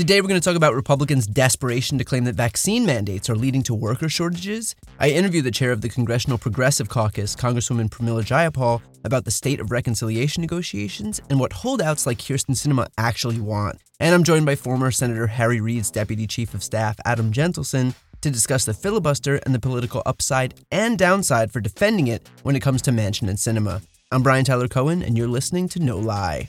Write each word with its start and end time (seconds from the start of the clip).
Today, 0.00 0.22
we're 0.22 0.28
going 0.28 0.40
to 0.40 0.44
talk 0.48 0.56
about 0.56 0.74
Republicans' 0.74 1.26
desperation 1.26 1.98
to 1.98 2.06
claim 2.06 2.24
that 2.24 2.34
vaccine 2.34 2.86
mandates 2.86 3.28
are 3.28 3.36
leading 3.36 3.62
to 3.64 3.74
worker 3.74 4.08
shortages. 4.08 4.74
I 4.98 5.10
interviewed 5.10 5.44
the 5.44 5.50
chair 5.50 5.72
of 5.72 5.82
the 5.82 5.90
Congressional 5.90 6.38
Progressive 6.38 6.88
Caucus, 6.88 7.36
Congresswoman 7.36 7.90
Pramila 7.90 8.24
Jayapal, 8.24 8.80
about 9.04 9.26
the 9.26 9.30
state 9.30 9.60
of 9.60 9.70
reconciliation 9.70 10.40
negotiations 10.40 11.20
and 11.28 11.38
what 11.38 11.52
holdouts 11.52 12.06
like 12.06 12.16
Kyrsten 12.16 12.54
Sinema 12.54 12.86
actually 12.96 13.40
want. 13.40 13.78
And 14.00 14.14
I'm 14.14 14.24
joined 14.24 14.46
by 14.46 14.54
former 14.54 14.90
Senator 14.90 15.26
Harry 15.26 15.60
Reid's 15.60 15.90
Deputy 15.90 16.26
Chief 16.26 16.54
of 16.54 16.64
Staff, 16.64 16.96
Adam 17.04 17.30
Jentleson, 17.30 17.94
to 18.22 18.30
discuss 18.30 18.64
the 18.64 18.72
filibuster 18.72 19.36
and 19.44 19.54
the 19.54 19.60
political 19.60 20.02
upside 20.06 20.54
and 20.72 20.98
downside 20.98 21.52
for 21.52 21.60
defending 21.60 22.06
it 22.06 22.26
when 22.42 22.56
it 22.56 22.60
comes 22.60 22.80
to 22.80 22.90
Manchin 22.90 23.28
and 23.28 23.36
Sinema. 23.36 23.82
I'm 24.10 24.22
Brian 24.22 24.46
Tyler 24.46 24.66
Cohen, 24.66 25.02
and 25.02 25.18
you're 25.18 25.28
listening 25.28 25.68
to 25.68 25.78
No 25.78 25.98
Lie. 25.98 26.48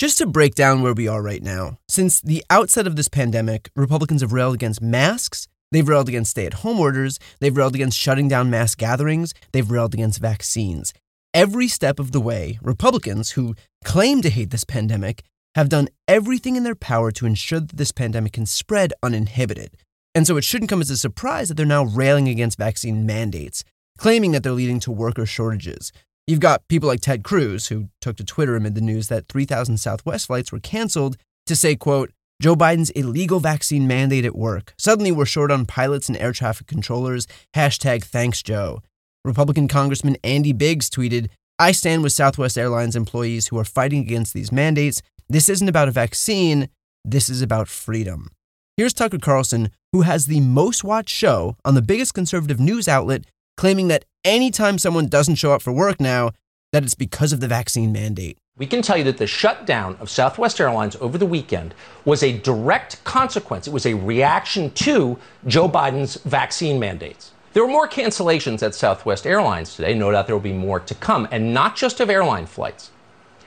Just 0.00 0.16
to 0.16 0.26
break 0.26 0.54
down 0.54 0.80
where 0.80 0.94
we 0.94 1.06
are 1.08 1.20
right 1.20 1.42
now, 1.42 1.76
since 1.86 2.22
the 2.22 2.42
outset 2.48 2.86
of 2.86 2.96
this 2.96 3.08
pandemic, 3.08 3.68
Republicans 3.76 4.22
have 4.22 4.32
railed 4.32 4.54
against 4.54 4.80
masks, 4.80 5.46
they've 5.72 5.86
railed 5.86 6.08
against 6.08 6.30
stay 6.30 6.46
at 6.46 6.64
home 6.64 6.80
orders, 6.80 7.18
they've 7.38 7.54
railed 7.54 7.74
against 7.74 7.98
shutting 7.98 8.26
down 8.26 8.48
mass 8.48 8.74
gatherings, 8.74 9.34
they've 9.52 9.70
railed 9.70 9.92
against 9.92 10.18
vaccines. 10.18 10.94
Every 11.34 11.68
step 11.68 11.98
of 11.98 12.12
the 12.12 12.20
way, 12.20 12.58
Republicans, 12.62 13.32
who 13.32 13.54
claim 13.84 14.22
to 14.22 14.30
hate 14.30 14.48
this 14.48 14.64
pandemic, 14.64 15.22
have 15.54 15.68
done 15.68 15.88
everything 16.08 16.56
in 16.56 16.64
their 16.64 16.74
power 16.74 17.10
to 17.10 17.26
ensure 17.26 17.60
that 17.60 17.76
this 17.76 17.92
pandemic 17.92 18.32
can 18.32 18.46
spread 18.46 18.94
uninhibited. 19.02 19.76
And 20.14 20.26
so 20.26 20.38
it 20.38 20.44
shouldn't 20.44 20.70
come 20.70 20.80
as 20.80 20.88
a 20.88 20.96
surprise 20.96 21.48
that 21.48 21.58
they're 21.58 21.66
now 21.66 21.84
railing 21.84 22.26
against 22.26 22.56
vaccine 22.56 23.04
mandates, 23.04 23.64
claiming 23.98 24.32
that 24.32 24.44
they're 24.44 24.52
leading 24.52 24.80
to 24.80 24.90
worker 24.90 25.26
shortages. 25.26 25.92
You've 26.30 26.38
got 26.38 26.68
people 26.68 26.86
like 26.86 27.00
Ted 27.00 27.24
Cruz, 27.24 27.66
who 27.66 27.88
took 28.00 28.16
to 28.18 28.24
Twitter 28.24 28.54
amid 28.54 28.76
the 28.76 28.80
news 28.80 29.08
that 29.08 29.26
3,000 29.26 29.78
Southwest 29.78 30.28
flights 30.28 30.52
were 30.52 30.60
canceled 30.60 31.16
to 31.46 31.56
say, 31.56 31.74
quote, 31.74 32.12
Joe 32.40 32.54
Biden's 32.54 32.90
illegal 32.90 33.40
vaccine 33.40 33.88
mandate 33.88 34.24
at 34.24 34.36
work. 34.36 34.72
Suddenly 34.78 35.10
we're 35.10 35.24
short 35.26 35.50
on 35.50 35.66
pilots 35.66 36.08
and 36.08 36.16
air 36.16 36.30
traffic 36.30 36.68
controllers. 36.68 37.26
Hashtag 37.56 38.04
thanks, 38.04 38.44
Joe. 38.44 38.80
Republican 39.24 39.66
Congressman 39.66 40.18
Andy 40.22 40.52
Biggs 40.52 40.88
tweeted, 40.88 41.30
I 41.58 41.72
stand 41.72 42.04
with 42.04 42.12
Southwest 42.12 42.56
Airlines 42.56 42.94
employees 42.94 43.48
who 43.48 43.58
are 43.58 43.64
fighting 43.64 43.98
against 43.98 44.32
these 44.32 44.52
mandates. 44.52 45.02
This 45.28 45.48
isn't 45.48 45.68
about 45.68 45.88
a 45.88 45.90
vaccine, 45.90 46.68
this 47.04 47.28
is 47.28 47.42
about 47.42 47.66
freedom. 47.66 48.30
Here's 48.76 48.94
Tucker 48.94 49.18
Carlson, 49.18 49.70
who 49.92 50.02
has 50.02 50.26
the 50.26 50.38
most 50.38 50.84
watched 50.84 51.10
show 51.10 51.56
on 51.64 51.74
the 51.74 51.82
biggest 51.82 52.14
conservative 52.14 52.60
news 52.60 52.86
outlet, 52.86 53.24
claiming 53.56 53.88
that 53.88 54.04
anytime 54.24 54.78
someone 54.78 55.08
doesn't 55.08 55.36
show 55.36 55.52
up 55.52 55.62
for 55.62 55.72
work 55.72 56.00
now, 56.00 56.32
that 56.72 56.84
it's 56.84 56.94
because 56.94 57.32
of 57.32 57.40
the 57.40 57.48
vaccine 57.48 57.92
mandate. 57.92 58.38
We 58.56 58.66
can 58.66 58.82
tell 58.82 58.96
you 58.96 59.04
that 59.04 59.16
the 59.16 59.26
shutdown 59.26 59.96
of 60.00 60.10
Southwest 60.10 60.60
Airlines 60.60 60.94
over 61.00 61.16
the 61.16 61.26
weekend 61.26 61.74
was 62.04 62.22
a 62.22 62.38
direct 62.38 63.02
consequence. 63.04 63.66
It 63.66 63.72
was 63.72 63.86
a 63.86 63.94
reaction 63.94 64.70
to 64.72 65.18
Joe 65.46 65.68
Biden's 65.68 66.16
vaccine 66.16 66.78
mandates. 66.78 67.32
There 67.52 67.64
were 67.64 67.72
more 67.72 67.88
cancellations 67.88 68.62
at 68.62 68.74
Southwest 68.74 69.26
Airlines 69.26 69.74
today. 69.74 69.94
No 69.94 70.12
doubt 70.12 70.26
there 70.26 70.36
will 70.36 70.40
be 70.40 70.52
more 70.52 70.78
to 70.78 70.94
come, 70.94 71.26
and 71.32 71.54
not 71.54 71.74
just 71.74 72.00
of 72.00 72.10
airline 72.10 72.46
flights. 72.46 72.90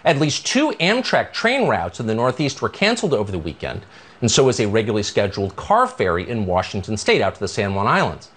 At 0.04 0.20
least 0.20 0.46
two 0.46 0.72
Amtrak 0.82 1.32
train 1.32 1.70
routes 1.70 2.00
in 2.02 2.08
the 2.08 2.16
Northeast 2.16 2.62
were 2.62 2.68
canceled 2.68 3.14
over 3.14 3.32
the 3.32 3.40
weekend, 3.40 3.86
and 4.20 4.30
so 4.30 4.44
was 4.44 4.60
a 4.60 4.68
regularly 4.68 5.04
scheduled 5.04 5.56
car 5.56 5.88
ferry 5.88 6.28
in 6.28 6.46
Washington 6.46 6.98
state 6.98 7.22
out 7.22 7.36
to 7.36 7.40
the 7.40 7.48
San 7.48 7.74
Juan 7.74 7.88
Islands. 7.88 8.30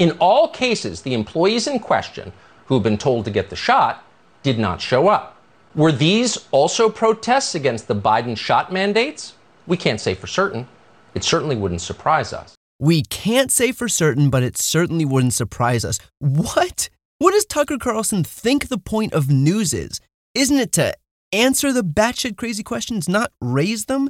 In 0.00 0.12
all 0.12 0.48
cases, 0.48 1.02
the 1.02 1.12
employees 1.12 1.66
in 1.66 1.78
question, 1.78 2.32
who 2.64 2.74
had 2.74 2.82
been 2.82 2.96
told 2.96 3.26
to 3.26 3.30
get 3.30 3.50
the 3.50 3.54
shot, 3.56 4.02
did 4.42 4.58
not 4.58 4.80
show 4.80 5.08
up. 5.08 5.36
Were 5.74 5.92
these 5.92 6.48
also 6.52 6.88
protests 6.88 7.54
against 7.54 7.86
the 7.86 7.94
Biden 7.94 8.34
shot 8.34 8.72
mandates? 8.72 9.34
We 9.66 9.76
can't 9.76 10.00
say 10.00 10.14
for 10.14 10.26
certain. 10.26 10.66
It 11.14 11.22
certainly 11.22 11.54
wouldn't 11.54 11.82
surprise 11.82 12.32
us. 12.32 12.54
We 12.78 13.02
can't 13.02 13.52
say 13.52 13.72
for 13.72 13.88
certain, 13.88 14.30
but 14.30 14.42
it 14.42 14.56
certainly 14.56 15.04
wouldn't 15.04 15.34
surprise 15.34 15.84
us. 15.84 15.98
What? 16.18 16.88
What 17.18 17.32
does 17.32 17.44
Tucker 17.44 17.76
Carlson 17.76 18.24
think 18.24 18.68
the 18.68 18.78
point 18.78 19.12
of 19.12 19.28
news 19.28 19.74
is? 19.74 20.00
Isn't 20.34 20.56
it 20.56 20.72
to 20.72 20.94
answer 21.30 21.74
the 21.74 21.84
batshit 21.84 22.38
crazy 22.38 22.62
questions, 22.62 23.06
not 23.06 23.32
raise 23.42 23.84
them? 23.84 24.08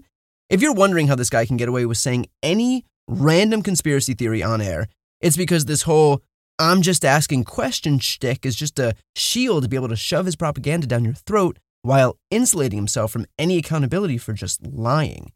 If 0.49 0.63
you're 0.63 0.73
wondering 0.73 1.09
how 1.09 1.17
this 1.17 1.31
guy 1.31 1.47
can 1.47 1.57
get 1.57 1.69
away 1.69 1.85
with 1.85 1.99
saying 1.99 2.27
any 2.45 2.85
random 3.09 3.63
conspiracy 3.63 4.15
theory 4.15 4.41
on 4.41 4.61
air, 4.61 4.87
it's 5.21 5.37
because 5.37 5.65
this 5.65 5.83
whole 5.83 6.23
I'm 6.59 6.83
just 6.83 7.07
asking 7.07 7.45
questions 7.45 8.05
shtick 8.05 8.45
is 8.45 8.55
just 8.55 8.79
a 8.79 8.95
shield 9.17 9.63
to 9.63 9.69
be 9.69 9.77
able 9.77 9.89
to 9.89 9.97
shove 9.97 10.27
his 10.27 10.37
propaganda 10.37 10.87
down 10.87 11.05
your 11.05 11.15
throat 11.15 11.59
while 11.83 12.19
insulating 12.31 12.77
himself 12.77 13.13
from 13.13 13.25
any 13.39 13.57
accountability 13.57 14.19
for 14.19 14.35
just 14.35 14.67
lying. 14.67 15.33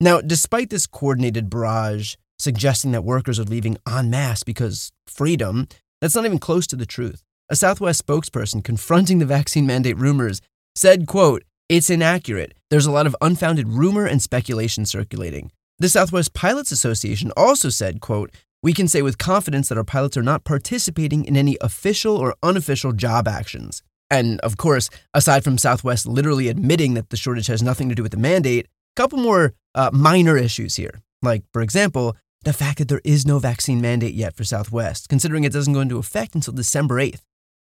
Now, 0.00 0.20
despite 0.20 0.70
this 0.70 0.86
coordinated 0.86 1.48
barrage 1.48 2.16
suggesting 2.38 2.92
that 2.92 3.04
workers 3.04 3.38
are 3.38 3.44
leaving 3.44 3.78
en 3.88 4.10
masse 4.10 4.42
because 4.42 4.90
freedom, 5.06 5.68
that's 6.00 6.14
not 6.14 6.24
even 6.24 6.38
close 6.38 6.66
to 6.68 6.76
the 6.76 6.86
truth. 6.86 7.22
A 7.48 7.56
Southwest 7.56 8.04
spokesperson 8.04 8.62
confronting 8.62 9.18
the 9.18 9.26
vaccine 9.26 9.66
mandate 9.66 9.96
rumors 9.96 10.40
said, 10.74 11.06
quote, 11.06 11.44
it's 11.68 11.90
inaccurate. 11.90 12.54
There's 12.70 12.86
a 12.86 12.92
lot 12.92 13.06
of 13.06 13.16
unfounded 13.20 13.68
rumor 13.68 14.06
and 14.06 14.22
speculation 14.22 14.86
circulating. 14.86 15.50
The 15.78 15.88
Southwest 15.88 16.34
Pilots 16.34 16.72
Association 16.72 17.32
also 17.36 17.68
said, 17.68 18.00
quote, 18.00 18.32
we 18.62 18.72
can 18.72 18.88
say 18.88 19.02
with 19.02 19.18
confidence 19.18 19.68
that 19.68 19.78
our 19.78 19.84
pilots 19.84 20.16
are 20.16 20.22
not 20.22 20.44
participating 20.44 21.24
in 21.24 21.36
any 21.36 21.56
official 21.60 22.16
or 22.16 22.34
unofficial 22.42 22.92
job 22.92 23.28
actions. 23.28 23.82
And 24.10 24.40
of 24.40 24.56
course, 24.56 24.88
aside 25.14 25.44
from 25.44 25.58
Southwest 25.58 26.06
literally 26.06 26.48
admitting 26.48 26.94
that 26.94 27.10
the 27.10 27.16
shortage 27.16 27.46
has 27.46 27.62
nothing 27.62 27.88
to 27.88 27.94
do 27.94 28.02
with 28.02 28.12
the 28.12 28.18
mandate, 28.18 28.66
a 28.66 29.00
couple 29.00 29.18
more 29.18 29.54
uh, 29.74 29.90
minor 29.92 30.36
issues 30.36 30.76
here. 30.76 31.00
Like, 31.22 31.42
for 31.52 31.62
example, 31.62 32.16
the 32.42 32.52
fact 32.52 32.78
that 32.78 32.88
there 32.88 33.02
is 33.04 33.26
no 33.26 33.38
vaccine 33.38 33.80
mandate 33.80 34.14
yet 34.14 34.34
for 34.34 34.44
Southwest, 34.44 35.08
considering 35.08 35.44
it 35.44 35.52
doesn't 35.52 35.74
go 35.74 35.80
into 35.80 35.98
effect 35.98 36.34
until 36.34 36.54
December 36.54 36.96
8th. 36.96 37.22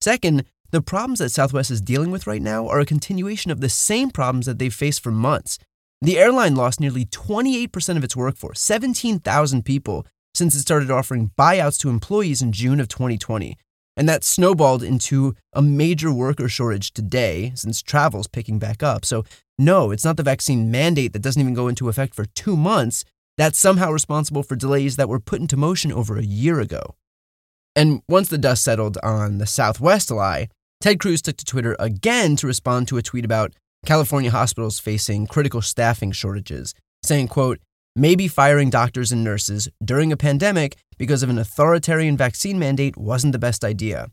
Second, 0.02 0.46
the 0.72 0.82
problems 0.82 1.20
that 1.20 1.30
Southwest 1.30 1.70
is 1.70 1.82
dealing 1.82 2.10
with 2.10 2.26
right 2.26 2.42
now 2.42 2.68
are 2.68 2.80
a 2.80 2.86
continuation 2.86 3.52
of 3.52 3.62
the 3.62 3.70
same 3.70 4.10
problems 4.10 4.48
that 4.48 4.58
they've 4.58 4.74
faced 4.74 5.04
for 5.04 5.12
months. 5.12 5.60
The 6.02 6.18
airline 6.18 6.56
lost 6.56 6.80
nearly 6.80 7.06
28% 7.06 7.96
of 7.96 8.04
its 8.04 8.16
workforce, 8.16 8.60
17,000 8.60 9.64
people, 9.64 10.08
since 10.34 10.56
it 10.56 10.62
started 10.62 10.92
offering 10.92 11.32
buyouts 11.38 11.80
to 11.80 11.90
employees 11.90 12.42
in 12.42 12.52
June 12.52 12.80
of 12.80 12.88
2020. 12.88 13.58
And 13.96 14.10
that 14.10 14.24
snowballed 14.24 14.82
into 14.82 15.36
a 15.54 15.62
major 15.62 16.12
worker 16.12 16.48
shortage 16.48 16.94
today 16.94 17.52
since 17.56 17.82
travel's 17.82 18.28
picking 18.28 18.58
back 18.58 18.82
up. 18.82 19.06
So, 19.06 19.24
no, 19.60 19.92
it's 19.92 20.04
not 20.04 20.18
the 20.18 20.24
vaccine 20.24 20.72
mandate 20.72 21.14
that 21.14 21.22
doesn't 21.22 21.42
even 21.42 21.54
go 21.54 21.68
into 21.68 21.90
effect 21.90 22.16
for 22.16 22.26
two 22.26 22.58
months 22.58 23.06
that's 23.38 23.60
somehow 23.60 23.92
responsible 23.92 24.44
for 24.44 24.56
delays 24.56 24.96
that 24.96 25.10
were 25.10 25.20
put 25.20 25.42
into 25.42 25.58
motion 25.58 25.92
over 25.92 26.18
a 26.18 26.24
year 26.24 26.60
ago. 26.60 26.96
And 27.76 28.04
once 28.08 28.30
the 28.30 28.38
dust 28.38 28.64
settled 28.64 28.98
on 29.02 29.40
the 29.40 29.48
Southwest 29.48 30.12
lie, 30.12 30.50
Ted 30.82 31.00
Cruz 31.00 31.22
took 31.22 31.38
to 31.38 31.46
Twitter 31.46 31.76
again 31.80 32.36
to 32.38 32.48
respond 32.48 32.88
to 32.88 32.98
a 32.98 33.02
tweet 33.02 33.26
about 33.26 33.54
California 33.86 34.30
hospitals 34.30 34.80
facing 34.80 35.26
critical 35.26 35.62
staffing 35.62 36.12
shortages, 36.12 36.76
saying, 37.04 37.28
quote, 37.28 37.60
Maybe 37.96 38.28
firing 38.28 38.72
doctors 38.72 39.12
and 39.12 39.24
nurses 39.24 39.70
during 39.84 40.12
a 40.12 40.18
pandemic 40.18 40.78
because 40.98 41.22
of 41.22 41.30
an 41.30 41.38
authoritarian 41.38 42.18
vaccine 42.18 42.58
mandate 42.58 42.98
wasn't 42.98 43.34
the 43.34 43.40
best 43.40 43.64
idea. 43.64 44.08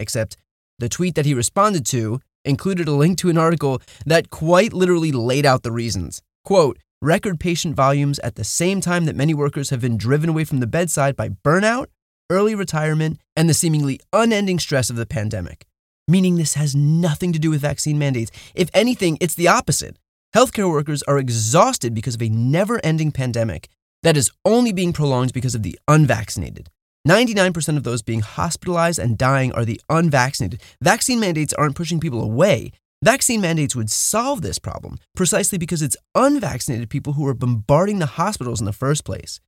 Except 0.00 0.38
the 0.78 0.88
tweet 0.88 1.16
that 1.16 1.26
he 1.26 1.34
responded 1.34 1.84
to 1.86 2.20
included 2.46 2.88
a 2.88 2.92
link 2.92 3.18
to 3.18 3.28
an 3.28 3.36
article 3.36 3.82
that 4.06 4.30
quite 4.30 4.72
literally 4.72 5.12
laid 5.12 5.44
out 5.44 5.64
the 5.64 5.70
reasons. 5.70 6.22
Quote, 6.44 6.78
record 7.02 7.38
patient 7.38 7.76
volumes 7.76 8.18
at 8.20 8.36
the 8.36 8.44
same 8.44 8.80
time 8.80 9.04
that 9.04 9.16
many 9.16 9.34
workers 9.34 9.68
have 9.68 9.82
been 9.82 9.98
driven 9.98 10.30
away 10.30 10.44
from 10.44 10.60
the 10.60 10.66
bedside 10.66 11.14
by 11.14 11.28
burnout, 11.28 11.88
early 12.30 12.54
retirement, 12.54 13.20
and 13.36 13.50
the 13.50 13.54
seemingly 13.54 14.00
unending 14.14 14.58
stress 14.58 14.88
of 14.88 14.96
the 14.96 15.04
pandemic. 15.04 15.66
Meaning 16.08 16.36
this 16.36 16.54
has 16.54 16.74
nothing 16.74 17.34
to 17.34 17.38
do 17.38 17.50
with 17.50 17.60
vaccine 17.60 17.98
mandates. 17.98 18.30
If 18.54 18.70
anything, 18.72 19.18
it's 19.20 19.34
the 19.34 19.48
opposite. 19.48 19.98
Healthcare 20.36 20.70
workers 20.70 21.02
are 21.04 21.16
exhausted 21.16 21.94
because 21.94 22.14
of 22.14 22.20
a 22.20 22.28
never 22.28 22.78
ending 22.84 23.10
pandemic 23.10 23.70
that 24.02 24.18
is 24.18 24.30
only 24.44 24.70
being 24.70 24.92
prolonged 24.92 25.32
because 25.32 25.54
of 25.54 25.62
the 25.62 25.78
unvaccinated. 25.88 26.68
99% 27.08 27.78
of 27.78 27.84
those 27.84 28.02
being 28.02 28.20
hospitalized 28.20 28.98
and 28.98 29.16
dying 29.16 29.50
are 29.52 29.64
the 29.64 29.80
unvaccinated. 29.88 30.60
Vaccine 30.82 31.20
mandates 31.20 31.54
aren't 31.54 31.74
pushing 31.74 32.00
people 32.00 32.20
away, 32.22 32.70
Vaccine 33.02 33.40
mandates 33.40 33.74
would 33.74 33.90
solve 33.90 34.42
this 34.42 34.58
problem 34.58 34.98
precisely 35.14 35.56
because 35.56 35.80
it's 35.80 35.96
unvaccinated 36.14 36.90
people 36.90 37.14
who 37.14 37.26
are 37.26 37.34
bombarding 37.34 37.98
the 37.98 38.06
hospitals 38.20 38.60
in 38.60 38.66
the 38.66 38.72
first 38.72 39.04
place. 39.04 39.40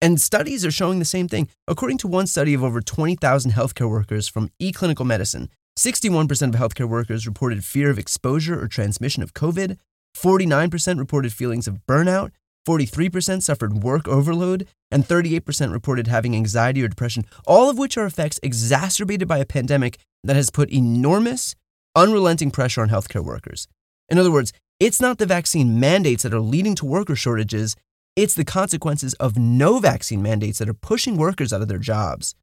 And 0.00 0.20
studies 0.20 0.64
are 0.64 0.72
showing 0.72 0.98
the 0.98 1.04
same 1.04 1.28
thing. 1.28 1.48
According 1.68 1.98
to 1.98 2.08
one 2.08 2.26
study 2.26 2.54
of 2.54 2.64
over 2.64 2.80
20,000 2.80 3.52
healthcare 3.52 3.88
workers 3.90 4.26
from 4.26 4.50
eClinical 4.60 5.06
Medicine, 5.06 5.50
61% 5.78 6.22
of 6.48 6.60
healthcare 6.60 6.88
workers 6.88 7.26
reported 7.26 7.64
fear 7.64 7.90
of 7.90 7.98
exposure 7.98 8.60
or 8.60 8.66
transmission 8.66 9.22
of 9.22 9.34
COVID, 9.34 9.78
49% 10.22 10.98
reported 10.98 11.32
feelings 11.32 11.66
of 11.66 11.84
burnout, 11.86 12.30
43% 12.66 13.42
suffered 13.42 13.82
work 13.82 14.06
overload, 14.06 14.68
and 14.90 15.04
38% 15.04 15.72
reported 15.72 16.06
having 16.06 16.36
anxiety 16.36 16.82
or 16.82 16.88
depression, 16.88 17.24
all 17.46 17.68
of 17.68 17.76
which 17.78 17.96
are 17.96 18.06
effects 18.06 18.38
exacerbated 18.42 19.26
by 19.26 19.38
a 19.38 19.46
pandemic 19.46 19.98
that 20.22 20.36
has 20.36 20.50
put 20.50 20.70
enormous, 20.70 21.56
unrelenting 21.96 22.52
pressure 22.52 22.82
on 22.82 22.88
healthcare 22.88 23.24
workers. 23.24 23.66
In 24.08 24.18
other 24.18 24.30
words, 24.30 24.52
it's 24.78 25.00
not 25.00 25.18
the 25.18 25.26
vaccine 25.26 25.80
mandates 25.80 26.22
that 26.22 26.34
are 26.34 26.40
leading 26.40 26.74
to 26.76 26.86
worker 26.86 27.16
shortages, 27.16 27.74
it's 28.14 28.34
the 28.34 28.44
consequences 28.44 29.14
of 29.14 29.38
no 29.38 29.78
vaccine 29.78 30.22
mandates 30.22 30.58
that 30.58 30.68
are 30.68 30.74
pushing 30.74 31.16
workers 31.16 31.52
out 31.52 31.62
of 31.62 31.68
their 31.68 31.78
jobs. 31.78 32.34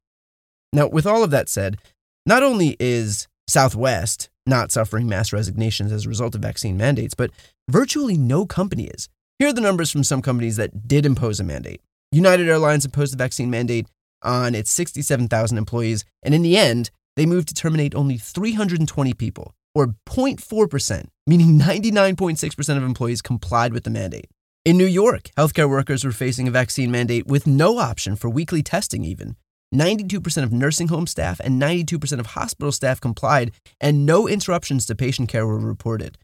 Now, 0.72 0.88
with 0.88 1.06
all 1.06 1.22
of 1.22 1.30
that 1.30 1.48
said, 1.48 1.78
not 2.26 2.42
only 2.42 2.76
is 2.78 3.28
Southwest 3.50 4.30
not 4.46 4.72
suffering 4.72 5.08
mass 5.08 5.32
resignations 5.32 5.92
as 5.92 6.04
a 6.04 6.08
result 6.08 6.34
of 6.34 6.42
vaccine 6.42 6.76
mandates, 6.76 7.14
but 7.14 7.30
virtually 7.68 8.18
no 8.18 8.44
company 8.44 8.88
is. 8.88 9.08
Here 9.38 9.48
are 9.48 9.52
the 9.52 9.60
numbers 9.60 9.90
from 9.90 10.04
some 10.04 10.20
companies 10.20 10.56
that 10.56 10.86
did 10.86 11.06
impose 11.06 11.40
a 11.40 11.44
mandate. 11.44 11.80
United 12.12 12.48
Airlines 12.48 12.84
imposed 12.84 13.14
a 13.14 13.16
vaccine 13.16 13.48
mandate 13.48 13.86
on 14.22 14.54
its 14.54 14.70
67,000 14.70 15.56
employees, 15.56 16.04
and 16.22 16.34
in 16.34 16.42
the 16.42 16.58
end, 16.58 16.90
they 17.16 17.24
moved 17.24 17.48
to 17.48 17.54
terminate 17.54 17.94
only 17.94 18.18
320 18.18 19.14
people, 19.14 19.54
or 19.74 19.94
0.4%, 20.06 21.06
meaning 21.26 21.58
99.6% 21.58 22.76
of 22.76 22.82
employees 22.82 23.22
complied 23.22 23.72
with 23.72 23.84
the 23.84 23.90
mandate. 23.90 24.28
In 24.64 24.76
New 24.76 24.86
York, 24.86 25.30
healthcare 25.38 25.70
workers 25.70 26.04
were 26.04 26.12
facing 26.12 26.46
a 26.46 26.50
vaccine 26.50 26.90
mandate 26.90 27.26
with 27.26 27.46
no 27.46 27.78
option 27.78 28.16
for 28.16 28.28
weekly 28.28 28.62
testing, 28.62 29.04
even. 29.04 29.36
92% 29.74 30.42
of 30.42 30.52
nursing 30.52 30.88
home 30.88 31.06
staff 31.06 31.40
and 31.40 31.60
92% 31.60 32.18
of 32.18 32.26
hospital 32.26 32.72
staff 32.72 33.00
complied, 33.00 33.52
and 33.80 34.04
no 34.04 34.26
interruptions 34.28 34.86
to 34.86 34.94
patient 34.94 35.28
care 35.28 35.46
were 35.46 35.58
reported. 35.58 36.18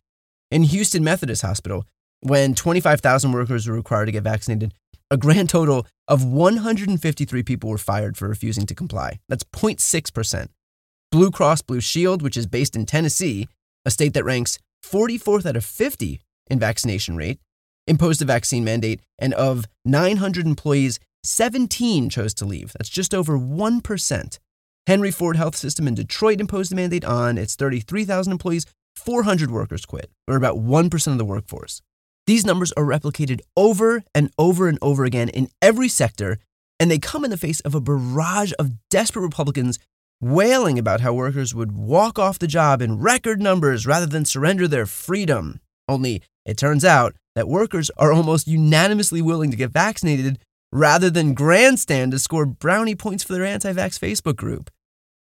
In 0.51 0.65
Houston 0.65 1.05
Methodist 1.05 1.43
Hospital, 1.43 1.85
when 2.21 2.55
25,000 2.55 3.33
workers 3.33 3.69
were 3.69 3.75
required 3.75 4.07
to 4.07 4.13
get 4.13 4.25
vaccinated, 4.25 4.73
a 5.11 5.17
grand 5.17 5.49
total 5.49 5.87
of 6.09 6.25
153 6.25 7.43
people 7.43 7.71
were 7.71 7.79
fired 7.79 8.17
for 8.17 8.29
refusing 8.29 8.67
to 8.67 8.75
comply. 8.75 9.21
That's 9.29 9.45
0.6%. 9.45 10.49
Blue 11.13 11.31
Cross 11.31 11.63
Blue 11.63 11.81
Shield, 11.81 12.23
which 12.23 12.37
is 12.37 12.47
based 12.47 12.75
in 12.75 12.87
Tennessee, 12.87 13.49
a 13.85 13.91
state 13.91 14.15
that 14.15 14.25
ranks 14.25 14.59
44th 14.85 15.47
out 15.47 15.57
of 15.57 15.65
50 15.65 16.21
in 16.49 16.59
vaccination 16.59 17.17
rate, 17.17 17.39
imposed 17.87 18.21
a 18.21 18.25
vaccine 18.25 18.65
mandate, 18.65 19.01
and 19.19 19.33
of 19.35 19.67
900 19.85 20.47
employees, 20.47 20.99
17 21.27 22.09
chose 22.09 22.35
to 22.35 22.45
leave. 22.45 22.73
That's 22.73 22.89
just 22.89 23.15
over 23.15 23.39
1%. 23.39 24.39
Henry 24.87 25.11
Ford 25.11 25.37
Health 25.37 25.57
System 25.57 25.89
in 25.89 25.95
Detroit 25.95 26.41
imposed 26.41 26.73
a 26.73 26.77
mandate 26.77 27.05
on 27.05 27.39
its 27.39 27.57
33,000 27.57 28.33
employees. 28.33 28.67
400 28.95 29.51
workers 29.51 29.85
quit, 29.85 30.11
or 30.27 30.37
about 30.37 30.57
1% 30.57 31.13
of 31.13 31.19
the 31.19 31.25
workforce. 31.25 31.83
These 32.27 32.47
numbers 32.47 32.73
are 32.73 32.85
replicated 32.85 33.41
over 33.57 34.03
and 34.15 34.31
over 34.39 34.69
and 34.69 34.79
over 34.83 35.05
again 35.05 35.29
in 35.29 35.49
every 35.61 35.89
sector, 35.89 36.39
and 36.81 36.91
they 36.91 36.99
come 36.99 37.25
in 37.25 37.31
the 37.31 37.37
face 37.37 37.61
of 37.61 37.75
a 37.75 37.81
barrage 37.81 38.53
of 38.59 38.73
desperate 38.89 39.23
Republicans 39.23 39.79
wailing 40.21 40.79
about 40.79 41.03
how 41.03 41.13
workers 41.13 41.55
would 41.55 41.73
walk 41.73 42.19
off 42.19 42.39
the 42.39 42.47
job 42.47 42.81
in 42.81 43.01
record 43.01 43.41
numbers 43.41 43.87
rather 43.87 44.07
than 44.07 44.25
surrender 44.25 44.67
their 44.67 44.87
freedom. 44.87 45.61
Only 45.89 46.23
it 46.45 46.57
turns 46.57 46.85
out 46.85 47.15
that 47.35 47.49
workers 47.49 47.91
are 47.97 48.13
almost 48.13 48.49
unanimously 48.49 49.21
willing 49.21 49.51
to 49.51 49.57
get 49.57 49.71
vaccinated 49.71 50.39
rather 50.73 51.11
than 51.11 51.35
grandstand 51.35 52.13
to 52.13 52.19
score 52.19 52.47
brownie 52.47 52.95
points 52.95 53.25
for 53.25 53.33
their 53.33 53.45
anti 53.45 53.73
vax 53.73 53.99
Facebook 53.99 54.37
group. 54.37 54.71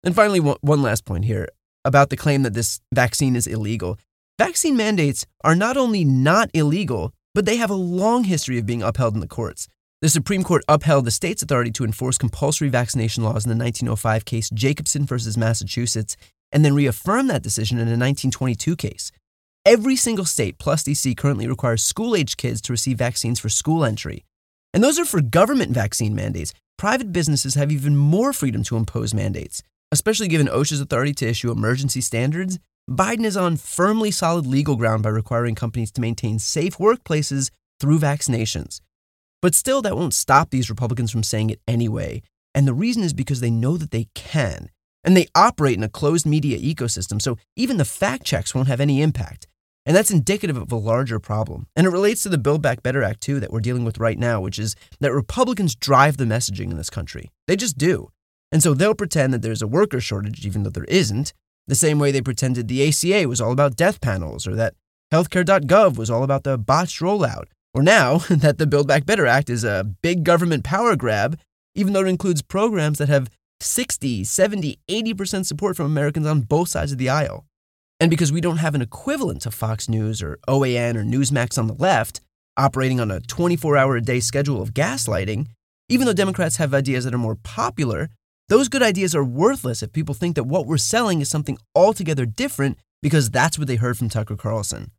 And 0.05 0.15
finally, 0.15 0.41
one 0.41 0.83
last 0.83 1.05
point 1.05 1.25
here 1.25 1.49
about 1.85 2.11
the 2.11 2.17
claim 2.17 2.43
that 2.43 2.55
this 2.55 2.81
vaccine 2.95 3.37
is 3.37 3.47
illegal. 3.47 3.99
Vaccine 4.39 4.77
mandates 4.77 5.27
are 5.45 5.55
not 5.55 5.77
only 5.77 6.05
not 6.05 6.51
illegal, 6.55 7.13
but 7.35 7.47
they 7.47 7.57
have 7.57 7.71
a 7.71 7.75
long 7.75 8.25
history 8.25 8.59
of 8.59 8.67
being 8.67 8.83
upheld 8.83 9.15
in 9.15 9.21
the 9.21 9.29
courts. 9.29 9.69
The 10.01 10.09
Supreme 10.09 10.43
Court 10.43 10.65
upheld 10.67 11.05
the 11.05 11.13
state's 11.13 11.43
authority 11.43 11.71
to 11.73 11.85
enforce 11.85 12.19
compulsory 12.19 12.69
vaccination 12.69 13.23
laws 13.23 13.45
in 13.45 13.51
the 13.51 13.65
1905 13.65 14.25
case 14.25 14.51
Jacobson 14.51 15.07
versus 15.07 15.37
Massachusetts, 15.37 16.17
and 16.51 16.65
then 16.65 16.75
reaffirmed 16.75 17.31
that 17.31 17.43
decision 17.43 17.79
in 17.79 17.83
a 17.83 17.95
1922 17.95 18.77
case. 18.77 19.13
Every 19.65 19.95
single 19.95 20.25
state 20.25 20.59
plus 20.59 20.83
DC 20.83 21.17
currently 21.17 21.47
requires 21.47 21.85
school 21.85 22.17
age 22.17 22.37
kids 22.37 22.61
to 22.63 22.73
receive 22.73 22.99
vaccines 22.99 23.39
for 23.39 23.49
school 23.49 23.85
entry. 23.85 24.25
And 24.75 24.83
those 24.83 24.99
are 24.99 25.05
for 25.05 25.21
government 25.21 25.73
vaccine 25.73 26.15
mandates. 26.15 26.55
Private 26.79 27.13
businesses 27.13 27.55
have 27.55 27.71
even 27.71 27.97
more 27.97 28.33
freedom 28.33 28.63
to 28.65 28.77
impose 28.77 29.15
mandates, 29.15 29.63
especially 29.91 30.29
given 30.29 30.47
OSHA's 30.47 30.81
authority 30.81 31.13
to 31.15 31.29
issue 31.29 31.51
emergency 31.51 32.01
standards 32.01 32.59
Biden 32.91 33.25
is 33.25 33.37
on 33.37 33.57
firmly 33.57 34.11
solid 34.11 34.45
legal 34.45 34.77
ground 34.77 35.05
by 35.05 35.11
requiring 35.11 35.55
companies 35.55 35.93
to 35.93 36.01
maintain 36.01 36.39
safe 36.39 36.79
workplaces 36.79 37.51
through 37.79 38.01
vaccinations. 38.01 38.81
But 39.41 39.55
still, 39.55 39.83
that 39.83 39.97
won't 39.97 40.15
stop 40.15 40.51
these 40.51 40.69
Republicans 40.69 41.11
from 41.11 41.23
saying 41.23 41.51
it 41.51 41.61
anyway. 41.67 42.23
And 42.55 42.67
the 42.67 42.75
reason 42.75 43.03
is 43.03 43.13
because 43.13 43.41
they 43.41 43.51
know 43.51 43.77
that 43.77 43.93
they 43.93 44.09
can. 44.15 44.69
And 45.05 45.17
they 45.17 45.27
operate 45.35 45.77
in 45.77 45.83
a 45.83 45.89
closed 45.89 46.27
media 46.27 46.59
ecosystem, 46.59 47.21
so 47.21 47.39
even 47.57 47.77
the 47.77 47.85
fact 47.85 48.25
checks 48.25 48.55
won't 48.55 48.69
have 48.69 48.81
any 48.81 49.03
impact. 49.03 49.47
And 49.85 49.97
that's 49.97 50.11
indicative 50.11 50.57
of 50.57 50.71
a 50.71 50.77
larger 50.77 51.19
problem. 51.19 51.67
And 51.75 51.87
it 51.87 51.91
relates 51.91 52.23
to 52.23 52.29
the 52.29 52.39
Build 52.39 52.63
Back 52.63 52.83
Better 52.83 53.03
Act, 53.03 53.21
too, 53.21 53.41
that 53.41 53.53
we're 53.53 53.61
dealing 53.61 53.85
with 53.85 53.99
right 53.99 54.19
now, 54.19 54.41
which 54.41 54.59
is 54.59 54.77
that 55.01 55.13
Republicans 55.13 55.75
drive 55.75 56.17
the 56.17 56.25
messaging 56.25 56.71
in 56.71 56.77
this 56.77 56.91
country. 56.91 57.31
They 57.49 57.57
just 57.57 57.79
do. 57.79 58.09
And 58.53 58.63
so 58.63 58.75
they'll 58.75 58.95
pretend 58.95 59.33
that 59.33 59.43
there's 59.43 59.63
a 59.63 59.67
worker 59.67 60.01
shortage, 60.01 60.47
even 60.47 60.63
though 60.63 60.71
there 60.71 60.85
isn't, 60.85 61.33
the 61.67 61.75
same 61.75 61.99
way 61.99 62.11
they 62.11 62.21
pretended 62.21 62.69
the 62.69 62.87
ACA 62.89 63.29
was 63.29 63.41
all 63.41 63.53
about 63.53 63.77
death 63.77 64.01
panels, 64.01 64.47
or 64.47 64.55
that 64.55 64.75
healthcare.gov 65.13 65.97
was 65.97 66.11
all 66.11 66.23
about 66.23 66.45
the 66.45 66.59
botched 66.59 67.01
rollout, 67.01 67.45
or 67.75 67.83
now 67.83 68.19
that 68.31 68.59
the 68.59 68.67
Build 68.67 68.87
Back 68.87 69.05
Better 69.05 69.27
Act 69.27 69.51
is 69.51 69.65
a 69.65 69.85
big 70.03 70.23
government 70.23 70.65
power 70.65 70.97
grab, 70.97 71.39
even 71.75 71.93
though 71.93 72.03
it 72.03 72.09
includes 72.09 72.43
programs 72.43 72.99
that 72.99 73.09
have 73.09 73.31
60, 73.61 74.25
70, 74.25 74.79
80% 74.89 75.47
support 75.47 75.77
from 75.77 75.87
Americans 75.87 76.27
on 76.27 76.41
both 76.43 76.69
sides 76.69 76.93
of 76.93 76.99
the 76.99 77.09
aisle. 77.09 77.47
And 78.03 78.11
because 78.11 78.33
we 78.33 78.41
don't 78.41 78.57
have 78.57 78.75
an 78.75 78.83
equivalent 78.83 79.43
to 79.43 79.53
Fox 79.53 79.89
News 79.89 80.25
or 80.25 80.41
OAN 80.49 80.97
or 80.97 81.05
Newsmax 81.05 81.57
on 81.57 81.69
the 81.69 81.75
left, 81.75 82.21
operating 82.57 82.99
on 82.99 83.13
a 83.13 83.21
24 83.21 83.77
hour 83.77 83.95
a 83.95 84.01
day 84.01 84.19
schedule 84.19 84.61
of 84.61 84.75
gaslighting, 84.75 85.47
even 85.89 86.09
though 86.09 86.13
Democrats 86.13 86.57
have 86.57 86.75
ideas 86.75 87.05
that 87.05 87.15
are 87.15 87.19
more 87.19 87.37
popular, 87.37 88.11
those 88.49 88.69
good 88.69 88.83
ideas 88.83 89.15
are 89.15 89.23
worthless 89.23 89.85
if 89.85 89.93
people 89.93 90.17
think 90.17 90.35
that 90.35 90.49
what 90.49 90.67
we're 90.67 90.79
selling 90.79 91.21
is 91.21 91.31
something 91.31 91.59
altogether 91.77 92.27
different 92.27 92.77
because 93.03 93.31
that's 93.31 93.57
what 93.57 93.69
they 93.69 93.77
heard 93.77 93.97
from 93.97 94.09
Tucker 94.09 94.35
Carlson. 94.35 94.91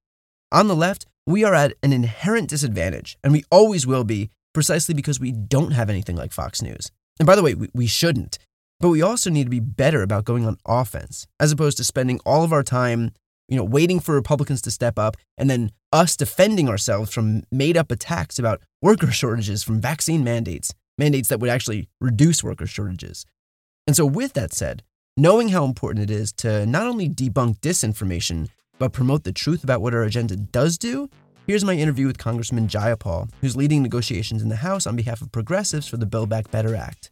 On 0.54 0.70
the 0.70 0.76
left, 0.76 1.06
we 1.28 1.44
are 1.44 1.54
at 1.54 1.74
an 1.84 1.92
inherent 1.92 2.50
disadvantage, 2.50 3.18
and 3.22 3.34
we 3.34 3.44
always 3.52 3.86
will 3.86 4.06
be, 4.06 4.30
precisely 4.54 4.96
because 4.96 5.20
we 5.20 5.34
don't 5.34 5.72
have 5.72 5.90
anything 5.90 6.16
like 6.16 6.32
Fox 6.32 6.62
News. 6.62 6.90
And 7.20 7.28
by 7.28 7.36
the 7.36 7.44
way, 7.44 7.54
we, 7.54 7.68
we 7.74 7.86
shouldn't. 7.86 8.40
But 8.84 8.90
we 8.90 9.02
also 9.02 9.30
need 9.30 9.46
to 9.46 9.50
be 9.50 9.62
better 9.62 10.02
about 10.02 10.26
going 10.26 10.46
on 10.46 10.58
offense, 10.66 11.26
as 11.40 11.54
opposed 11.54 11.78
to 11.78 11.86
spending 11.86 12.20
all 12.26 12.44
of 12.44 12.52
our 12.52 12.64
time, 12.64 13.12
you 13.48 13.56
know, 13.56 13.64
waiting 13.64 14.02
for 14.02 14.14
Republicans 14.14 14.62
to 14.64 14.72
step 14.72 15.00
up 15.00 15.16
and 15.38 15.50
then 15.50 15.72
us 15.94 16.18
defending 16.18 16.68
ourselves 16.68 17.14
from 17.14 17.44
made 17.50 17.78
up 17.78 17.92
attacks 17.92 18.38
about 18.38 18.62
worker 18.82 19.10
shortages 19.12 19.64
from 19.64 19.80
vaccine 19.80 20.22
mandates, 20.22 20.74
mandates 20.98 21.30
that 21.30 21.40
would 21.40 21.50
actually 21.50 21.88
reduce 22.02 22.44
worker 22.44 22.68
shortages. 22.68 23.26
And 23.88 23.96
so, 23.96 24.06
with 24.06 24.34
that 24.34 24.52
said, 24.52 24.84
knowing 25.16 25.48
how 25.48 25.64
important 25.64 26.12
it 26.12 26.14
is 26.14 26.34
to 26.34 26.66
not 26.66 26.86
only 26.86 27.08
debunk 27.08 27.62
disinformation, 27.62 28.50
but 28.80 28.92
promote 28.92 29.24
the 29.24 29.32
truth 29.32 29.64
about 29.64 29.80
what 29.80 29.94
our 29.94 30.04
agenda 30.04 30.36
does 30.36 30.78
do, 30.78 31.10
here's 31.48 31.64
my 31.64 31.76
interview 31.76 32.06
with 32.06 32.18
Congressman 32.18 32.68
Jayapal, 32.68 33.30
who's 33.40 33.56
leading 33.56 33.82
negotiations 33.82 34.42
in 34.42 34.50
the 34.50 34.58
House 34.58 34.86
on 34.86 34.98
behalf 34.98 35.22
of 35.22 35.32
progressives 35.32 35.88
for 35.88 35.96
the 35.96 36.06
Build 36.06 36.28
Back 36.28 36.52
Better 36.52 36.76
Act. 36.76 37.12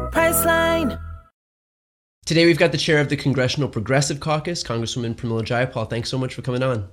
Priceline. 0.11 0.99
Today 2.25 2.45
we've 2.45 2.57
got 2.57 2.71
the 2.71 2.77
chair 2.77 2.99
of 2.99 3.09
the 3.09 3.15
Congressional 3.15 3.69
Progressive 3.69 4.19
Caucus, 4.19 4.63
Congresswoman 4.63 5.15
Pramila 5.15 5.43
Jayapal. 5.43 5.89
Thanks 5.89 6.09
so 6.09 6.17
much 6.17 6.33
for 6.33 6.41
coming 6.41 6.63
on. 6.63 6.89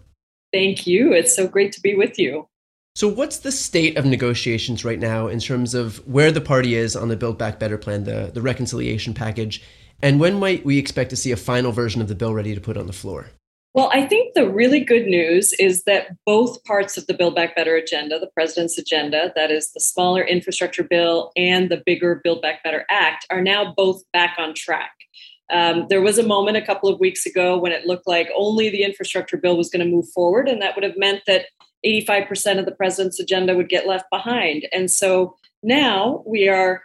Thank 0.52 0.86
you. 0.86 1.12
It's 1.12 1.34
so 1.34 1.46
great 1.46 1.72
to 1.72 1.80
be 1.80 1.94
with 1.94 2.18
you. 2.18 2.48
So, 2.94 3.06
what's 3.06 3.38
the 3.38 3.52
state 3.52 3.96
of 3.96 4.04
negotiations 4.04 4.84
right 4.84 4.98
now 4.98 5.28
in 5.28 5.40
terms 5.40 5.74
of 5.74 5.98
where 6.06 6.32
the 6.32 6.40
party 6.40 6.74
is 6.74 6.96
on 6.96 7.08
the 7.08 7.16
Build 7.16 7.38
Back 7.38 7.58
Better 7.58 7.78
plan, 7.78 8.04
the, 8.04 8.30
the 8.32 8.42
reconciliation 8.42 9.14
package, 9.14 9.62
and 10.00 10.18
when 10.18 10.38
might 10.38 10.64
we 10.64 10.78
expect 10.78 11.10
to 11.10 11.16
see 11.16 11.32
a 11.32 11.36
final 11.36 11.72
version 11.72 12.00
of 12.00 12.08
the 12.08 12.14
bill 12.14 12.34
ready 12.34 12.54
to 12.54 12.60
put 12.60 12.76
on 12.76 12.86
the 12.86 12.92
floor? 12.92 13.30
Well, 13.78 13.90
I 13.92 14.06
think 14.06 14.34
the 14.34 14.50
really 14.50 14.80
good 14.80 15.06
news 15.06 15.52
is 15.52 15.84
that 15.84 16.08
both 16.26 16.64
parts 16.64 16.98
of 16.98 17.06
the 17.06 17.14
Build 17.14 17.36
Back 17.36 17.54
Better 17.54 17.76
agenda, 17.76 18.18
the 18.18 18.26
president's 18.26 18.76
agenda, 18.76 19.32
that 19.36 19.52
is 19.52 19.70
the 19.70 19.78
smaller 19.78 20.24
infrastructure 20.24 20.82
bill 20.82 21.30
and 21.36 21.70
the 21.70 21.80
bigger 21.86 22.20
Build 22.24 22.42
Back 22.42 22.64
Better 22.64 22.84
Act, 22.90 23.24
are 23.30 23.40
now 23.40 23.72
both 23.76 24.02
back 24.12 24.34
on 24.36 24.52
track. 24.52 24.90
Um, 25.52 25.86
there 25.88 26.02
was 26.02 26.18
a 26.18 26.26
moment 26.26 26.56
a 26.56 26.66
couple 26.66 26.88
of 26.88 26.98
weeks 26.98 27.24
ago 27.24 27.56
when 27.56 27.70
it 27.70 27.86
looked 27.86 28.08
like 28.08 28.28
only 28.34 28.68
the 28.68 28.82
infrastructure 28.82 29.36
bill 29.36 29.56
was 29.56 29.70
going 29.70 29.86
to 29.86 29.94
move 29.94 30.08
forward, 30.08 30.48
and 30.48 30.60
that 30.60 30.74
would 30.74 30.82
have 30.82 30.96
meant 30.96 31.22
that 31.28 31.46
85% 31.86 32.58
of 32.58 32.64
the 32.64 32.74
president's 32.74 33.20
agenda 33.20 33.54
would 33.54 33.68
get 33.68 33.86
left 33.86 34.06
behind. 34.10 34.66
And 34.72 34.90
so 34.90 35.36
now 35.62 36.24
we 36.26 36.48
are 36.48 36.82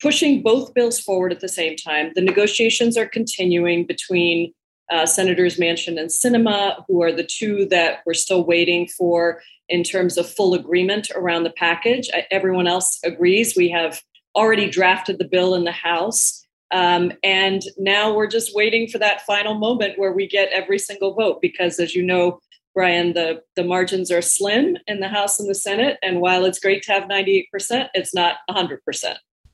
pushing 0.00 0.44
both 0.44 0.72
bills 0.72 1.00
forward 1.00 1.32
at 1.32 1.40
the 1.40 1.48
same 1.48 1.74
time. 1.74 2.12
The 2.14 2.20
negotiations 2.20 2.96
are 2.96 3.08
continuing 3.08 3.86
between 3.86 4.54
uh, 4.90 5.06
Senators 5.06 5.58
Manchin 5.58 5.98
and 5.98 6.10
Sinema, 6.10 6.84
who 6.86 7.02
are 7.02 7.12
the 7.12 7.24
two 7.24 7.66
that 7.66 8.00
we're 8.06 8.14
still 8.14 8.44
waiting 8.44 8.86
for 8.86 9.42
in 9.68 9.82
terms 9.82 10.16
of 10.16 10.28
full 10.28 10.54
agreement 10.54 11.10
around 11.14 11.44
the 11.44 11.50
package. 11.50 12.08
Everyone 12.30 12.66
else 12.66 12.98
agrees. 13.04 13.54
We 13.56 13.68
have 13.70 14.02
already 14.34 14.68
drafted 14.68 15.18
the 15.18 15.28
bill 15.28 15.54
in 15.54 15.64
the 15.64 15.72
House. 15.72 16.46
Um, 16.70 17.12
and 17.22 17.62
now 17.78 18.14
we're 18.14 18.26
just 18.26 18.54
waiting 18.54 18.88
for 18.88 18.98
that 18.98 19.22
final 19.22 19.54
moment 19.54 19.98
where 19.98 20.12
we 20.12 20.26
get 20.26 20.50
every 20.52 20.78
single 20.78 21.14
vote 21.14 21.40
because, 21.40 21.78
as 21.78 21.94
you 21.94 22.02
know, 22.02 22.40
Brian, 22.74 23.14
the, 23.14 23.42
the 23.56 23.64
margins 23.64 24.10
are 24.12 24.22
slim 24.22 24.76
in 24.86 25.00
the 25.00 25.08
House 25.08 25.40
and 25.40 25.48
the 25.48 25.54
Senate. 25.54 25.98
And 26.02 26.20
while 26.20 26.44
it's 26.44 26.60
great 26.60 26.82
to 26.84 26.92
have 26.92 27.04
98%, 27.04 27.46
it's 27.94 28.14
not 28.14 28.36
100%. 28.50 28.78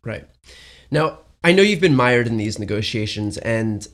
Right. 0.05 0.29
Now, 0.91 1.21
I 1.45 1.53
know 1.53 1.63
you've 1.63 1.81
been 1.81 1.95
mired 1.95 2.27
in 2.27 2.39
these 2.39 2.59
negotiations, 2.59 3.37
and 3.37 3.87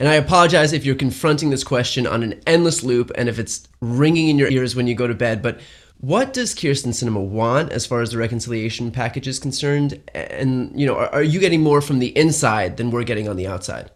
and 0.00 0.08
I 0.08 0.14
apologize 0.14 0.72
if 0.72 0.84
you're 0.84 0.96
confronting 0.96 1.50
this 1.50 1.62
question 1.62 2.04
on 2.04 2.24
an 2.24 2.42
endless 2.48 2.82
loop 2.82 3.12
and 3.14 3.28
if 3.28 3.38
it's 3.38 3.68
ringing 3.80 4.28
in 4.28 4.38
your 4.38 4.50
ears 4.50 4.74
when 4.74 4.88
you 4.88 4.96
go 4.96 5.06
to 5.06 5.14
bed. 5.14 5.40
But 5.40 5.60
what 5.98 6.32
does 6.32 6.52
Kyrsten 6.52 6.88
Sinema 6.88 7.24
want 7.24 7.70
as 7.70 7.86
far 7.86 8.02
as 8.02 8.10
the 8.10 8.18
reconciliation 8.18 8.90
package 8.90 9.28
is 9.28 9.38
concerned? 9.38 10.02
And 10.14 10.78
you 10.78 10.84
know, 10.84 10.96
are, 10.96 11.14
are 11.14 11.22
you 11.22 11.38
getting 11.38 11.62
more 11.62 11.80
from 11.80 12.00
the 12.00 12.08
inside 12.18 12.76
than 12.76 12.90
we're 12.90 13.04
getting 13.04 13.28
on 13.28 13.36
the 13.36 13.46
outside? 13.46 13.92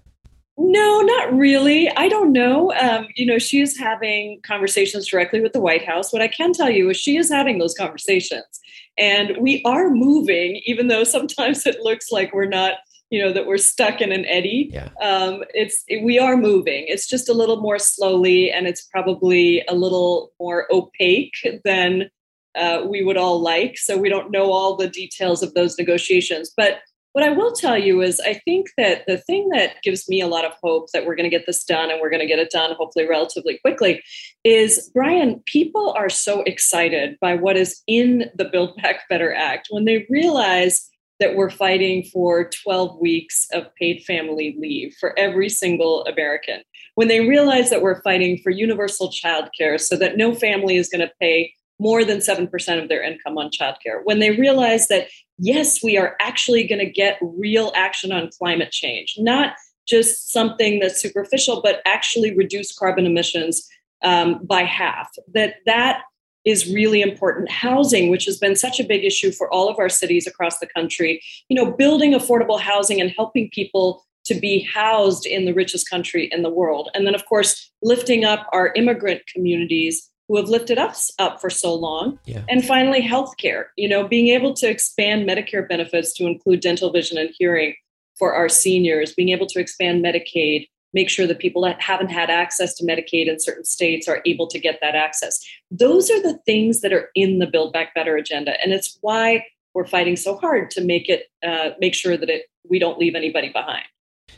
No, 0.57 1.00
not 1.00 1.33
really. 1.35 1.90
I 1.97 2.09
don't 2.09 2.33
know. 2.33 2.73
Um, 2.75 3.09
you 3.17 3.26
know, 3.26 3.38
she 3.38 3.61
is 3.61 3.76
having 3.76 4.40
conversations 4.47 5.09
directly 5.09 5.40
with 5.40 5.52
the 5.52 5.61
White 5.61 5.85
House. 5.85 6.12
What 6.12 6.23
I 6.23 6.29
can 6.29 6.52
tell 6.52 6.71
you 6.71 6.90
is 6.90 6.97
she 6.97 7.17
is 7.17 7.29
having 7.29 7.59
those 7.59 7.75
conversations. 7.75 8.61
And 8.97 9.37
we 9.40 9.62
are 9.64 9.90
moving, 9.90 10.61
even 10.67 10.87
though 10.87 11.02
sometimes 11.02 11.67
it 11.67 11.81
looks 11.81 12.12
like 12.12 12.33
we're 12.33 12.45
not, 12.45 12.75
you 13.11 13.21
know, 13.21 13.33
that 13.33 13.47
we're 13.47 13.59
stuck 13.59 14.00
in 14.00 14.12
an 14.12 14.25
eddy. 14.26 14.71
Yeah. 14.73 14.88
Um, 15.00 15.43
it's 15.52 15.83
it, 15.88 16.02
we 16.05 16.19
are 16.19 16.37
moving. 16.37 16.85
It's 16.87 17.09
just 17.09 17.29
a 17.29 17.35
little 17.35 17.61
more 17.61 17.79
slowly, 17.79 18.50
and 18.50 18.67
it's 18.67 18.83
probably 18.83 19.64
a 19.69 19.75
little 19.75 20.33
more 20.40 20.67
opaque 20.71 21.37
than 21.64 22.09
uh, 22.55 22.85
we 22.88 23.05
would 23.05 23.17
all 23.17 23.40
like. 23.40 23.79
So 23.79 23.99
we 23.99 24.09
don't 24.09 24.31
know 24.31 24.52
all 24.52 24.76
the 24.76 24.88
details 24.88 25.43
of 25.43 25.55
those 25.55 25.76
negotiations, 25.76 26.52
but 26.57 26.81
what 27.12 27.25
I 27.25 27.31
will 27.31 27.52
tell 27.52 27.76
you 27.76 28.02
is, 28.02 28.21
I 28.21 28.35
think 28.35 28.69
that 28.76 29.05
the 29.09 29.19
thing 29.19 29.49
that 29.49 29.83
gives 29.83 30.09
me 30.09 30.21
a 30.21 30.29
lot 30.29 30.45
of 30.45 30.52
hope 30.62 30.93
that 30.93 31.07
we're 31.07 31.17
going 31.17 31.29
to 31.29 31.37
get 31.37 31.45
this 31.45 31.64
done 31.64 31.90
and 31.90 32.00
we're 32.00 32.11
going 32.11 32.21
to 32.21 32.26
get 32.26 32.38
it 32.38 32.50
done 32.50 32.75
hopefully 32.79 33.09
relatively 33.09 33.59
quickly 33.59 34.00
is 34.45 34.90
Brian, 34.95 35.43
people 35.47 35.93
are 35.97 36.09
so 36.09 36.43
excited 36.43 37.19
by 37.21 37.35
what 37.35 37.57
is 37.57 37.83
in 37.88 38.31
the 38.37 38.45
Build 38.45 38.76
Back 38.76 39.09
Better 39.09 39.35
Act 39.35 39.69
when 39.71 39.87
they 39.87 40.07
realize 40.09 40.88
that 41.21 41.37
we're 41.37 41.50
fighting 41.50 42.03
for 42.05 42.50
12 42.65 42.99
weeks 42.99 43.47
of 43.53 43.73
paid 43.77 44.03
family 44.05 44.57
leave 44.59 44.95
for 44.99 45.17
every 45.19 45.49
single 45.49 46.05
American. 46.07 46.62
When 46.95 47.09
they 47.09 47.29
realize 47.29 47.71
that 47.71 47.83
we're 47.83 48.03
fighting 48.03 48.39
for 48.43 48.50
universal 48.50 49.12
child 49.12 49.50
care 49.57 49.79
so 49.79 49.97
that 49.97 50.17
no 50.17 50.35
family 50.35 50.77
is 50.77 50.89
going 50.89 51.07
to 51.07 51.12
pay 51.21 51.55
more 51.79 52.05
than 52.05 52.19
7% 52.19 52.83
of 52.83 52.89
their 52.89 53.03
income 53.03 53.39
on 53.39 53.50
childcare. 53.50 54.00
When 54.05 54.19
they 54.19 54.33
realize 54.33 54.89
that, 54.89 55.09
yes, 55.39 55.83
we 55.83 55.97
are 55.97 56.17
actually 56.21 56.67
going 56.67 56.79
to 56.79 56.91
get 56.91 57.19
real 57.23 57.73
action 57.75 58.12
on 58.12 58.29
climate 58.37 58.71
change, 58.71 59.15
not 59.19 59.55
just 59.89 60.31
something 60.31 60.79
that's 60.79 61.00
superficial, 61.00 61.62
but 61.62 61.81
actually 61.87 62.37
reduce 62.37 62.77
carbon 62.77 63.07
emissions 63.07 63.67
um, 64.03 64.41
by 64.45 64.62
half, 64.62 65.11
that 65.35 65.57
that 65.67 66.03
is 66.44 66.73
really 66.73 67.02
important. 67.02 67.50
Housing, 67.50 68.11
which 68.11 68.25
has 68.25 68.38
been 68.38 68.56
such 68.56 68.80
a 68.80 68.85
big 68.85 69.04
issue 69.04 69.30
for 69.30 69.52
all 69.52 69.68
of 69.68 69.78
our 69.78 69.88
cities 69.88 70.26
across 70.26 70.59
the 70.59 70.66
country, 70.66 71.23
you 71.49 71.56
know, 71.56 71.70
building 71.70 72.12
affordable 72.12 72.61
housing 72.61 73.00
and 73.00 73.12
helping 73.16 73.50
people 73.50 74.02
to 74.25 74.35
be 74.35 74.62
housed 74.62 75.26
in 75.26 75.44
the 75.44 75.52
richest 75.52 75.88
country 75.88 76.28
in 76.30 76.42
the 76.42 76.50
world. 76.50 76.90
And 76.94 77.06
then, 77.06 77.14
of 77.14 77.26
course, 77.26 77.70
lifting 77.82 78.25
up 78.25 78.47
our 78.52 78.73
immigrant 78.75 79.23
communities 79.26 80.09
who 80.28 80.37
have 80.37 80.49
lifted 80.49 80.78
us 80.78 81.11
up 81.18 81.40
for 81.40 81.50
so 81.50 81.75
long. 81.75 82.18
Yeah. 82.25 82.42
And 82.49 82.64
finally, 82.64 83.02
healthcare, 83.02 83.64
you 83.76 83.88
know, 83.88 84.06
being 84.06 84.28
able 84.28 84.54
to 84.54 84.68
expand 84.68 85.28
Medicare 85.28 85.68
benefits 85.68 86.12
to 86.14 86.26
include 86.26 86.61
dental, 86.61 86.92
vision, 86.92 87.18
and 87.18 87.30
hearing 87.37 87.75
for 88.16 88.35
our 88.35 88.49
seniors, 88.49 89.12
being 89.12 89.30
able 89.30 89.47
to 89.49 89.59
expand 89.59 90.04
Medicaid, 90.04 90.68
make 90.92 91.09
sure 91.09 91.26
that 91.26 91.38
people 91.38 91.62
that 91.62 91.80
haven't 91.80 92.11
had 92.11 92.30
access 92.30 92.75
to 92.75 92.85
Medicaid 92.85 93.28
in 93.28 93.38
certain 93.38 93.64
states 93.64 94.09
are 94.09 94.23
able 94.26 94.47
to 94.49 94.59
get 94.59 94.78
that 94.80 94.94
access. 94.94 95.38
Those 95.70 96.11
are 96.11 96.23
the 96.23 96.38
things 96.47 96.80
that 96.80 96.92
are 96.92 97.11
in 97.14 97.38
the 97.38 97.47
Build 97.47 97.73
Back 97.73 97.94
Better 97.94 98.16
agenda. 98.16 98.61
And 98.62 98.73
it's 98.73 98.99
why 99.00 99.44
we're 99.75 99.87
fighting 99.87 100.16
so 100.16 100.37
hard 100.37 100.70
to 100.73 100.80
make 100.80 101.09
it, 101.09 101.30
uh, 101.47 101.70
make 101.78 101.94
sure 101.94 102.16
that 102.16 102.28
it, 102.28 102.47
we 102.68 102.78
don't 102.78 102.99
leave 102.99 103.14
anybody 103.14 103.50
behind. 103.50 103.85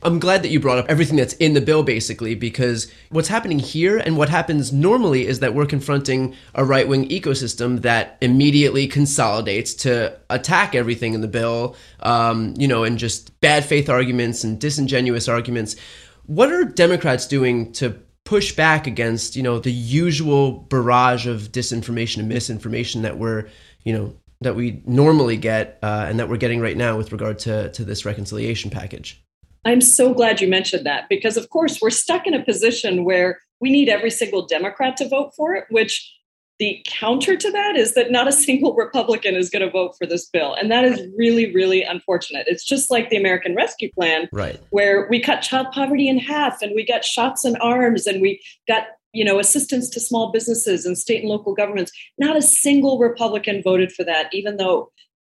I'm 0.04 0.18
glad 0.18 0.42
that 0.42 0.48
you 0.48 0.58
brought 0.58 0.78
up 0.78 0.86
everything 0.88 1.16
that's 1.16 1.34
in 1.34 1.54
the 1.54 1.60
bill, 1.60 1.82
basically, 1.82 2.34
because 2.34 2.90
what's 3.10 3.28
happening 3.28 3.60
here 3.60 3.98
and 3.98 4.16
what 4.16 4.28
happens 4.28 4.72
normally 4.72 5.26
is 5.26 5.38
that 5.40 5.54
we're 5.54 5.66
confronting 5.66 6.34
a 6.54 6.64
right 6.64 6.88
wing 6.88 7.08
ecosystem 7.08 7.82
that 7.82 8.18
immediately 8.20 8.88
consolidates 8.88 9.74
to 9.74 10.18
attack 10.28 10.74
everything 10.74 11.14
in 11.14 11.20
the 11.20 11.28
bill, 11.28 11.76
um, 12.00 12.54
you 12.56 12.66
know, 12.66 12.82
and 12.82 12.98
just 12.98 13.38
bad 13.40 13.64
faith 13.64 13.88
arguments 13.88 14.42
and 14.42 14.60
disingenuous 14.60 15.28
arguments. 15.28 15.76
What 16.26 16.52
are 16.52 16.64
Democrats 16.64 17.26
doing 17.26 17.72
to 17.72 17.96
push 18.24 18.54
back 18.54 18.86
against, 18.86 19.36
you 19.36 19.42
know, 19.42 19.58
the 19.58 19.72
usual 19.72 20.52
barrage 20.52 21.26
of 21.26 21.52
disinformation 21.52 22.18
and 22.18 22.28
misinformation 22.28 23.02
that 23.02 23.18
we're, 23.18 23.48
you 23.84 23.92
know, 23.92 24.14
that 24.40 24.56
we 24.56 24.82
normally 24.86 25.36
get 25.36 25.78
uh, 25.82 26.06
and 26.08 26.18
that 26.18 26.28
we're 26.28 26.36
getting 26.36 26.60
right 26.60 26.76
now 26.76 26.96
with 26.96 27.12
regard 27.12 27.38
to, 27.40 27.70
to 27.72 27.84
this 27.84 28.04
reconciliation 28.04 28.70
package? 28.70 29.22
I'm 29.64 29.80
so 29.80 30.12
glad 30.12 30.40
you 30.40 30.48
mentioned 30.48 30.86
that 30.86 31.08
because, 31.08 31.36
of 31.36 31.48
course, 31.50 31.80
we're 31.80 31.90
stuck 31.90 32.26
in 32.26 32.34
a 32.34 32.44
position 32.44 33.04
where 33.04 33.40
we 33.60 33.70
need 33.70 33.88
every 33.88 34.10
single 34.10 34.46
Democrat 34.46 34.96
to 34.96 35.08
vote 35.08 35.32
for 35.36 35.54
it, 35.54 35.64
which 35.70 36.12
the 36.62 36.80
counter 36.86 37.36
to 37.36 37.50
that 37.50 37.74
is 37.74 37.94
that 37.94 38.12
not 38.12 38.28
a 38.28 38.32
single 38.46 38.72
Republican 38.74 39.34
is 39.34 39.50
going 39.50 39.66
to 39.66 39.70
vote 39.70 39.96
for 39.98 40.06
this 40.06 40.28
bill. 40.28 40.54
And 40.54 40.70
that 40.70 40.84
is 40.84 41.00
really, 41.18 41.52
really 41.52 41.82
unfortunate. 41.82 42.46
It's 42.46 42.64
just 42.64 42.88
like 42.88 43.10
the 43.10 43.16
American 43.16 43.56
Rescue 43.56 43.90
Plan, 43.92 44.28
right. 44.32 44.60
where 44.70 45.08
we 45.10 45.18
cut 45.18 45.40
child 45.42 45.66
poverty 45.72 46.06
in 46.06 46.18
half 46.18 46.62
and 46.62 46.72
we 46.76 46.86
got 46.86 47.04
shots 47.04 47.44
in 47.44 47.56
arms 47.56 48.06
and 48.06 48.22
we 48.22 48.40
got 48.68 48.84
you 49.12 49.24
know 49.24 49.40
assistance 49.40 49.90
to 49.90 50.00
small 50.00 50.30
businesses 50.30 50.86
and 50.86 50.96
state 50.96 51.20
and 51.20 51.28
local 51.28 51.52
governments 51.52 51.92
not 52.16 52.34
a 52.34 52.40
single 52.40 52.98
republican 52.98 53.62
voted 53.62 53.92
for 53.92 54.04
that 54.04 54.30
even 54.32 54.56
though 54.56 54.90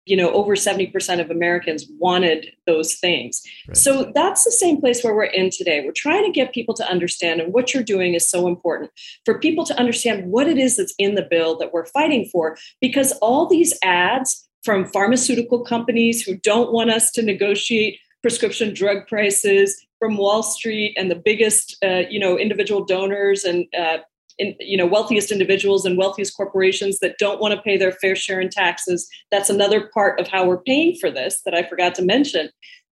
you 0.06 0.16
know 0.16 0.30
over 0.30 0.54
70% 0.54 1.20
of 1.20 1.30
americans 1.30 1.86
wanted 1.98 2.52
those 2.66 2.94
things 2.94 3.42
right. 3.68 3.76
so 3.76 4.10
that's 4.14 4.44
the 4.44 4.50
same 4.50 4.80
place 4.80 5.02
where 5.02 5.14
we're 5.14 5.24
in 5.24 5.50
today 5.50 5.82
we're 5.84 5.92
trying 5.92 6.24
to 6.24 6.30
get 6.30 6.54
people 6.54 6.74
to 6.74 6.88
understand 6.88 7.40
and 7.40 7.52
what 7.52 7.74
you're 7.74 7.82
doing 7.82 8.14
is 8.14 8.28
so 8.28 8.46
important 8.46 8.90
for 9.24 9.38
people 9.38 9.64
to 9.64 9.78
understand 9.78 10.30
what 10.30 10.48
it 10.48 10.56
is 10.56 10.76
that's 10.76 10.94
in 10.98 11.14
the 11.14 11.26
bill 11.30 11.58
that 11.58 11.72
we're 11.72 11.86
fighting 11.86 12.28
for 12.32 12.56
because 12.80 13.12
all 13.20 13.46
these 13.46 13.74
ads 13.82 14.48
from 14.64 14.86
pharmaceutical 14.86 15.64
companies 15.64 16.22
who 16.22 16.36
don't 16.36 16.72
want 16.72 16.90
us 16.90 17.10
to 17.10 17.22
negotiate 17.22 17.98
prescription 18.22 18.74
drug 18.74 19.06
prices 19.06 19.86
from 19.98 20.16
wall 20.16 20.42
street 20.42 20.94
and 20.96 21.10
the 21.10 21.16
biggest 21.16 21.76
uh, 21.84 22.02
you 22.10 22.18
know 22.18 22.38
individual 22.38 22.84
donors 22.84 23.44
and 23.44 23.66
uh, 23.78 23.98
in, 24.38 24.54
you 24.60 24.76
know 24.76 24.86
wealthiest 24.86 25.30
individuals 25.30 25.84
and 25.84 25.96
wealthiest 25.96 26.36
corporations 26.36 26.98
that 27.00 27.16
don't 27.18 27.40
want 27.40 27.54
to 27.54 27.62
pay 27.62 27.76
their 27.76 27.92
fair 27.92 28.16
share 28.16 28.40
in 28.40 28.48
taxes. 28.48 29.08
That's 29.30 29.50
another 29.50 29.90
part 29.92 30.20
of 30.20 30.28
how 30.28 30.46
we're 30.46 30.62
paying 30.62 30.96
for 31.00 31.10
this 31.10 31.42
that 31.44 31.54
i 31.54 31.62
forgot 31.62 31.94
to 31.96 32.02
mention. 32.02 32.50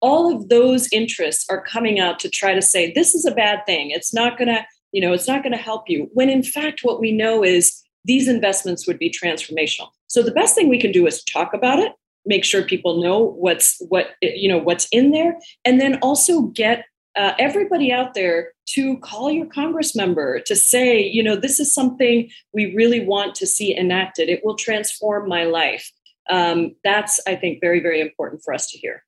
All 0.02 0.36
of 0.36 0.50
those 0.50 0.88
interests 0.92 1.46
are 1.50 1.64
coming 1.64 2.00
out 2.00 2.20
to 2.20 2.30
try 2.30 2.54
to 2.54 2.62
say 2.62 2.92
this 2.92 3.16
is 3.16 3.26
a 3.26 3.32
bad 3.32 3.66
thing. 3.66 3.92
It's 3.92 4.14
not 4.14 4.38
going 4.38 4.50
to 4.50 4.66
you 4.92 5.02
know 5.02 5.14
it's 5.14 5.28
not 5.28 5.44
going 5.44 5.54
to 5.54 5.62
help 5.62 5.84
you 5.88 6.10
when 6.14 6.30
in 6.30 6.44
fact 6.44 6.82
what 6.84 7.00
we 7.00 7.12
know 7.12 7.44
is 7.44 7.84
these 8.06 8.28
investments 8.28 8.88
would 8.88 9.00
be 9.00 9.10
transformational. 9.10 9.90
So 10.08 10.24
the 10.24 10.32
best 10.32 10.56
thing 10.56 10.70
we 10.70 10.80
can 10.80 10.92
do 10.92 11.06
is 11.06 11.24
talk 11.24 11.54
about 11.54 11.80
it 11.80 11.92
make 12.28 12.44
sure 12.44 12.62
people 12.62 13.02
know 13.02 13.20
what's 13.20 13.82
what 13.88 14.12
you 14.22 14.50
know 14.50 14.58
what's 14.58 14.88
in 14.92 15.12
there 15.12 15.38
and 15.66 15.82
then 15.82 15.98
also 16.02 16.42
get 16.42 16.86
uh, 17.16 17.34
everybody 17.40 17.92
out 17.92 18.14
there 18.14 18.52
to 18.68 18.98
call 19.00 19.32
your 19.32 19.46
congress 19.46 19.96
member 19.96 20.40
to 20.42 20.56
say, 20.56 21.02
you 21.02 21.24
know, 21.24 21.36
this 21.36 21.60
is 21.60 21.74
something 21.74 22.30
we 22.54 22.76
really 22.76 23.06
want 23.06 23.36
to 23.36 23.48
see 23.48 23.76
enacted. 23.76 24.30
It 24.30 24.44
will 24.44 24.56
transform 24.56 25.30
my 25.30 25.46
life. 25.46 25.92
Um, 26.30 26.76
that's, 26.84 27.20
I 27.26 27.36
think, 27.36 27.62
very, 27.62 27.80
very 27.80 28.02
important 28.02 28.42
for 28.44 28.54
us 28.54 28.70
to 28.72 28.78
hear. 28.78 29.04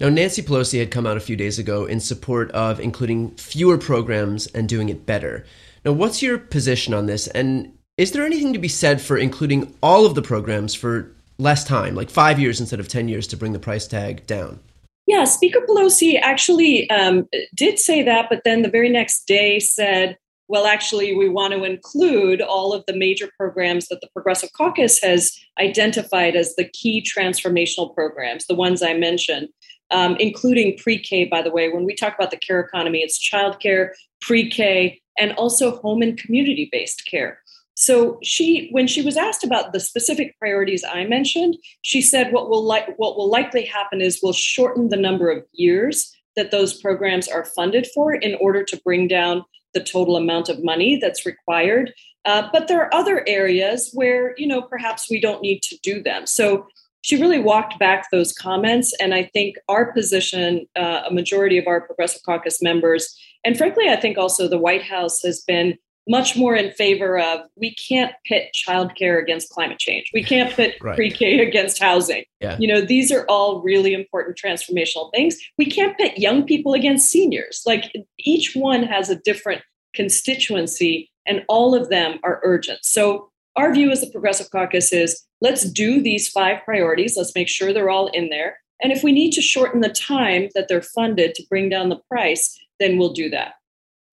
Now, 0.00 0.10
Nancy 0.10 0.42
Pelosi 0.42 0.78
had 0.78 0.90
come 0.90 1.06
out 1.06 1.16
a 1.16 1.20
few 1.20 1.34
days 1.34 1.58
ago 1.58 1.84
in 1.84 1.98
support 1.98 2.50
of 2.52 2.78
including 2.78 3.30
fewer 3.32 3.78
programs 3.78 4.46
and 4.48 4.68
doing 4.68 4.88
it 4.90 5.06
better. 5.06 5.44
Now, 5.84 5.92
what's 5.92 6.22
your 6.22 6.38
position 6.38 6.94
on 6.94 7.06
this? 7.06 7.26
And 7.28 7.76
is 7.96 8.12
there 8.12 8.24
anything 8.24 8.52
to 8.52 8.58
be 8.58 8.68
said 8.68 9.00
for 9.00 9.16
including 9.16 9.74
all 9.82 10.06
of 10.06 10.14
the 10.14 10.22
programs 10.22 10.74
for 10.74 11.10
less 11.38 11.64
time, 11.64 11.94
like 11.96 12.10
five 12.10 12.38
years 12.38 12.60
instead 12.60 12.78
of 12.78 12.88
10 12.88 13.08
years, 13.08 13.26
to 13.28 13.36
bring 13.36 13.52
the 13.52 13.58
price 13.58 13.88
tag 13.88 14.24
down? 14.26 14.60
Yeah, 15.08 15.24
Speaker 15.24 15.60
Pelosi 15.66 16.20
actually 16.20 16.88
um, 16.90 17.26
did 17.56 17.78
say 17.78 18.02
that, 18.02 18.26
but 18.28 18.42
then 18.44 18.60
the 18.60 18.68
very 18.68 18.90
next 18.90 19.26
day 19.26 19.58
said, 19.58 20.18
well, 20.48 20.66
actually, 20.66 21.16
we 21.16 21.30
want 21.30 21.54
to 21.54 21.64
include 21.64 22.42
all 22.42 22.74
of 22.74 22.84
the 22.86 22.94
major 22.94 23.30
programs 23.38 23.88
that 23.88 24.02
the 24.02 24.08
Progressive 24.12 24.50
Caucus 24.52 25.00
has 25.02 25.32
identified 25.58 26.36
as 26.36 26.54
the 26.56 26.68
key 26.68 27.02
transformational 27.02 27.94
programs, 27.94 28.46
the 28.46 28.54
ones 28.54 28.82
I 28.82 28.92
mentioned, 28.92 29.48
um, 29.90 30.14
including 30.20 30.76
pre 30.76 30.98
K, 30.98 31.24
by 31.24 31.40
the 31.40 31.50
way. 31.50 31.70
When 31.70 31.86
we 31.86 31.94
talk 31.94 32.14
about 32.14 32.30
the 32.30 32.36
care 32.36 32.60
economy, 32.60 32.98
it's 32.98 33.18
childcare, 33.18 33.92
pre 34.20 34.50
K, 34.50 35.00
and 35.18 35.32
also 35.32 35.78
home 35.78 36.02
and 36.02 36.18
community 36.18 36.68
based 36.70 37.06
care. 37.10 37.40
So 37.80 38.18
she, 38.24 38.70
when 38.72 38.88
she 38.88 39.02
was 39.02 39.16
asked 39.16 39.44
about 39.44 39.72
the 39.72 39.78
specific 39.78 40.36
priorities 40.40 40.82
I 40.82 41.04
mentioned, 41.04 41.56
she 41.82 42.02
said 42.02 42.32
what 42.32 42.50
will 42.50 42.66
li- 42.66 42.92
what 42.96 43.16
will 43.16 43.30
likely 43.30 43.64
happen 43.64 44.00
is 44.00 44.18
we'll 44.20 44.32
shorten 44.32 44.88
the 44.88 44.96
number 44.96 45.30
of 45.30 45.44
years 45.52 46.12
that 46.34 46.50
those 46.50 46.80
programs 46.80 47.28
are 47.28 47.44
funded 47.44 47.86
for 47.94 48.12
in 48.12 48.36
order 48.40 48.64
to 48.64 48.80
bring 48.84 49.06
down 49.06 49.44
the 49.74 49.80
total 49.80 50.16
amount 50.16 50.48
of 50.48 50.64
money 50.64 50.98
that's 51.00 51.24
required. 51.24 51.92
Uh, 52.24 52.48
but 52.52 52.66
there 52.66 52.82
are 52.82 52.92
other 52.92 53.22
areas 53.28 53.90
where 53.94 54.34
you 54.36 54.48
know 54.48 54.60
perhaps 54.60 55.08
we 55.08 55.20
don't 55.20 55.40
need 55.40 55.62
to 55.62 55.78
do 55.80 56.02
them. 56.02 56.26
So 56.26 56.66
she 57.02 57.16
really 57.16 57.38
walked 57.38 57.78
back 57.78 58.10
those 58.10 58.32
comments, 58.32 58.92
and 59.00 59.14
I 59.14 59.30
think 59.32 59.54
our 59.68 59.92
position, 59.92 60.66
uh, 60.74 61.02
a 61.08 61.14
majority 61.14 61.58
of 61.58 61.68
our 61.68 61.80
Progressive 61.80 62.22
Caucus 62.26 62.60
members, 62.60 63.16
and 63.44 63.56
frankly, 63.56 63.88
I 63.88 63.94
think 63.94 64.18
also 64.18 64.48
the 64.48 64.58
White 64.58 64.82
House 64.82 65.22
has 65.22 65.42
been 65.42 65.78
much 66.08 66.36
more 66.36 66.56
in 66.56 66.72
favor 66.72 67.18
of 67.18 67.40
we 67.56 67.74
can't 67.74 68.12
pit 68.24 68.48
childcare 68.54 69.20
against 69.22 69.50
climate 69.50 69.78
change. 69.78 70.10
We 70.14 70.24
can't 70.24 70.50
pit 70.50 70.76
right. 70.80 70.96
pre-K 70.96 71.40
against 71.40 71.80
housing. 71.80 72.24
Yeah. 72.40 72.56
You 72.58 72.66
know, 72.66 72.80
these 72.80 73.12
are 73.12 73.26
all 73.28 73.62
really 73.62 73.92
important 73.92 74.38
transformational 74.42 75.12
things. 75.14 75.36
We 75.58 75.66
can't 75.66 75.96
pit 75.98 76.18
young 76.18 76.44
people 76.44 76.72
against 76.72 77.10
seniors. 77.10 77.62
Like 77.66 77.92
each 78.18 78.54
one 78.54 78.82
has 78.84 79.10
a 79.10 79.16
different 79.16 79.62
constituency 79.94 81.10
and 81.26 81.44
all 81.48 81.74
of 81.74 81.90
them 81.90 82.18
are 82.24 82.40
urgent. 82.42 82.80
So 82.82 83.30
our 83.56 83.72
view 83.74 83.90
as 83.90 84.00
the 84.00 84.10
Progressive 84.10 84.50
Caucus 84.50 84.92
is 84.92 85.22
let's 85.40 85.70
do 85.70 86.00
these 86.00 86.28
five 86.28 86.64
priorities. 86.64 87.16
Let's 87.16 87.34
make 87.34 87.48
sure 87.48 87.72
they're 87.72 87.90
all 87.90 88.08
in 88.08 88.30
there. 88.30 88.58
And 88.82 88.92
if 88.92 89.02
we 89.02 89.12
need 89.12 89.32
to 89.32 89.42
shorten 89.42 89.80
the 89.80 89.88
time 89.88 90.48
that 90.54 90.68
they're 90.68 90.80
funded 90.80 91.34
to 91.34 91.46
bring 91.50 91.68
down 91.68 91.88
the 91.88 92.00
price, 92.08 92.56
then 92.78 92.96
we'll 92.96 93.12
do 93.12 93.28
that. 93.30 93.54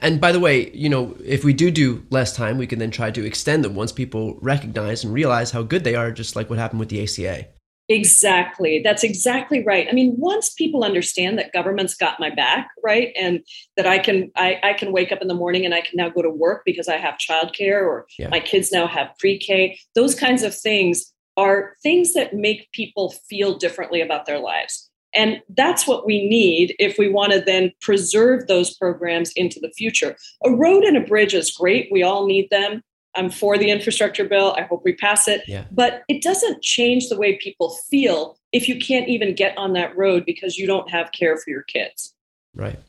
And 0.05 0.21
by 0.21 0.31
the 0.31 0.39
way, 0.39 0.69
you 0.69 0.88
know, 0.88 1.17
if 1.25 1.43
we 1.43 1.51
do 1.51 1.71
do 1.71 2.05
less 2.12 2.35
time, 2.35 2.59
we 2.59 2.67
can 2.67 2.77
then 2.77 2.91
try 2.91 3.09
to 3.09 3.25
extend 3.25 3.65
them 3.65 3.74
once 3.74 3.91
people 3.91 4.38
recognize 4.39 5.03
and 5.03 5.12
realize 5.12 5.50
how 5.50 5.63
good 5.63 5.83
they 5.83 5.95
are, 5.95 6.12
just 6.12 6.35
like 6.35 6.47
what 6.47 6.59
happened 6.59 6.79
with 6.79 6.89
the 6.89 7.01
ACA. 7.01 7.47
Exactly. 7.89 8.81
That's 8.83 9.03
exactly 9.03 9.63
right. 9.63 9.88
I 9.89 9.93
mean, 9.93 10.13
once 10.19 10.53
people 10.53 10.83
understand 10.83 11.39
that 11.39 11.53
government's 11.53 11.95
got 11.95 12.19
my 12.19 12.29
back, 12.29 12.69
right? 12.83 13.13
And 13.19 13.43
that 13.77 13.88
I 13.88 13.97
can 13.97 14.31
I, 14.35 14.59
I 14.62 14.74
can 14.74 14.91
wake 14.91 15.12
up 15.12 15.24
in 15.24 15.27
the 15.27 15.33
morning 15.33 15.65
and 15.65 15.74
I 15.74 15.81
can 15.81 15.95
now 15.97 16.09
go 16.09 16.21
to 16.21 16.29
work 16.29 16.62
because 16.65 16.88
I 16.88 16.97
have 16.97 17.15
childcare 17.17 17.81
or 17.81 18.05
yeah. 18.19 18.29
my 18.29 18.39
kids 18.39 18.71
now 18.71 18.85
have 18.85 19.09
pre-K, 19.17 19.79
those 19.95 20.13
kinds 20.13 20.43
of 20.43 20.55
things 20.55 21.13
are 21.35 21.74
things 21.81 22.13
that 22.13 22.35
make 22.35 22.71
people 22.74 23.09
feel 23.27 23.57
differently 23.57 24.01
about 24.01 24.27
their 24.27 24.39
lives. 24.39 24.84
And 25.15 25.41
that's 25.49 25.87
what 25.87 26.05
we 26.05 26.27
need 26.27 26.75
if 26.77 26.97
we 26.97 27.09
want 27.09 27.33
to 27.33 27.41
then 27.41 27.71
preserve 27.81 28.47
those 28.47 28.75
programs 28.75 29.31
into 29.33 29.59
the 29.59 29.71
future. 29.71 30.15
A 30.43 30.51
road 30.51 30.83
and 30.83 30.97
a 30.97 31.01
bridge 31.01 31.33
is 31.33 31.51
great. 31.51 31.89
We 31.91 32.03
all 32.03 32.25
need 32.25 32.49
them. 32.49 32.83
I'm 33.15 33.29
for 33.29 33.57
the 33.57 33.69
infrastructure 33.69 34.25
bill. 34.25 34.53
I 34.57 34.63
hope 34.63 34.81
we 34.83 34.93
pass 34.93 35.27
it. 35.27 35.43
Yeah. 35.47 35.65
But 35.71 36.03
it 36.09 36.21
doesn't 36.21 36.61
change 36.61 37.07
the 37.07 37.17
way 37.17 37.37
people 37.37 37.77
feel 37.89 38.37
if 38.51 38.67
you 38.67 38.77
can't 38.77 39.07
even 39.07 39.35
get 39.35 39.57
on 39.57 39.73
that 39.73 39.95
road 39.97 40.25
because 40.25 40.57
you 40.57 40.67
don't 40.67 40.89
have 40.89 41.11
care 41.11 41.37
for 41.37 41.49
your 41.49 41.63
kids. 41.63 42.13
Right. 42.53 42.79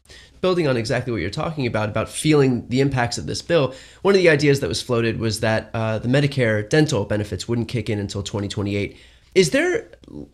Building 0.40 0.68
on 0.68 0.76
exactly 0.76 1.12
what 1.12 1.20
you're 1.20 1.30
talking 1.30 1.66
about, 1.66 1.88
about 1.88 2.08
feeling 2.08 2.68
the 2.68 2.80
impacts 2.80 3.18
of 3.18 3.26
this 3.26 3.42
bill, 3.42 3.74
one 4.02 4.14
of 4.14 4.18
the 4.18 4.28
ideas 4.28 4.60
that 4.60 4.68
was 4.68 4.80
floated 4.80 5.18
was 5.18 5.40
that 5.40 5.70
uh, 5.74 5.98
the 5.98 6.08
Medicare 6.08 6.68
dental 6.68 7.04
benefits 7.04 7.48
wouldn't 7.48 7.68
kick 7.68 7.90
in 7.90 7.98
until 7.98 8.22
2028. 8.22 8.96
Is 9.36 9.50
there 9.50 9.90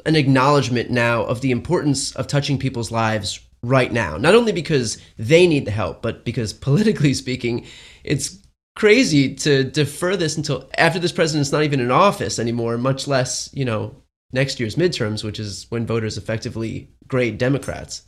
an 0.06 0.14
acknowledgement 0.14 0.88
now 0.88 1.24
of 1.24 1.40
the 1.40 1.50
importance 1.50 2.14
of 2.14 2.28
touching 2.28 2.56
people's 2.56 2.92
lives 2.92 3.40
right 3.64 3.92
now? 3.92 4.16
Not 4.16 4.36
only 4.36 4.52
because 4.52 4.96
they 5.18 5.48
need 5.48 5.64
the 5.64 5.72
help, 5.72 6.02
but 6.02 6.24
because 6.24 6.52
politically 6.52 7.12
speaking, 7.24 7.66
it's 8.04 8.38
crazy 8.76 9.34
to 9.34 9.64
defer 9.64 10.16
this 10.16 10.36
until 10.36 10.70
after 10.78 11.00
this 11.00 11.10
president's 11.10 11.50
not 11.50 11.64
even 11.64 11.80
in 11.80 11.90
office 11.90 12.38
anymore, 12.38 12.78
much 12.78 13.08
less, 13.08 13.50
you 13.52 13.64
know, 13.64 13.92
next 14.32 14.60
year's 14.60 14.76
midterms, 14.76 15.24
which 15.24 15.40
is 15.40 15.66
when 15.68 15.84
voters 15.84 16.16
effectively 16.16 16.88
grade 17.08 17.38
Democrats. 17.38 18.04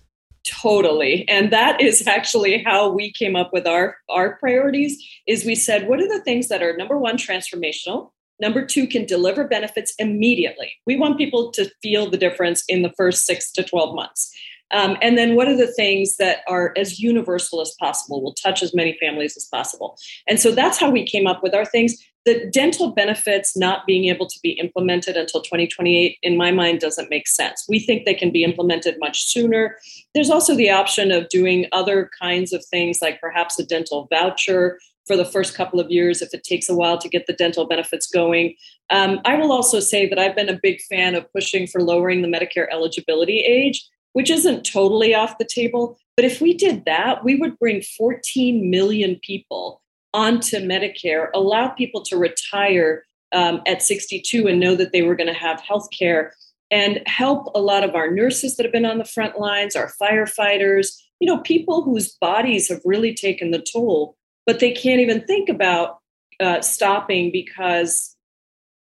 Totally. 0.47 1.29
And 1.29 1.53
that 1.53 1.81
is 1.81 2.07
actually 2.07 2.63
how 2.63 2.89
we 2.89 3.11
came 3.11 3.35
up 3.35 3.53
with 3.53 3.67
our 3.67 3.97
our 4.09 4.37
priorities 4.37 5.03
is 5.27 5.45
we 5.45 5.57
said 5.57 5.89
what 5.89 6.01
are 6.01 6.09
the 6.09 6.23
things 6.23 6.49
that 6.49 6.63
are 6.63 6.77
number 6.77 6.99
1 6.99 7.17
transformational, 7.17 8.11
Number 8.41 8.65
two, 8.65 8.87
can 8.87 9.05
deliver 9.07 9.45
benefits 9.45 9.95
immediately. 9.99 10.73
We 10.87 10.97
want 10.97 11.19
people 11.19 11.51
to 11.53 11.71
feel 11.83 12.11
the 12.11 12.17
difference 12.17 12.65
in 12.69 12.83
the 12.83 12.93
first 12.97 13.27
six 13.27 13.51
to 13.53 13.63
12 13.63 13.95
months. 13.95 14.35
Um, 14.71 14.97
and 15.01 15.17
then 15.17 15.37
what 15.37 15.47
are 15.47 15.57
the 15.57 15.73
things 15.73 16.17
that 16.17 16.39
are 16.49 16.73
as 16.77 16.99
universal 16.99 17.61
as 17.61 17.75
possible, 17.79 18.23
will 18.23 18.35
touch 18.35 18.63
as 18.63 18.75
many 18.75 18.97
families 19.01 19.37
as 19.37 19.45
possible? 19.45 19.97
And 20.27 20.41
so 20.41 20.51
that's 20.51 20.81
how 20.81 20.91
we 20.91 21.07
came 21.07 21.27
up 21.27 21.43
with 21.43 21.55
our 21.55 21.65
things. 21.65 21.97
The 22.25 22.51
dental 22.51 22.91
benefits 22.91 23.57
not 23.57 23.87
being 23.87 24.07
able 24.07 24.27
to 24.27 24.39
be 24.43 24.53
implemented 24.53 25.17
until 25.17 25.43
2028, 25.43 26.19
in 26.23 26.37
my 26.37 26.51
mind, 26.51 26.81
doesn't 26.81 27.11
make 27.11 27.29
sense. 27.29 27.65
We 27.69 27.79
think 27.79 28.05
they 28.05 28.15
can 28.15 28.33
be 28.33 28.43
implemented 28.43 28.97
much 28.99 29.25
sooner. 29.27 29.77
There's 30.15 30.31
also 30.31 30.57
the 30.57 30.71
option 30.71 31.13
of 31.13 31.29
doing 31.29 31.67
other 31.71 32.11
kinds 32.19 32.53
of 32.53 32.65
things, 32.65 33.01
like 33.03 33.21
perhaps 33.21 33.59
a 33.59 33.67
dental 33.67 34.09
voucher 34.11 34.79
for 35.07 35.17
the 35.17 35.25
first 35.25 35.55
couple 35.55 35.81
of 35.81 35.91
years 35.91 36.23
if 36.23 36.33
it 36.33 36.45
takes 36.45 36.69
a 36.69 36.75
while 36.75 36.99
to 36.99 37.09
get 37.09 37.27
the 37.27 37.33
dental 37.33 37.67
benefits 37.67 38.07
going. 38.07 38.55
Um, 38.91 39.21
I 39.25 39.37
will 39.37 39.53
also 39.53 39.81
say 39.81 40.09
that 40.09 40.19
I've 40.19 40.37
been 40.37 40.49
a 40.49 40.59
big 40.63 40.81
fan 40.83 41.15
of 41.15 41.31
pushing 41.33 41.67
for 41.67 41.81
lowering 41.81 42.23
the 42.23 42.29
Medicare 42.29 42.67
eligibility 42.73 43.41
age, 43.41 43.87
which 44.13 44.31
isn't 44.31 44.65
totally 44.65 45.15
off 45.15 45.39
the 45.39 45.45
table. 45.45 45.99
But 46.17 46.25
if 46.25 46.41
we 46.41 46.55
did 46.55 46.85
that, 46.85 47.25
we 47.25 47.37
would 47.37 47.59
bring 47.59 47.83
14 47.83 48.71
million 48.71 49.19
people 49.23 49.83
onto 50.13 50.59
Medicare, 50.59 51.29
allow 51.35 51.69
people 51.69 52.03
to 52.05 52.17
retire 52.17 53.05
um, 53.33 53.61
at 53.67 53.83
62 53.83 54.47
and 54.47 54.61
know 54.61 54.77
that 54.77 54.93
they 54.93 55.03
were 55.03 55.17
going 55.17 55.33
to 55.33 55.39
have 55.39 55.61
health 55.61 55.89
care 55.91 56.33
and 56.71 57.03
help 57.07 57.51
a 57.55 57.61
lot 57.61 57.85
of 57.85 57.95
our 57.95 58.11
nurses 58.11 58.57
that 58.57 58.65
have 58.65 58.73
been 58.73 58.87
on 58.87 58.99
the 58.99 59.05
front 59.05 59.39
lines, 59.39 59.77
our 59.77 59.93
firefighters, 60.01 60.89
you 61.21 61.27
know, 61.27 61.39
people 61.39 61.83
whose 61.83 62.17
bodies 62.21 62.69
have 62.69 62.81
really 62.85 63.15
taken 63.15 63.51
the 63.51 63.65
toll 63.73 64.17
but 64.47 64.61
they 64.61 64.73
can't 64.73 65.01
even 65.01 65.23
think 65.23 65.49
about 65.49 65.99
uh, 66.41 66.61
stopping 66.61 67.31
because 67.31 68.17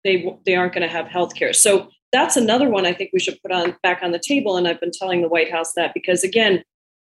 they 0.03 0.37
they 0.45 0.55
aren't 0.55 0.73
going 0.73 0.87
to 0.87 0.93
have 0.93 1.07
health 1.07 1.35
care. 1.35 1.53
So 1.53 1.89
that's 2.11 2.37
another 2.37 2.69
one 2.69 2.85
I 2.85 2.93
think 2.93 3.09
we 3.11 3.19
should 3.19 3.41
put 3.41 3.51
on 3.51 3.75
back 3.81 4.01
on 4.03 4.11
the 4.11 4.19
table. 4.19 4.55
And 4.55 4.67
I've 4.67 4.79
been 4.79 4.91
telling 4.91 5.21
the 5.21 5.27
White 5.27 5.51
House 5.51 5.73
that 5.73 5.93
because 5.93 6.23
again, 6.23 6.63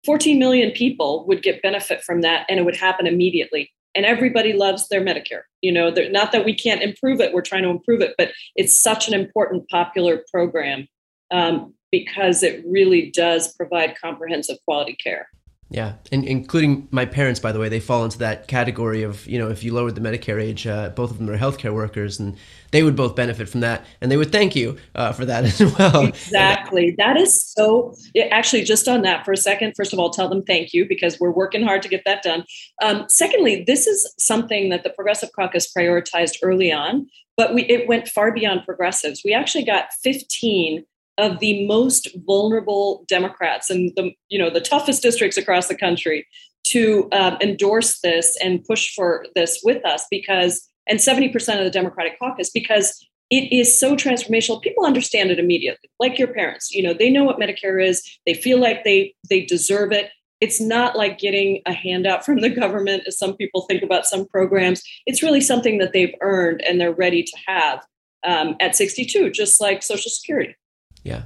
14 0.05 0.38
million 0.38 0.70
people 0.72 1.26
would 1.26 1.42
get 1.42 1.62
benefit 1.62 2.02
from 2.02 2.22
that, 2.22 2.46
and 2.48 2.59
it 2.59 2.64
would 2.64 2.76
happen 2.76 3.07
immediately. 3.07 3.70
And 3.94 4.07
everybody 4.07 4.52
loves 4.52 4.88
their 4.88 5.02
Medicare. 5.02 5.42
You 5.61 5.70
know, 5.70 5.92
not 6.11 6.33
that 6.33 6.44
we 6.44 6.55
can't 6.55 6.83
improve 6.83 7.20
it; 7.20 7.33
we're 7.33 7.42
trying 7.42 7.62
to 7.62 7.68
improve 7.68 8.00
it, 8.00 8.14
but 8.16 8.33
it's 8.57 8.81
such 8.81 9.07
an 9.09 9.14
important, 9.14 9.68
popular 9.68 10.24
program 10.31 10.88
um, 11.31 11.74
because 11.90 12.42
it 12.42 12.64
really 12.66 13.11
does 13.11 13.55
provide 13.55 14.00
comprehensive 14.00 14.57
quality 14.66 14.94
care. 14.94 15.28
Yeah, 15.72 15.94
and 16.12 16.22
including 16.26 16.87
my 16.90 17.06
parents, 17.06 17.40
by 17.40 17.50
the 17.50 17.58
way, 17.58 17.70
they 17.70 17.80
fall 17.80 18.04
into 18.04 18.18
that 18.18 18.46
category 18.46 19.02
of 19.02 19.26
you 19.26 19.38
know 19.38 19.48
if 19.48 19.64
you 19.64 19.72
lowered 19.72 19.94
the 19.94 20.02
Medicare 20.02 20.40
age, 20.40 20.66
uh, 20.66 20.90
both 20.90 21.11
of 21.11 21.16
them 21.16 21.30
are 21.30 21.38
healthcare 21.38 21.72
workers, 21.72 22.20
and 22.20 22.37
they 22.72 22.82
would 22.82 22.94
both 22.94 23.16
benefit 23.16 23.48
from 23.48 23.61
that, 23.61 23.87
and 24.02 24.12
they 24.12 24.18
would 24.18 24.30
thank 24.30 24.54
you 24.54 24.76
uh, 24.94 25.12
for 25.12 25.24
that 25.24 25.44
as 25.61 25.78
well. 25.78 26.04
Exactly, 26.04 26.94
that 26.98 27.16
is 27.16 27.40
so. 27.40 27.94
Actually, 28.30 28.64
just 28.64 28.87
on 28.87 29.00
that 29.00 29.24
for 29.24 29.32
a 29.32 29.37
second, 29.37 29.72
first 29.74 29.94
of 29.94 29.98
all, 29.98 30.11
tell 30.11 30.28
them 30.28 30.42
thank 30.42 30.74
you 30.74 30.87
because 30.87 31.18
we're 31.18 31.32
working 31.32 31.62
hard 31.62 31.80
to 31.80 31.88
get 31.88 32.02
that 32.04 32.22
done. 32.22 32.44
Um, 32.82 33.06
secondly, 33.08 33.64
this 33.66 33.87
is 33.87 34.12
something 34.18 34.68
that 34.68 34.85
the 34.85 34.90
Progressive 34.90 35.30
Caucus 35.32 35.72
prioritized 35.72 36.37
early 36.42 36.70
on, 36.70 37.08
but 37.38 37.54
we 37.54 37.62
it 37.62 37.88
went 37.88 38.08
far 38.08 38.30
beyond 38.30 38.66
progressives. 38.66 39.22
We 39.24 39.32
actually 39.32 39.64
got 39.64 39.87
15 40.02 40.85
of 41.18 41.38
the 41.40 41.66
most 41.66 42.09
vulnerable 42.27 43.05
Democrats 43.09 43.70
and 43.70 43.92
the 43.96 44.12
you 44.29 44.38
know 44.38 44.51
the 44.51 44.61
toughest 44.61 45.03
districts 45.03 45.37
across 45.37 45.68
the 45.68 45.77
country 45.77 46.27
to 46.64 47.09
um, 47.12 47.37
endorse 47.40 48.01
this 48.01 48.37
and 48.42 48.64
push 48.64 48.94
for 48.94 49.27
this 49.35 49.61
with 49.64 49.85
us 49.85 50.07
because 50.11 50.68
and 50.88 50.98
70% 50.98 51.59
of 51.59 51.64
the 51.64 51.70
Democratic 51.70 52.18
caucus 52.18 52.51
because 52.51 53.07
it 53.31 53.53
is 53.53 53.79
so 53.79 53.94
transformational. 53.94 54.61
People 54.61 54.85
understand 54.85 55.31
it 55.31 55.38
immediately 55.38 55.88
like 56.01 56.18
your 56.18 56.29
parents. 56.29 56.72
You 56.72 56.83
know 56.83 56.94
they 56.94 57.11
know 57.11 57.25
what 57.25 57.38
medicare 57.38 57.85
is. 57.85 58.18
They 58.27 58.35
feel 58.35 58.59
like 58.59 58.85
they 58.85 59.14
they 59.29 59.44
deserve 59.44 59.92
it. 59.92 60.11
It's 60.40 60.61
not 60.61 60.96
like 60.96 61.18
getting 61.18 61.62
a 61.66 61.72
handout 61.72 62.25
from 62.25 62.40
the 62.40 62.51
government 62.51 63.05
as 63.07 63.16
some 63.16 63.37
people 63.37 63.62
think 63.62 63.83
about 63.83 64.07
some 64.07 64.27
programs. 64.27 64.83
It's 65.07 65.22
really 65.22 65.40
something 65.40 65.79
that 65.79 65.92
they've 65.92 66.14
earned 66.20 66.62
and 66.62 66.81
they're 66.81 66.92
ready 66.92 67.22
to 67.22 67.37
have 67.46 67.87
um, 68.25 68.57
at 68.61 68.77
62 68.77 69.31
just 69.31 69.61
like 69.61 69.83
social 69.83 70.11
security 70.11 70.55
yeah 71.02 71.22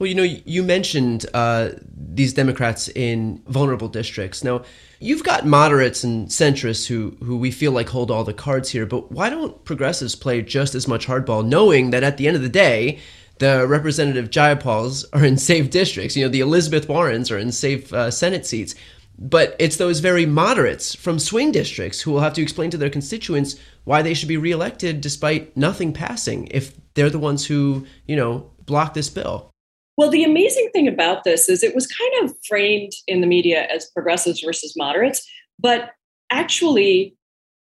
well, 0.00 0.06
you 0.06 0.14
know, 0.14 0.22
you 0.22 0.62
mentioned 0.62 1.26
uh, 1.34 1.72
these 1.94 2.32
Democrats 2.32 2.88
in 2.88 3.42
vulnerable 3.46 3.86
districts. 3.86 4.42
Now, 4.42 4.62
you've 4.98 5.22
got 5.22 5.44
moderates 5.44 6.02
and 6.02 6.28
centrists 6.28 6.86
who 6.86 7.18
who 7.22 7.36
we 7.36 7.50
feel 7.50 7.72
like 7.72 7.90
hold 7.90 8.10
all 8.10 8.24
the 8.24 8.32
cards 8.32 8.70
here, 8.70 8.86
but 8.86 9.12
why 9.12 9.28
don't 9.28 9.62
progressives 9.66 10.14
play 10.14 10.40
just 10.40 10.74
as 10.74 10.88
much 10.88 11.06
hardball, 11.06 11.46
knowing 11.46 11.90
that 11.90 12.02
at 12.02 12.16
the 12.16 12.26
end 12.26 12.34
of 12.34 12.42
the 12.42 12.48
day, 12.48 12.98
the 13.40 13.66
Representative 13.66 14.30
Jayapals 14.30 15.04
are 15.12 15.24
in 15.24 15.36
safe 15.36 15.68
districts. 15.68 16.16
You 16.16 16.24
know, 16.24 16.30
the 16.30 16.40
Elizabeth 16.40 16.88
Warrens 16.88 17.30
are 17.30 17.38
in 17.38 17.52
safe 17.52 17.92
uh, 17.92 18.10
Senate 18.10 18.46
seats. 18.46 18.74
But 19.22 19.54
it's 19.58 19.76
those 19.76 20.00
very 20.00 20.24
moderates 20.24 20.94
from 20.94 21.18
swing 21.18 21.52
districts 21.52 22.00
who 22.00 22.10
will 22.10 22.20
have 22.20 22.32
to 22.32 22.42
explain 22.42 22.70
to 22.70 22.78
their 22.78 22.88
constituents 22.88 23.56
why 23.84 24.00
they 24.00 24.14
should 24.14 24.28
be 24.28 24.38
reelected 24.38 25.02
despite 25.02 25.54
nothing 25.54 25.92
passing 25.92 26.48
if 26.50 26.74
they're 26.94 27.10
the 27.10 27.18
ones 27.18 27.44
who, 27.44 27.86
you 28.06 28.16
know, 28.16 28.50
block 28.70 28.94
this 28.94 29.10
bill. 29.10 29.50
Well, 29.96 30.08
the 30.08 30.24
amazing 30.24 30.70
thing 30.72 30.88
about 30.88 31.24
this 31.24 31.48
is 31.48 31.62
it 31.62 31.74
was 31.74 31.86
kind 31.86 32.24
of 32.24 32.34
framed 32.48 32.92
in 33.06 33.20
the 33.20 33.26
media 33.26 33.66
as 33.66 33.90
progressives 33.90 34.40
versus 34.40 34.74
moderates, 34.76 35.28
but 35.58 35.90
actually, 36.30 37.16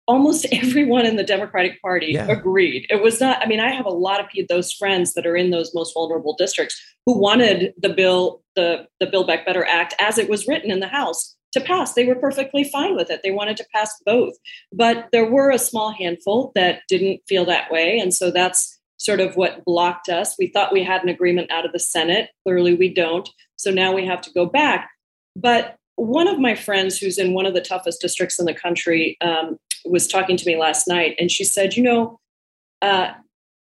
almost 0.06 0.46
everyone 0.52 1.04
in 1.04 1.16
the 1.16 1.24
Democratic 1.24 1.82
Party 1.82 2.12
yeah. 2.12 2.26
agreed. 2.28 2.86
It 2.88 3.02
was 3.02 3.20
not, 3.20 3.42
I 3.42 3.46
mean, 3.46 3.60
I 3.60 3.70
have 3.70 3.86
a 3.86 3.90
lot 3.90 4.20
of 4.20 4.26
those 4.48 4.72
friends 4.72 5.14
that 5.14 5.26
are 5.26 5.36
in 5.36 5.50
those 5.50 5.74
most 5.74 5.92
vulnerable 5.92 6.34
districts 6.38 6.80
who 7.04 7.18
wanted 7.18 7.74
the 7.80 7.90
bill, 7.90 8.42
the, 8.56 8.86
the 9.00 9.06
Build 9.06 9.26
Back 9.26 9.44
Better 9.44 9.64
Act, 9.64 9.94
as 9.98 10.18
it 10.18 10.30
was 10.30 10.46
written 10.46 10.70
in 10.70 10.80
the 10.80 10.88
House 10.88 11.36
to 11.52 11.60
pass. 11.60 11.92
They 11.92 12.06
were 12.06 12.14
perfectly 12.14 12.64
fine 12.64 12.96
with 12.96 13.10
it. 13.10 13.20
They 13.22 13.30
wanted 13.30 13.56
to 13.58 13.66
pass 13.74 13.94
both. 14.06 14.34
But 14.72 15.08
there 15.12 15.30
were 15.30 15.50
a 15.50 15.58
small 15.58 15.92
handful 15.92 16.52
that 16.54 16.82
didn't 16.88 17.20
feel 17.28 17.44
that 17.44 17.70
way. 17.70 17.98
And 17.98 18.14
so 18.14 18.30
that's 18.30 18.78
sort 19.04 19.20
of 19.20 19.36
what 19.36 19.64
blocked 19.64 20.08
us. 20.08 20.36
We 20.38 20.48
thought 20.48 20.72
we 20.72 20.84
had 20.84 21.02
an 21.02 21.08
agreement 21.08 21.50
out 21.50 21.64
of 21.64 21.72
the 21.72 21.78
Senate. 21.78 22.30
Clearly, 22.44 22.74
we 22.74 22.92
don't. 22.92 23.28
So 23.56 23.70
now 23.70 23.92
we 23.92 24.06
have 24.06 24.20
to 24.22 24.32
go 24.32 24.46
back. 24.46 24.90
But 25.36 25.76
one 25.96 26.28
of 26.28 26.38
my 26.38 26.54
friends, 26.54 26.98
who's 26.98 27.18
in 27.18 27.34
one 27.34 27.46
of 27.46 27.54
the 27.54 27.60
toughest 27.60 28.00
districts 28.00 28.38
in 28.38 28.46
the 28.46 28.54
country, 28.54 29.16
um, 29.20 29.58
was 29.84 30.06
talking 30.06 30.36
to 30.36 30.46
me 30.46 30.56
last 30.56 30.86
night, 30.86 31.16
and 31.18 31.30
she 31.30 31.44
said, 31.44 31.76
"You 31.76 31.82
know, 31.82 32.20
uh, 32.80 33.12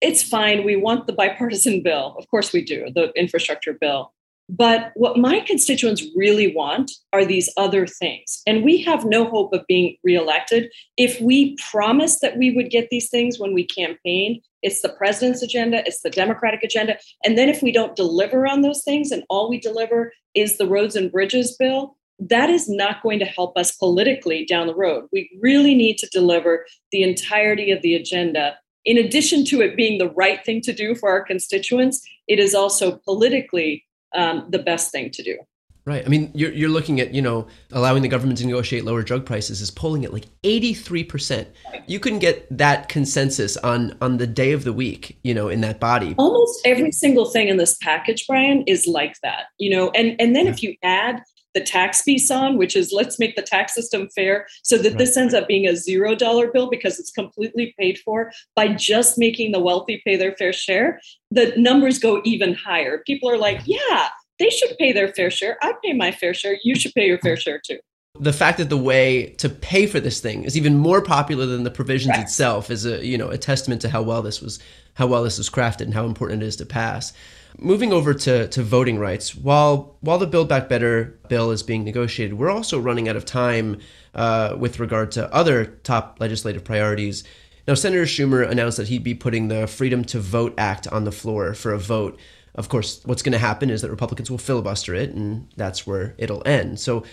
it's 0.02 0.24
fine. 0.24 0.64
We 0.64 0.76
want 0.76 1.08
the 1.08 1.14
bipartisan 1.14 1.84
bill. 1.84 2.16
Of 2.18 2.28
course, 2.30 2.54
we 2.54 2.64
do 2.64 2.90
the 2.94 3.12
infrastructure 3.16 3.74
bill. 3.74 4.14
But 4.50 4.92
what 4.96 5.18
my 5.18 5.42
constituents 5.42 6.04
really 6.16 6.56
want 6.56 6.92
are 7.14 7.24
these 7.24 7.54
other 7.56 7.86
things. 7.86 8.42
And 8.48 8.64
we 8.64 8.82
have 8.82 9.06
no 9.06 9.26
hope 9.26 9.54
of 9.54 9.66
being 9.68 9.96
reelected. 10.04 10.72
If 10.98 11.22
we 11.22 11.56
promise 11.70 12.20
that 12.22 12.38
we 12.38 12.56
would 12.56 12.72
get 12.72 12.90
these 12.90 13.10
things 13.10 13.38
when 13.38 13.54
we 13.54 13.64
campaigned, 13.64 14.42
it's 14.64 14.82
the 14.82 14.90
president's 14.90 15.44
agenda, 15.44 15.84
it's 15.86 16.02
the 16.02 16.10
Democratic 16.10 16.64
agenda. 16.64 16.98
And 17.24 17.38
then 17.38 17.48
if 17.48 17.62
we 17.62 17.72
don't 17.72 17.96
deliver 17.96 18.48
on 18.48 18.62
those 18.62 18.84
things 18.84 19.12
and 19.12 19.24
all 19.30 19.50
we 19.50 19.60
deliver 19.60 20.12
is 20.34 20.58
the 20.58 20.68
roads 20.68 20.96
and 20.96 21.12
bridges 21.12 21.56
bill, 21.56 21.96
that 22.18 22.50
is 22.50 22.68
not 22.68 23.04
going 23.04 23.20
to 23.20 23.26
help 23.26 23.56
us 23.56 23.72
politically 23.76 24.46
down 24.46 24.68
the 24.68 24.76
road. 24.76 25.06
We 25.14 25.30
really 25.40 25.76
need 25.76 25.98
to 26.00 26.10
deliver 26.12 26.66
the 26.92 27.04
entirety 27.04 27.72
of 27.72 27.82
the 27.84 27.94
agenda. 27.94 28.58
In 28.84 28.98
addition 28.98 29.46
to 29.46 29.62
it 29.62 29.78
being 29.78 30.00
the 30.00 30.10
right 30.10 30.44
thing 30.44 30.62
to 30.62 30.74
do 30.74 30.96
for 30.96 31.10
our 31.10 31.22
constituents, 31.22 32.02
it 32.28 32.40
is 32.40 32.56
also 32.56 32.98
politically 33.06 33.86
um, 34.16 34.46
the 34.50 34.60
best 34.60 34.92
thing 34.92 35.12
to 35.12 35.24
do. 35.24 35.38
Right. 35.86 36.06
I 36.06 36.10
mean, 36.10 36.30
you're, 36.36 36.52
you're 36.52 36.70
looking 36.70 37.00
at, 37.00 37.16
you 37.16 37.22
know, 37.22 37.48
allowing 37.72 38.04
the 38.04 38.08
government 38.08 38.38
to 38.40 38.46
negotiate 38.46 38.86
lower 38.86 39.02
drug 39.02 39.26
prices 39.26 39.60
is 39.60 39.72
polling 39.72 40.06
at 40.06 40.14
like 40.14 40.26
83%. 40.44 41.48
You 41.88 42.00
couldn't 42.00 42.20
get 42.20 42.46
that 42.56 42.90
consensus 42.90 43.58
on 43.58 43.98
on 44.00 44.18
the 44.18 44.28
day 44.28 44.52
of 44.52 44.66
the 44.66 44.74
week, 44.74 45.18
you 45.24 45.34
know, 45.34 45.48
in 45.48 45.62
that 45.62 45.80
body. 45.80 46.14
Almost 46.20 46.62
every 46.64 46.92
single 46.92 47.26
thing 47.26 47.48
in 47.48 47.58
this 47.58 47.76
package, 47.78 48.28
Brian, 48.28 48.64
is 48.68 48.86
like 48.86 49.16
that, 49.24 49.46
you 49.58 49.76
know, 49.76 49.90
and, 49.92 50.16
and 50.20 50.36
then 50.36 50.46
yeah. 50.46 50.52
if 50.52 50.62
you 50.62 50.76
add 50.84 51.24
the 51.54 51.62
tax 51.62 52.02
piece 52.02 52.30
on, 52.30 52.58
which 52.58 52.76
is 52.76 52.92
let's 52.92 53.20
make 53.20 53.36
the 53.36 53.42
tax 53.42 53.74
system 53.74 54.08
fair 54.16 54.48
so 54.64 54.78
that 54.78 54.90
right. 54.90 54.98
this 54.98 55.18
ends 55.18 55.34
up 55.34 55.48
being 55.48 55.68
a 55.68 55.76
zero 55.76 56.16
dollar 56.16 56.52
bill 56.52 56.70
because 56.70 57.00
it's 57.00 57.12
completely 57.12 57.74
paid 57.80 58.00
for 58.00 58.32
by 58.56 58.68
just 58.68 59.18
making 59.18 59.52
the 59.52 59.60
wealthy 59.60 60.02
pay 60.06 60.16
their 60.16 60.36
fair 60.36 60.54
share, 60.54 61.00
the 61.32 61.54
numbers 61.58 62.00
go 62.00 62.22
even 62.24 62.54
higher. 62.54 63.00
People 63.06 63.30
are 63.30 63.38
like, 63.38 63.62
yeah, 63.66 64.10
they 64.38 64.50
should 64.50 64.78
pay 64.78 64.92
their 64.92 65.10
fair 65.10 65.30
share. 65.30 65.58
I 65.62 65.74
pay 65.84 65.94
my 65.94 66.12
fair 66.12 66.34
share. 66.34 66.58
You 66.64 66.76
should 66.76 66.94
pay 66.94 67.08
your 67.08 67.20
fair 67.20 67.36
share 67.36 67.60
too. 67.60 67.80
The 68.20 68.34
fact 68.34 68.58
that 68.58 68.70
the 68.70 68.78
way 68.78 69.36
to 69.38 69.50
pay 69.50 69.86
for 69.86 70.00
this 70.00 70.20
thing 70.20 70.44
is 70.44 70.58
even 70.58 70.78
more 70.78 71.02
popular 71.02 71.46
than 71.46 71.64
the 71.64 71.72
provisions 71.72 72.16
right. 72.16 72.24
itself 72.24 72.70
is 72.72 72.86
a 72.86 73.06
you 73.06 73.18
know 73.18 73.30
a 73.30 73.38
testament 73.38 73.82
to 73.82 73.90
how 73.90 74.02
well 74.02 74.22
this 74.22 74.42
was 74.42 74.60
how 74.96 75.08
well 75.08 75.24
this 75.24 75.38
was 75.38 75.50
crafted 75.50 75.82
and 75.82 75.94
how 75.94 76.06
important 76.06 76.44
it 76.44 76.46
is 76.46 76.56
to 76.58 76.66
pass. 76.66 77.14
Moving 77.58 77.92
over 77.92 78.14
to, 78.14 78.48
to 78.48 78.64
voting 78.64 79.00
rights, 79.00 79.36
while 79.36 79.98
while 80.02 80.18
the 80.18 80.28
Build 80.28 80.48
Back 80.48 80.70
Better 80.70 81.20
bill 81.28 81.52
is 81.52 81.64
being 81.64 81.84
negotiated, 81.84 82.38
we're 82.38 82.50
also 82.50 82.80
running 82.80 83.10
out 83.10 83.16
of 83.16 83.26
time 83.26 83.80
uh, 84.14 84.56
with 84.58 84.80
regard 84.80 85.12
to 85.14 85.34
other 85.34 85.66
top 85.66 86.18
legislative 86.20 86.64
priorities. 86.64 87.24
Now, 87.68 87.74
Senator 87.74 88.06
Schumer 88.06 88.50
announced 88.50 88.78
that 88.78 88.88
he'd 88.88 89.04
be 89.04 89.14
putting 89.14 89.48
the 89.48 89.68
Freedom 89.68 90.04
to 90.06 90.20
Vote 90.20 90.54
Act 90.58 90.88
on 90.88 91.04
the 91.04 91.12
floor 91.12 91.54
for 91.54 91.74
a 91.74 91.80
vote. 91.80 92.20
Of 92.56 92.70
course, 92.70 93.02
what's 93.06 93.22
going 93.22 93.34
to 93.34 93.40
happen 93.40 93.70
is 93.70 93.82
that 93.82 93.92
Republicans 93.92 94.32
will 94.32 94.38
filibuster 94.38 94.96
it, 94.96 95.12
and 95.12 95.48
that's 95.56 95.86
where 95.86 96.16
it'll 96.18 96.48
end. 96.48 96.80
So 96.80 97.04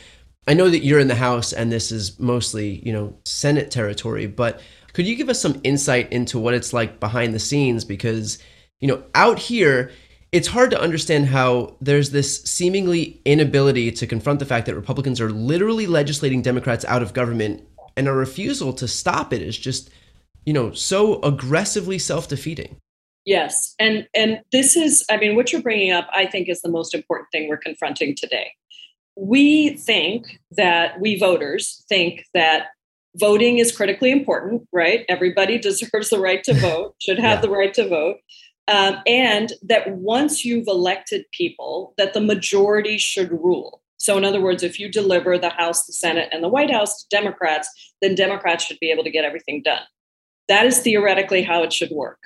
I 0.47 0.55
know 0.55 0.71
that 0.71 0.85
you're 0.85 1.01
in 1.01 1.09
the 1.09 1.17
House 1.17 1.53
and 1.53 1.73
this 1.73 1.91
is 1.91 2.19
mostly, 2.21 2.81
you 2.87 2.93
know, 2.93 3.17
Senate 3.25 3.71
territory, 3.71 4.27
but 4.27 4.61
could 4.93 5.07
you 5.07 5.17
give 5.17 5.29
us 5.29 5.41
some 5.41 5.61
insight 5.65 6.13
into 6.13 6.39
what 6.39 6.55
it's 6.55 6.73
like 6.73 7.01
behind 7.01 7.35
the 7.35 7.39
scenes? 7.39 7.85
Because, 7.85 8.39
you 8.81 8.89
know, 8.89 9.03
out 9.15 9.39
here, 9.39 9.91
it's 10.33 10.49
hard 10.49 10.71
to 10.71 10.81
understand 10.81 11.27
how 11.27 11.77
there's 11.81 12.11
this 12.11 12.43
seemingly 12.43 13.21
inability 13.25 13.93
to 13.93 14.07
confront 14.07 14.39
the 14.39 14.47
fact 14.47 14.67
that 14.67 14.75
Republicans 14.75 15.21
are 15.21 15.31
literally 15.31 15.87
legislating 15.87 16.43
Democrats 16.43 16.85
out 16.87 17.03
of 17.03 17.13
government 17.15 17.63
and 17.97 18.09
a 18.09 18.13
refusal 18.13 18.73
to 18.75 18.89
stop 18.89 19.33
it 19.33 19.41
is 19.41 19.57
just, 19.57 19.91
you 20.45 20.53
know, 20.53 20.73
so 20.73 21.21
aggressively 21.23 21.99
self-defeating. 21.99 22.77
Yes. 23.25 23.75
And 23.81 24.07
and 24.15 24.41
this 24.53 24.77
is 24.77 25.05
I 25.11 25.17
mean 25.17 25.35
what 25.35 25.53
you're 25.53 25.63
bringing 25.63 25.91
up 25.91 26.09
I 26.13 26.27
think 26.27 26.49
is 26.49 26.63
the 26.63 26.71
most 26.71 26.95
important 26.95 27.29
thing 27.33 27.49
we're 27.49 27.57
confronting 27.57 28.15
today. 28.15 28.53
We 29.17 29.71
think 29.71 30.39
that 30.53 31.01
we 31.01 31.19
voters 31.19 31.85
think 31.89 32.25
that 32.35 32.69
voting 33.17 33.59
is 33.59 33.75
critically 33.75 34.13
important, 34.13 34.69
right? 34.73 35.05
Everybody 35.09 35.59
deserves 35.69 36.11
the 36.11 36.21
right 36.21 36.43
to 36.45 36.55
vote, 36.55 36.95
should 37.01 37.19
have 37.19 37.39
yeah. 37.39 37.43
the 37.43 37.51
right 37.51 37.75
to 37.75 37.89
vote. 37.89 38.19
Um, 38.69 38.99
and 39.07 39.53
that 39.63 39.93
once 39.97 40.45
you've 40.45 40.67
elected 40.67 41.25
people, 41.33 41.95
that 41.99 42.15
the 42.15 42.21
majority 42.21 42.99
should 42.99 43.31
rule. 43.31 43.81
So, 43.99 44.19
in 44.19 44.25
other 44.25 44.41
words, 44.41 44.63
if 44.63 44.79
you 44.79 44.91
deliver 44.91 45.39
the 45.39 45.51
House, 45.51 45.87
the 45.87 45.93
Senate, 45.93 46.29
and 46.33 46.43
the 46.43 46.49
White 46.49 46.71
House 46.71 47.03
to 47.03 47.09
Democrats, 47.09 47.69
then 48.03 48.15
Democrats 48.15 48.65
should 48.65 48.79
be 48.81 48.91
able 48.91 49.05
to 49.05 49.11
get 49.11 49.25
everything 49.25 49.63
done. 49.63 49.83
That 50.49 50.67
is 50.67 50.81
theoretically 50.81 51.43
how 51.43 51.63
it 51.63 51.73
should 51.73 51.91
work. 51.91 52.19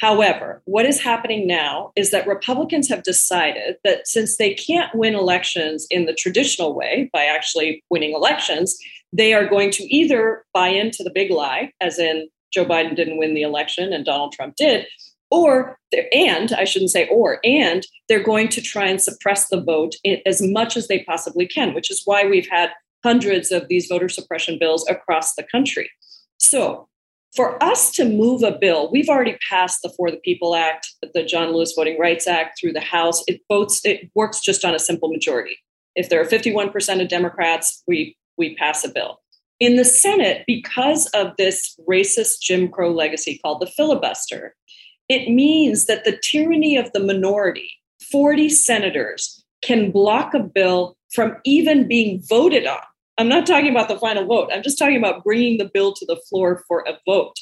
However, 0.00 0.62
what 0.64 0.86
is 0.86 1.00
happening 1.00 1.46
now 1.46 1.90
is 1.96 2.12
that 2.12 2.26
Republicans 2.26 2.88
have 2.88 3.02
decided 3.02 3.76
that 3.82 4.06
since 4.06 4.36
they 4.36 4.54
can't 4.54 4.94
win 4.94 5.14
elections 5.14 5.86
in 5.90 6.06
the 6.06 6.14
traditional 6.14 6.74
way 6.74 7.10
by 7.12 7.24
actually 7.24 7.82
winning 7.90 8.12
elections, 8.12 8.78
they 9.12 9.34
are 9.34 9.48
going 9.48 9.72
to 9.72 9.82
either 9.92 10.44
buy 10.54 10.68
into 10.68 11.02
the 11.02 11.10
big 11.10 11.32
lie, 11.32 11.72
as 11.80 11.98
in 11.98 12.28
Joe 12.52 12.64
Biden 12.64 12.94
didn't 12.94 13.18
win 13.18 13.34
the 13.34 13.42
election 13.42 13.92
and 13.92 14.04
Donald 14.04 14.32
Trump 14.32 14.54
did, 14.56 14.86
or 15.30 15.78
and 16.12 16.52
I 16.52 16.64
shouldn't 16.64 16.90
say 16.90 17.08
or, 17.08 17.38
and 17.44 17.86
they're 18.08 18.22
going 18.22 18.48
to 18.48 18.60
try 18.60 18.86
and 18.86 19.00
suppress 19.00 19.48
the 19.48 19.60
vote 19.60 19.94
as 20.26 20.42
much 20.42 20.76
as 20.76 20.88
they 20.88 21.02
possibly 21.04 21.46
can, 21.46 21.74
which 21.74 21.90
is 21.90 22.02
why 22.04 22.26
we've 22.26 22.48
had 22.50 22.70
hundreds 23.04 23.52
of 23.52 23.68
these 23.68 23.86
voter 23.86 24.08
suppression 24.08 24.58
bills 24.58 24.88
across 24.88 25.34
the 25.34 25.42
country. 25.42 25.90
So 26.38 26.88
for 27.36 27.62
us 27.62 27.90
to 27.92 28.04
move 28.04 28.42
a 28.42 28.58
bill, 28.58 28.90
we've 28.90 29.08
already 29.08 29.36
passed 29.48 29.82
the 29.82 29.92
For 29.96 30.10
the 30.10 30.16
People 30.18 30.54
Act, 30.54 30.88
the 31.14 31.22
John 31.22 31.52
Lewis 31.52 31.74
Voting 31.76 31.98
Rights 31.98 32.26
Act 32.26 32.58
through 32.58 32.72
the 32.72 32.80
House. 32.80 33.22
It 33.26 33.40
votes, 33.48 33.84
it 33.84 34.10
works 34.14 34.40
just 34.40 34.64
on 34.64 34.74
a 34.74 34.78
simple 34.78 35.10
majority. 35.10 35.58
If 35.94 36.08
there 36.08 36.20
are 36.20 36.24
51% 36.24 37.02
of 37.02 37.08
Democrats, 37.08 37.82
we 37.86 38.16
we 38.36 38.54
pass 38.54 38.84
a 38.84 38.88
bill. 38.88 39.20
In 39.60 39.76
the 39.76 39.84
Senate, 39.84 40.44
because 40.46 41.06
of 41.08 41.32
this 41.36 41.76
racist 41.90 42.40
Jim 42.40 42.68
Crow 42.68 42.92
legacy 42.92 43.38
called 43.38 43.60
the 43.60 43.66
filibuster, 43.66 44.54
it 45.08 45.30
means 45.30 45.86
that 45.86 46.04
the 46.04 46.18
tyranny 46.22 46.76
of 46.76 46.92
the 46.92 47.00
minority 47.00 47.70
40 48.10 48.48
senators 48.48 49.44
can 49.62 49.90
block 49.90 50.34
a 50.34 50.40
bill 50.40 50.96
from 51.12 51.36
even 51.44 51.88
being 51.88 52.22
voted 52.28 52.66
on. 52.66 52.80
I'm 53.18 53.28
not 53.28 53.46
talking 53.46 53.70
about 53.70 53.88
the 53.88 53.98
final 53.98 54.24
vote. 54.24 54.50
I'm 54.52 54.62
just 54.62 54.78
talking 54.78 54.96
about 54.96 55.24
bringing 55.24 55.58
the 55.58 55.68
bill 55.72 55.92
to 55.94 56.06
the 56.06 56.20
floor 56.28 56.62
for 56.68 56.84
a 56.86 56.96
vote. 57.06 57.34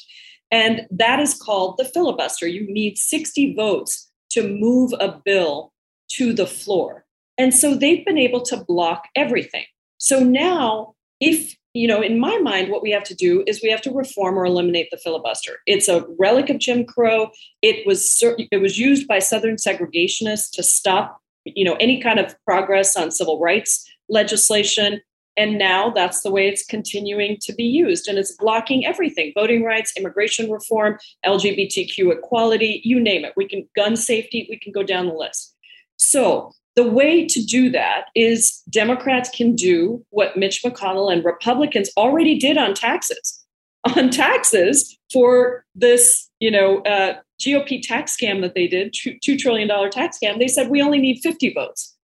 And 0.49 0.87
that 0.89 1.19
is 1.19 1.35
called 1.35 1.75
the 1.77 1.85
filibuster. 1.85 2.47
You 2.47 2.65
need 2.71 2.97
60 2.97 3.53
votes 3.53 4.09
to 4.31 4.47
move 4.47 4.93
a 4.99 5.21
bill 5.23 5.73
to 6.13 6.33
the 6.33 6.47
floor. 6.47 7.05
And 7.37 7.53
so 7.53 7.75
they've 7.75 8.05
been 8.05 8.17
able 8.17 8.41
to 8.43 8.57
block 8.57 9.07
everything. 9.15 9.65
So 9.99 10.19
now, 10.19 10.95
if 11.19 11.55
you 11.77 11.87
know, 11.87 12.01
in 12.01 12.19
my 12.19 12.37
mind, 12.39 12.71
what 12.71 12.81
we 12.81 12.89
have 12.89 13.03
to 13.03 13.13
do 13.13 13.43
is 13.45 13.61
we 13.61 13.69
have 13.69 13.81
to 13.81 13.91
reform 13.91 14.37
or 14.37 14.45
eliminate 14.45 14.89
the 14.89 14.97
filibuster. 14.97 15.59
It's 15.67 15.87
a 15.87 16.05
relic 16.17 16.49
of 16.49 16.57
Jim 16.57 16.85
Crow. 16.85 17.29
It 17.61 17.85
was 17.85 18.23
it 18.23 18.61
was 18.61 18.79
used 18.79 19.07
by 19.07 19.19
Southern 19.19 19.57
segregationists 19.57 20.49
to 20.53 20.63
stop, 20.63 21.21
you 21.45 21.63
know, 21.63 21.75
any 21.79 22.01
kind 22.01 22.19
of 22.19 22.35
progress 22.45 22.97
on 22.97 23.11
civil 23.11 23.39
rights 23.39 23.87
legislation. 24.09 25.01
And 25.35 25.59
now 25.59 25.91
that's 25.91 26.21
the 26.21 26.31
way 26.31 26.47
it's 26.47 26.65
continuing 26.65 27.37
to 27.41 27.53
be 27.53 27.65
used. 27.65 28.07
And 28.07 28.17
it's 28.17 28.31
blocking 28.31 28.83
everything 28.83 29.31
voting 29.35 29.63
rights, 29.63 29.93
immigration 29.95 30.49
reform, 30.49 30.97
LGBTQ 31.27 32.11
equality, 32.11 32.81
you 32.83 32.99
name 32.99 33.23
it. 33.23 33.33
We 33.37 33.47
can, 33.47 33.69
gun 33.75 33.95
safety, 33.95 34.47
we 34.49 34.57
can 34.57 34.71
go 34.71 34.81
down 34.81 35.05
the 35.05 35.13
list. 35.13 35.55
So 35.97 36.53
the 36.77 36.83
way 36.83 37.25
to 37.25 37.43
do 37.43 37.71
that 37.71 38.05
is 38.13 38.61
Democrats 38.69 39.31
can 39.31 39.55
do 39.55 40.05
what 40.11 40.37
Mitch 40.37 40.61
McConnell 40.63 41.11
and 41.11 41.25
Republicans 41.25 41.89
already 41.97 42.37
did 42.37 42.55
on 42.57 42.73
taxes. 42.73 43.43
On 43.95 44.09
taxes 44.09 44.97
for 45.13 45.63
this, 45.73 46.29
you 46.39 46.51
know, 46.51 46.79
uh, 46.79 47.15
GOP 47.39 47.81
tax 47.81 48.17
scam 48.17 48.41
that 48.41 48.53
they 48.53 48.67
did, 48.67 48.93
$2 48.93 49.39
trillion 49.39 49.69
tax 49.91 50.17
scam, 50.21 50.39
they 50.39 50.47
said 50.47 50.69
we 50.69 50.81
only 50.81 50.99
need 50.99 51.21
50 51.21 51.53
votes. 51.53 51.95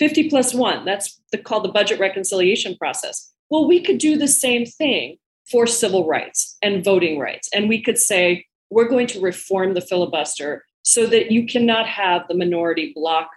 50 0.00 0.30
plus 0.30 0.52
one. 0.52 0.84
That's 0.84 1.20
the, 1.30 1.38
called 1.38 1.64
the 1.64 1.68
budget 1.68 2.00
reconciliation 2.00 2.76
process. 2.76 3.30
Well, 3.50 3.68
we 3.68 3.80
could 3.80 3.98
do 3.98 4.16
the 4.16 4.26
same 4.26 4.66
thing 4.66 5.18
for 5.48 5.66
civil 5.66 6.08
rights 6.08 6.56
and 6.60 6.82
voting 6.82 7.20
rights. 7.20 7.48
And 7.54 7.68
we 7.68 7.80
could 7.80 7.98
say, 7.98 8.46
we're 8.70 8.88
going 8.88 9.06
to 9.08 9.20
reform 9.20 9.74
the 9.74 9.80
filibuster 9.80 10.64
so 10.82 11.06
that 11.06 11.30
you 11.30 11.46
cannot 11.46 11.86
have 11.86 12.26
the 12.26 12.34
minority 12.34 12.92
block 12.96 13.30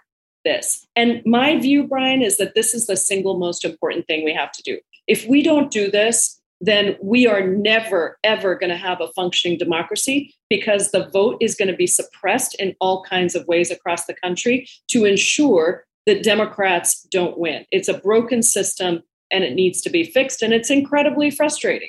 this. 0.44 0.86
And 0.96 1.22
my 1.24 1.58
view, 1.58 1.86
Brian, 1.86 2.22
is 2.22 2.36
that 2.38 2.54
this 2.54 2.74
is 2.74 2.86
the 2.86 2.96
single 2.96 3.38
most 3.38 3.64
important 3.64 4.06
thing 4.06 4.24
we 4.24 4.34
have 4.34 4.52
to 4.52 4.62
do. 4.62 4.78
If 5.06 5.26
we 5.26 5.42
don't 5.42 5.70
do 5.70 5.90
this, 5.90 6.40
then 6.60 6.96
we 7.02 7.26
are 7.26 7.44
never, 7.46 8.18
ever 8.22 8.54
going 8.54 8.70
to 8.70 8.76
have 8.76 9.00
a 9.00 9.08
functioning 9.08 9.58
democracy 9.58 10.32
because 10.48 10.92
the 10.92 11.08
vote 11.10 11.36
is 11.40 11.56
going 11.56 11.68
to 11.68 11.76
be 11.76 11.88
suppressed 11.88 12.54
in 12.60 12.74
all 12.80 13.02
kinds 13.02 13.34
of 13.34 13.46
ways 13.48 13.70
across 13.70 14.06
the 14.06 14.14
country 14.14 14.68
to 14.88 15.04
ensure 15.04 15.84
that 16.06 16.22
Democrats 16.22 17.02
don't 17.10 17.36
win. 17.36 17.64
It's 17.72 17.88
a 17.88 17.98
broken 17.98 18.42
system 18.42 19.02
and 19.32 19.42
it 19.42 19.54
needs 19.54 19.80
to 19.82 19.90
be 19.90 20.04
fixed. 20.04 20.40
And 20.40 20.52
it's 20.52 20.70
incredibly 20.70 21.30
frustrating. 21.30 21.88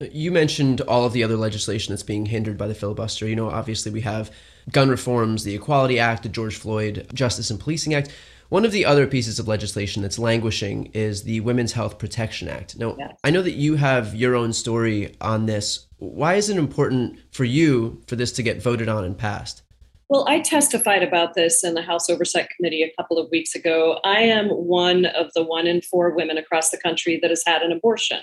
You 0.00 0.30
mentioned 0.30 0.80
all 0.82 1.04
of 1.04 1.12
the 1.12 1.24
other 1.24 1.36
legislation 1.36 1.92
that's 1.92 2.02
being 2.02 2.26
hindered 2.26 2.58
by 2.58 2.68
the 2.68 2.74
filibuster. 2.74 3.26
You 3.26 3.36
know, 3.36 3.48
obviously, 3.50 3.90
we 3.90 4.02
have 4.02 4.30
gun 4.70 4.88
reforms, 4.88 5.44
the 5.44 5.54
Equality 5.54 5.98
Act, 5.98 6.22
the 6.22 6.28
George 6.28 6.56
Floyd 6.56 7.06
Justice 7.12 7.50
and 7.50 7.60
Policing 7.60 7.94
Act. 7.94 8.12
One 8.50 8.64
of 8.64 8.72
the 8.72 8.84
other 8.84 9.06
pieces 9.06 9.38
of 9.38 9.48
legislation 9.48 10.02
that's 10.02 10.18
languishing 10.18 10.86
is 10.92 11.24
the 11.24 11.40
Women's 11.40 11.72
Health 11.72 11.98
Protection 11.98 12.48
Act. 12.48 12.78
Now, 12.78 12.94
yes. 12.98 13.16
I 13.24 13.30
know 13.30 13.42
that 13.42 13.52
you 13.52 13.76
have 13.76 14.14
your 14.14 14.36
own 14.36 14.52
story 14.52 15.16
on 15.20 15.46
this. 15.46 15.86
Why 15.98 16.34
is 16.34 16.48
it 16.50 16.56
important 16.56 17.18
for 17.32 17.44
you 17.44 18.02
for 18.06 18.16
this 18.16 18.32
to 18.32 18.42
get 18.42 18.62
voted 18.62 18.88
on 18.88 19.04
and 19.04 19.16
passed? 19.16 19.62
Well, 20.10 20.26
I 20.28 20.40
testified 20.40 21.02
about 21.02 21.34
this 21.34 21.64
in 21.64 21.74
the 21.74 21.82
House 21.82 22.10
Oversight 22.10 22.48
Committee 22.54 22.82
a 22.82 22.92
couple 22.96 23.18
of 23.18 23.30
weeks 23.30 23.54
ago. 23.54 23.98
I 24.04 24.20
am 24.20 24.48
one 24.50 25.06
of 25.06 25.32
the 25.34 25.42
one 25.42 25.66
in 25.66 25.80
four 25.80 26.14
women 26.14 26.36
across 26.36 26.70
the 26.70 26.76
country 26.78 27.18
that 27.22 27.30
has 27.30 27.42
had 27.46 27.62
an 27.62 27.72
abortion. 27.72 28.20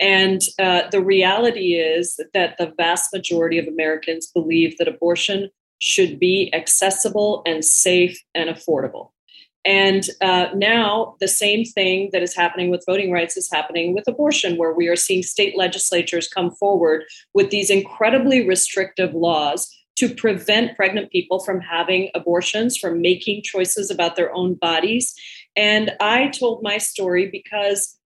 And 0.00 0.40
uh, 0.58 0.82
the 0.90 1.00
reality 1.00 1.74
is 1.74 2.18
that 2.34 2.58
the 2.58 2.72
vast 2.76 3.12
majority 3.12 3.58
of 3.58 3.68
Americans 3.68 4.26
believe 4.26 4.76
that 4.78 4.88
abortion 4.88 5.48
should 5.82 6.20
be 6.20 6.48
accessible 6.54 7.42
and 7.44 7.64
safe 7.64 8.16
and 8.36 8.48
affordable. 8.48 9.10
And 9.64 10.08
uh, 10.20 10.46
now, 10.54 11.16
the 11.18 11.26
same 11.26 11.64
thing 11.64 12.10
that 12.12 12.22
is 12.22 12.36
happening 12.36 12.70
with 12.70 12.84
voting 12.86 13.10
rights 13.10 13.36
is 13.36 13.50
happening 13.50 13.92
with 13.92 14.06
abortion, 14.06 14.56
where 14.56 14.72
we 14.72 14.86
are 14.86 14.96
seeing 14.96 15.24
state 15.24 15.56
legislatures 15.56 16.28
come 16.28 16.52
forward 16.52 17.02
with 17.34 17.50
these 17.50 17.68
incredibly 17.68 18.46
restrictive 18.46 19.12
laws 19.12 19.68
to 19.96 20.14
prevent 20.14 20.76
pregnant 20.76 21.10
people 21.10 21.40
from 21.40 21.60
having 21.60 22.10
abortions, 22.14 22.76
from 22.76 23.02
making 23.02 23.42
choices 23.42 23.90
about 23.90 24.14
their 24.14 24.32
own 24.32 24.54
bodies. 24.54 25.12
And 25.56 25.92
I 26.00 26.28
told 26.28 26.62
my 26.62 26.78
story 26.78 27.28
because 27.28 27.98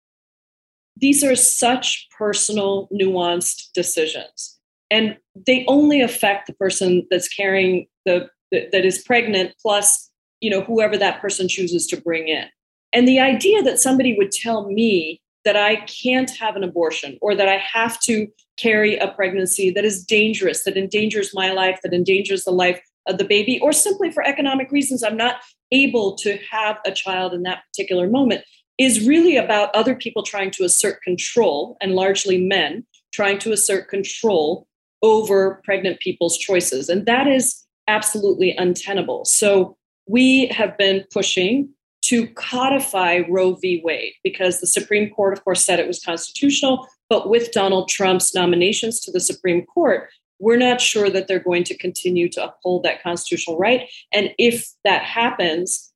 these 0.96 1.22
are 1.22 1.36
such 1.36 2.08
personal, 2.16 2.88
nuanced 2.90 3.72
decisions. 3.74 4.55
And 4.90 5.16
they 5.34 5.64
only 5.66 6.00
affect 6.00 6.46
the 6.46 6.54
person 6.54 7.06
that's 7.10 7.28
carrying 7.28 7.86
the, 8.04 8.28
that 8.52 8.84
is 8.84 9.02
pregnant, 9.02 9.54
plus, 9.60 10.10
you 10.40 10.50
know, 10.50 10.62
whoever 10.62 10.96
that 10.96 11.20
person 11.20 11.48
chooses 11.48 11.86
to 11.88 12.00
bring 12.00 12.28
in. 12.28 12.46
And 12.92 13.06
the 13.06 13.20
idea 13.20 13.62
that 13.62 13.80
somebody 13.80 14.16
would 14.16 14.30
tell 14.30 14.70
me 14.70 15.20
that 15.44 15.56
I 15.56 15.76
can't 15.76 16.30
have 16.38 16.56
an 16.56 16.64
abortion 16.64 17.18
or 17.20 17.34
that 17.34 17.48
I 17.48 17.56
have 17.56 18.00
to 18.02 18.28
carry 18.56 18.96
a 18.96 19.08
pregnancy 19.08 19.70
that 19.70 19.84
is 19.84 20.04
dangerous, 20.04 20.64
that 20.64 20.76
endangers 20.76 21.32
my 21.34 21.52
life, 21.52 21.80
that 21.82 21.92
endangers 21.92 22.44
the 22.44 22.52
life 22.52 22.80
of 23.06 23.18
the 23.18 23.24
baby, 23.24 23.60
or 23.60 23.72
simply 23.72 24.10
for 24.10 24.26
economic 24.26 24.72
reasons, 24.72 25.02
I'm 25.02 25.16
not 25.16 25.36
able 25.70 26.16
to 26.16 26.38
have 26.50 26.78
a 26.84 26.90
child 26.90 27.34
in 27.34 27.42
that 27.42 27.62
particular 27.68 28.08
moment, 28.08 28.44
is 28.78 29.06
really 29.06 29.36
about 29.36 29.74
other 29.74 29.94
people 29.94 30.22
trying 30.22 30.50
to 30.52 30.64
assert 30.64 31.02
control, 31.02 31.76
and 31.80 31.92
largely 31.92 32.38
men 32.38 32.84
trying 33.12 33.38
to 33.38 33.52
assert 33.52 33.88
control 33.88 34.66
over 35.02 35.60
pregnant 35.64 36.00
people's 36.00 36.38
choices. 36.38 36.88
And 36.88 37.06
that 37.06 37.26
is 37.26 37.64
absolutely 37.88 38.56
untenable. 38.56 39.24
So 39.24 39.76
we 40.06 40.46
have 40.48 40.76
been 40.78 41.04
pushing 41.12 41.68
to 42.02 42.28
codify 42.34 43.22
Roe 43.28 43.54
v. 43.54 43.80
Wade 43.84 44.14
because 44.22 44.60
the 44.60 44.66
Supreme 44.66 45.10
Court, 45.10 45.36
of 45.36 45.42
course, 45.44 45.64
said 45.64 45.80
it 45.80 45.88
was 45.88 46.02
constitutional. 46.02 46.86
But 47.08 47.28
with 47.28 47.52
Donald 47.52 47.88
Trump's 47.88 48.34
nominations 48.34 49.00
to 49.00 49.10
the 49.10 49.20
Supreme 49.20 49.64
Court, 49.66 50.08
we're 50.38 50.56
not 50.56 50.80
sure 50.80 51.10
that 51.10 51.28
they're 51.28 51.38
going 51.38 51.64
to 51.64 51.76
continue 51.76 52.28
to 52.30 52.44
uphold 52.44 52.82
that 52.82 53.02
constitutional 53.02 53.58
right. 53.58 53.88
And 54.12 54.30
if 54.38 54.68
that 54.84 55.02
happens, 55.02 55.92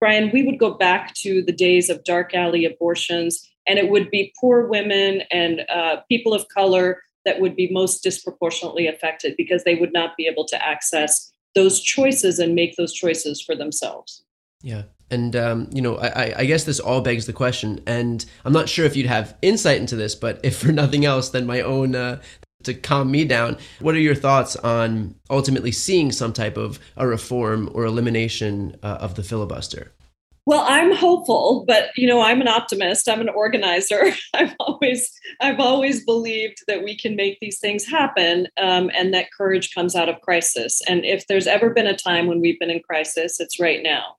Brian, 0.00 0.30
we 0.32 0.42
would 0.42 0.58
go 0.58 0.74
back 0.74 1.14
to 1.14 1.42
the 1.42 1.52
days 1.52 1.88
of 1.88 2.04
dark 2.04 2.34
alley 2.34 2.64
abortions, 2.64 3.48
and 3.66 3.78
it 3.78 3.88
would 3.88 4.10
be 4.10 4.34
poor 4.38 4.66
women 4.66 5.22
and 5.30 5.62
uh, 5.70 5.96
people 6.08 6.34
of 6.34 6.46
color 6.48 7.00
that 7.24 7.40
would 7.40 7.56
be 7.56 7.70
most 7.72 8.02
disproportionately 8.02 8.86
affected 8.86 9.34
because 9.36 9.64
they 9.64 9.74
would 9.74 9.92
not 9.92 10.16
be 10.16 10.26
able 10.26 10.44
to 10.46 10.64
access 10.64 11.32
those 11.54 11.80
choices 11.80 12.38
and 12.38 12.54
make 12.54 12.76
those 12.76 12.92
choices 12.92 13.40
for 13.40 13.54
themselves. 13.54 14.24
Yeah. 14.62 14.82
And 15.10 15.36
um, 15.36 15.68
you 15.72 15.82
know, 15.82 15.96
I, 15.98 16.40
I, 16.40 16.44
guess 16.46 16.64
this 16.64 16.80
all 16.80 17.02
begs 17.02 17.26
the 17.26 17.32
question, 17.32 17.80
and 17.86 18.24
I'm 18.44 18.54
not 18.54 18.68
sure 18.68 18.86
if 18.86 18.96
you'd 18.96 19.06
have 19.06 19.36
insight 19.42 19.78
into 19.78 19.96
this, 19.96 20.14
but 20.14 20.40
if 20.42 20.56
for 20.56 20.72
nothing 20.72 21.04
else, 21.04 21.28
then 21.28 21.46
my 21.46 21.60
own 21.60 21.94
uh, 21.94 22.22
to 22.64 22.74
calm 22.74 23.10
me 23.10 23.24
down. 23.24 23.58
What 23.80 23.94
are 23.94 24.00
your 24.00 24.14
thoughts 24.14 24.56
on 24.56 25.14
ultimately 25.30 25.72
seeing 25.72 26.10
some 26.10 26.32
type 26.32 26.56
of 26.56 26.80
a 26.96 27.06
reform 27.06 27.70
or 27.74 27.84
elimination 27.84 28.76
uh, 28.82 28.98
of 29.00 29.14
the 29.14 29.22
filibuster? 29.22 29.92
Well, 30.46 30.64
I'm 30.66 30.94
hopeful, 30.94 31.64
but 31.66 31.90
you 31.96 32.06
know, 32.06 32.20
I'm 32.20 32.42
an 32.42 32.48
optimist. 32.48 33.08
I'm 33.08 33.20
an 33.20 33.30
organizer. 33.30 34.12
I've 34.34 34.54
always, 34.60 35.10
I've 35.40 35.60
always 35.60 36.04
believed 36.04 36.58
that 36.68 36.84
we 36.84 36.98
can 36.98 37.16
make 37.16 37.38
these 37.40 37.58
things 37.58 37.86
happen, 37.86 38.48
um, 38.60 38.90
and 38.94 39.14
that 39.14 39.32
courage 39.36 39.74
comes 39.74 39.96
out 39.96 40.08
of 40.08 40.20
crisis. 40.20 40.82
And 40.86 41.04
if 41.04 41.26
there's 41.26 41.46
ever 41.46 41.70
been 41.70 41.86
a 41.86 41.96
time 41.96 42.26
when 42.26 42.40
we've 42.40 42.58
been 42.58 42.70
in 42.70 42.80
crisis, 42.80 43.40
it's 43.40 43.58
right 43.58 43.82
now. 43.82 44.16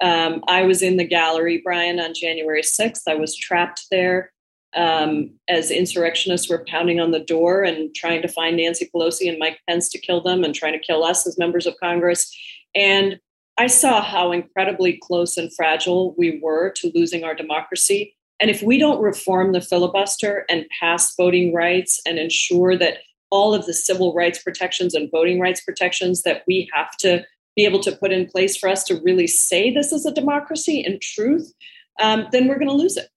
Um, 0.00 0.42
I 0.48 0.62
was 0.62 0.82
in 0.82 0.96
the 0.96 1.06
gallery, 1.06 1.60
Brian, 1.62 2.00
on 2.00 2.14
January 2.14 2.62
6th. 2.62 3.02
I 3.06 3.14
was 3.14 3.36
trapped 3.36 3.86
there 3.90 4.32
um, 4.74 5.30
as 5.48 5.70
insurrectionists 5.70 6.48
were 6.50 6.64
pounding 6.68 7.00
on 7.00 7.10
the 7.10 7.20
door 7.20 7.62
and 7.62 7.94
trying 7.94 8.22
to 8.22 8.28
find 8.28 8.56
Nancy 8.56 8.90
Pelosi 8.94 9.28
and 9.28 9.38
Mike 9.38 9.58
Pence 9.68 9.88
to 9.90 9.98
kill 9.98 10.22
them 10.22 10.44
and 10.44 10.54
trying 10.54 10.74
to 10.74 10.86
kill 10.86 11.02
us 11.02 11.26
as 11.26 11.38
members 11.38 11.66
of 11.66 11.74
Congress. 11.82 12.30
And 12.74 13.18
I 13.58 13.68
saw 13.68 14.02
how 14.02 14.32
incredibly 14.32 14.98
close 15.02 15.36
and 15.36 15.52
fragile 15.54 16.14
we 16.18 16.40
were 16.42 16.72
to 16.76 16.92
losing 16.94 17.24
our 17.24 17.34
democracy. 17.34 18.14
And 18.38 18.50
if 18.50 18.62
we 18.62 18.78
don't 18.78 19.00
reform 19.00 19.52
the 19.52 19.62
filibuster 19.62 20.44
and 20.50 20.66
pass 20.78 21.14
voting 21.16 21.54
rights 21.54 22.00
and 22.06 22.18
ensure 22.18 22.76
that 22.76 22.98
all 23.30 23.54
of 23.54 23.66
the 23.66 23.72
civil 23.72 24.14
rights 24.14 24.42
protections 24.42 24.94
and 24.94 25.10
voting 25.10 25.40
rights 25.40 25.62
protections 25.62 26.22
that 26.22 26.42
we 26.46 26.68
have 26.72 26.96
to 26.98 27.24
be 27.56 27.64
able 27.64 27.80
to 27.80 27.96
put 27.96 28.12
in 28.12 28.26
place 28.26 28.56
for 28.56 28.68
us 28.68 28.84
to 28.84 29.00
really 29.02 29.26
say 29.26 29.70
this 29.70 29.90
is 29.90 30.04
a 30.04 30.12
democracy 30.12 30.80
in 30.80 30.98
truth, 31.00 31.52
um, 31.98 32.26
then 32.30 32.46
we're 32.46 32.58
going 32.58 32.68
to 32.68 32.74
lose 32.74 32.96
it. 32.96 33.08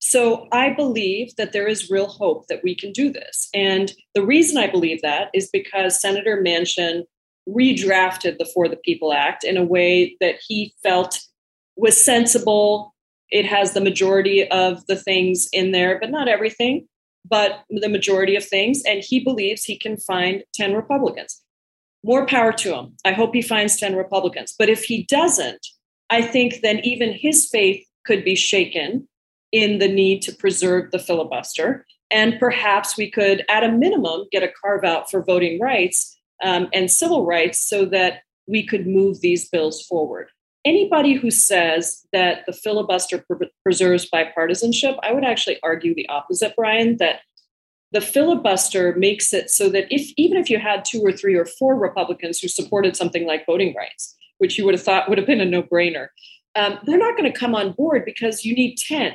So 0.00 0.48
I 0.52 0.70
believe 0.70 1.34
that 1.36 1.52
there 1.52 1.66
is 1.66 1.88
real 1.88 2.08
hope 2.08 2.48
that 2.48 2.62
we 2.62 2.74
can 2.74 2.92
do 2.92 3.10
this. 3.10 3.48
And 3.54 3.92
the 4.14 4.26
reason 4.26 4.58
I 4.58 4.66
believe 4.66 5.00
that 5.02 5.30
is 5.32 5.48
because 5.50 6.00
Senator 6.00 6.42
Manchin 6.44 7.04
redrafted 7.48 8.38
the 8.38 8.50
For 8.52 8.68
the 8.68 8.76
People 8.76 9.12
Act 9.12 9.44
in 9.44 9.56
a 9.56 9.64
way 9.64 10.16
that 10.20 10.36
he 10.46 10.74
felt 10.82 11.20
was 11.76 12.02
sensible. 12.02 12.94
It 13.30 13.46
has 13.46 13.72
the 13.72 13.80
majority 13.80 14.48
of 14.48 14.86
the 14.86 14.96
things 14.96 15.48
in 15.52 15.72
there, 15.72 15.98
but 16.00 16.10
not 16.10 16.28
everything, 16.28 16.86
but 17.28 17.64
the 17.68 17.88
majority 17.88 18.36
of 18.36 18.46
things. 18.46 18.82
And 18.86 19.02
he 19.02 19.20
believes 19.20 19.64
he 19.64 19.78
can 19.78 19.96
find 19.96 20.44
10 20.54 20.74
Republicans. 20.74 21.42
More 22.04 22.26
power 22.26 22.52
to 22.52 22.74
him. 22.74 22.96
I 23.04 23.12
hope 23.12 23.34
he 23.34 23.42
finds 23.42 23.78
10 23.78 23.96
Republicans. 23.96 24.54
But 24.58 24.68
if 24.68 24.84
he 24.84 25.04
doesn't, 25.04 25.66
I 26.10 26.22
think 26.22 26.60
then 26.62 26.80
even 26.80 27.12
his 27.12 27.48
faith 27.48 27.84
could 28.04 28.24
be 28.24 28.34
shaken 28.34 29.08
in 29.52 29.78
the 29.78 29.88
need 29.88 30.20
to 30.22 30.34
preserve 30.34 30.90
the 30.90 30.98
filibuster. 30.98 31.86
And 32.10 32.38
perhaps 32.38 32.96
we 32.96 33.10
could, 33.10 33.44
at 33.48 33.64
a 33.64 33.72
minimum, 33.72 34.26
get 34.30 34.42
a 34.42 34.52
carve 34.60 34.84
out 34.84 35.10
for 35.10 35.24
voting 35.24 35.58
rights 35.60 36.13
um, 36.42 36.68
and 36.72 36.90
civil 36.90 37.24
rights 37.24 37.66
so 37.66 37.84
that 37.86 38.22
we 38.46 38.66
could 38.66 38.86
move 38.86 39.20
these 39.20 39.48
bills 39.48 39.84
forward. 39.86 40.28
Anybody 40.64 41.14
who 41.14 41.30
says 41.30 42.06
that 42.12 42.44
the 42.46 42.52
filibuster 42.52 43.18
pre- 43.18 43.50
preserves 43.62 44.08
bipartisanship, 44.10 44.98
I 45.02 45.12
would 45.12 45.24
actually 45.24 45.58
argue 45.62 45.94
the 45.94 46.08
opposite, 46.08 46.54
Brian, 46.56 46.96
that 46.98 47.20
the 47.92 48.00
filibuster 48.00 48.94
makes 48.96 49.32
it 49.32 49.50
so 49.50 49.68
that 49.68 49.86
if 49.88 50.12
even 50.16 50.36
if 50.36 50.50
you 50.50 50.58
had 50.58 50.84
two 50.84 51.00
or 51.00 51.12
three 51.12 51.36
or 51.36 51.44
four 51.44 51.76
Republicans 51.76 52.40
who 52.40 52.48
supported 52.48 52.96
something 52.96 53.26
like 53.26 53.46
voting 53.46 53.74
rights, 53.74 54.16
which 54.38 54.58
you 54.58 54.64
would 54.64 54.74
have 54.74 54.82
thought 54.82 55.08
would 55.08 55.18
have 55.18 55.26
been 55.26 55.40
a 55.40 55.44
no-brainer, 55.44 56.08
um, 56.56 56.78
they're 56.84 56.98
not 56.98 57.16
going 57.16 57.30
to 57.30 57.38
come 57.38 57.54
on 57.54 57.72
board 57.72 58.04
because 58.04 58.44
you 58.44 58.54
need 58.54 58.76
10. 58.78 59.12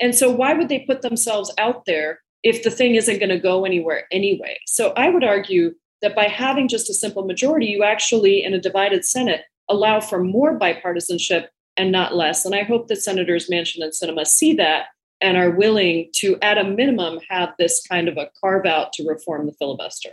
And 0.00 0.14
so 0.14 0.30
why 0.30 0.54
would 0.54 0.68
they 0.68 0.80
put 0.80 1.02
themselves 1.02 1.52
out 1.58 1.84
there 1.86 2.20
if 2.42 2.62
the 2.62 2.70
thing 2.70 2.94
isn't 2.94 3.18
going 3.18 3.30
to 3.30 3.38
go 3.38 3.64
anywhere 3.64 4.06
anyway? 4.10 4.58
So 4.66 4.92
I 4.96 5.10
would 5.10 5.24
argue 5.24 5.74
that 6.02 6.14
by 6.14 6.24
having 6.24 6.68
just 6.68 6.90
a 6.90 6.94
simple 6.94 7.24
majority, 7.24 7.66
you 7.66 7.82
actually, 7.82 8.44
in 8.44 8.54
a 8.54 8.60
divided 8.60 9.04
Senate, 9.04 9.42
allow 9.68 10.00
for 10.00 10.22
more 10.22 10.58
bipartisanship 10.58 11.48
and 11.76 11.92
not 11.92 12.14
less. 12.14 12.44
And 12.44 12.54
I 12.54 12.62
hope 12.62 12.88
that 12.88 13.02
Senators 13.02 13.48
Manchin 13.50 13.82
and 13.82 13.92
Sinema 13.92 14.26
see 14.26 14.54
that 14.54 14.86
and 15.20 15.36
are 15.36 15.50
willing 15.50 16.10
to, 16.16 16.38
at 16.42 16.58
a 16.58 16.64
minimum, 16.64 17.20
have 17.28 17.54
this 17.58 17.84
kind 17.86 18.08
of 18.08 18.16
a 18.16 18.30
carve 18.40 18.66
out 18.66 18.92
to 18.94 19.06
reform 19.06 19.46
the 19.46 19.52
filibuster. 19.52 20.10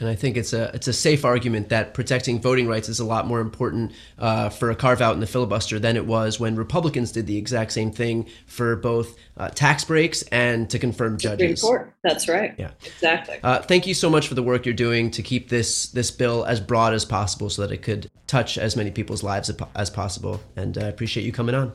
And 0.00 0.08
I 0.08 0.16
think 0.16 0.36
it's 0.36 0.52
a 0.52 0.74
it's 0.74 0.88
a 0.88 0.92
safe 0.92 1.24
argument 1.24 1.68
that 1.68 1.94
protecting 1.94 2.40
voting 2.40 2.66
rights 2.66 2.88
is 2.88 2.98
a 2.98 3.04
lot 3.04 3.28
more 3.28 3.40
important 3.40 3.92
uh, 4.18 4.48
for 4.48 4.70
a 4.70 4.76
carve 4.76 5.00
out 5.00 5.14
in 5.14 5.20
the 5.20 5.26
filibuster 5.26 5.78
than 5.78 5.96
it 5.96 6.04
was 6.04 6.40
when 6.40 6.56
Republicans 6.56 7.12
did 7.12 7.28
the 7.28 7.36
exact 7.36 7.70
same 7.70 7.92
thing 7.92 8.26
for 8.46 8.74
both 8.74 9.16
uh, 9.36 9.48
tax 9.50 9.84
breaks 9.84 10.22
and 10.32 10.68
to 10.70 10.80
confirm 10.80 11.16
judges. 11.16 11.60
Supreme 11.60 11.78
Court. 11.78 11.94
That's 12.02 12.28
right. 12.28 12.54
Yeah, 12.58 12.72
exactly. 12.84 13.38
Uh, 13.42 13.60
thank 13.62 13.86
you 13.86 13.94
so 13.94 14.10
much 14.10 14.26
for 14.26 14.34
the 14.34 14.42
work 14.42 14.66
you're 14.66 14.74
doing 14.74 15.12
to 15.12 15.22
keep 15.22 15.48
this 15.48 15.86
this 15.90 16.10
bill 16.10 16.44
as 16.44 16.60
broad 16.60 16.92
as 16.92 17.04
possible, 17.04 17.48
so 17.48 17.62
that 17.62 17.70
it 17.70 17.82
could 17.82 18.10
touch 18.26 18.58
as 18.58 18.74
many 18.74 18.90
people's 18.90 19.22
lives 19.22 19.50
as 19.76 19.90
possible. 19.90 20.40
And 20.56 20.76
I 20.76 20.88
appreciate 20.88 21.24
you 21.24 21.30
coming 21.30 21.54
on. 21.54 21.72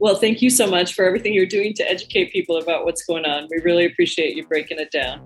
Well, 0.00 0.16
thank 0.16 0.42
you 0.42 0.50
so 0.50 0.66
much 0.66 0.94
for 0.94 1.04
everything 1.04 1.32
you're 1.32 1.46
doing 1.46 1.74
to 1.74 1.88
educate 1.88 2.32
people 2.32 2.56
about 2.56 2.84
what's 2.84 3.04
going 3.04 3.24
on. 3.24 3.46
We 3.48 3.58
really 3.62 3.86
appreciate 3.86 4.34
you 4.34 4.44
breaking 4.44 4.80
it 4.80 4.90
down. 4.90 5.24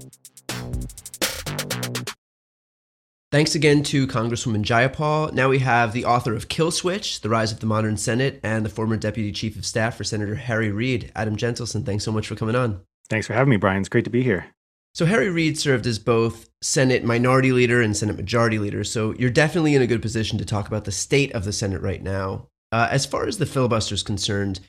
Thanks 3.32 3.56
again 3.56 3.82
to 3.84 4.06
Congresswoman 4.06 4.62
Jayapal. 4.62 5.32
Now 5.32 5.48
we 5.48 5.58
have 5.58 5.92
the 5.92 6.04
author 6.04 6.32
of 6.32 6.48
Kill 6.48 6.70
Switch, 6.70 7.20
The 7.20 7.28
Rise 7.28 7.50
of 7.50 7.58
the 7.58 7.66
Modern 7.66 7.96
Senate, 7.96 8.38
and 8.44 8.64
the 8.64 8.70
former 8.70 8.96
Deputy 8.96 9.32
Chief 9.32 9.56
of 9.56 9.66
Staff 9.66 9.96
for 9.96 10.04
Senator 10.04 10.36
Harry 10.36 10.70
Reid. 10.70 11.10
Adam 11.16 11.36
Jentleson, 11.36 11.84
thanks 11.84 12.04
so 12.04 12.12
much 12.12 12.28
for 12.28 12.36
coming 12.36 12.54
on. 12.54 12.82
Thanks 13.10 13.26
for 13.26 13.32
having 13.32 13.50
me, 13.50 13.56
Brian. 13.56 13.80
It's 13.80 13.88
great 13.88 14.04
to 14.04 14.10
be 14.10 14.22
here. 14.22 14.46
So, 14.94 15.06
Harry 15.06 15.28
Reid 15.28 15.58
served 15.58 15.88
as 15.88 15.98
both 15.98 16.48
Senate 16.62 17.02
Minority 17.02 17.50
Leader 17.50 17.82
and 17.82 17.96
Senate 17.96 18.16
Majority 18.16 18.60
Leader, 18.60 18.84
so 18.84 19.12
you're 19.14 19.28
definitely 19.28 19.74
in 19.74 19.82
a 19.82 19.88
good 19.88 20.02
position 20.02 20.38
to 20.38 20.44
talk 20.44 20.68
about 20.68 20.84
the 20.84 20.92
state 20.92 21.32
of 21.32 21.44
the 21.44 21.52
Senate 21.52 21.82
right 21.82 22.02
now. 22.02 22.46
Uh, 22.70 22.86
as 22.92 23.06
far 23.06 23.26
as 23.26 23.38
the 23.38 23.44
filibuster 23.44 23.94
is 23.96 24.04
concerned, 24.04 24.60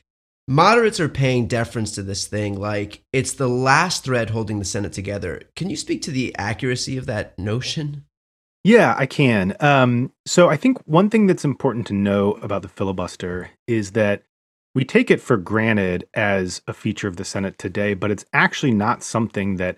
moderates 0.48 1.00
are 1.00 1.08
paying 1.08 1.48
deference 1.48 1.92
to 1.94 2.02
this 2.02 2.26
thing 2.26 2.60
like 2.60 3.04
it's 3.14 3.34
the 3.34 3.48
last 3.48 4.04
thread 4.04 4.32
holding 4.32 4.58
the 4.58 4.66
Senate 4.66 4.94
together. 4.94 5.44
Can 5.56 5.70
you 5.70 5.78
speak 5.78 6.02
to 6.02 6.12
the 6.12 6.36
accuracy 6.38 6.98
of 6.98 7.06
that 7.06 7.38
notion? 7.38 8.04
Yeah, 8.68 8.96
I 8.98 9.06
can. 9.06 9.56
Um, 9.62 10.12
so 10.26 10.50
I 10.50 10.58
think 10.58 10.86
one 10.86 11.10
thing 11.10 11.26
that's 11.26 11.46
important 11.46 11.88
to 11.88 11.94
know 11.94 12.34
about 12.42 12.64
the 12.64 12.68
filibuster 12.68 13.52
is 13.66 13.92
that 13.92 14.24
we 14.76 14.84
take 14.84 15.10
it 15.10 15.22
for 15.22 15.38
granted 15.38 16.06
as 16.14 16.62
a 16.68 16.74
feature 16.74 17.08
of 17.08 17.16
the 17.16 17.24
Senate 17.24 17.58
today, 17.58 17.94
but 17.94 18.12
it's 18.12 18.26
actually 18.34 18.74
not 18.74 19.04
something 19.04 19.56
that 19.56 19.78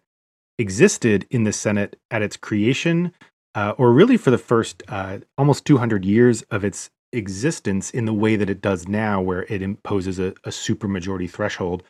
existed 0.57 1.27
in 1.29 1.43
the 1.43 1.53
Senate 1.53 1.97
at 2.09 2.23
its 2.23 2.35
creation, 2.35 3.11
uh, 3.53 3.75
or 3.77 3.93
really 3.93 4.17
for 4.17 4.31
the 4.31 4.39
first 4.39 4.81
uh, 4.87 5.19
almost 5.37 5.65
200 5.65 6.03
years 6.03 6.41
of 6.49 6.65
its 6.65 6.89
existence 7.13 7.91
in 7.91 8.05
the 8.05 8.13
way 8.13 8.35
that 8.35 8.49
it 8.49 8.59
does 8.59 8.87
now, 8.87 9.21
where 9.21 9.43
it 9.49 9.61
imposes 9.61 10.17
a, 10.17 10.29
a 10.45 10.49
supermajority 10.49 11.29
threshold 11.29 11.83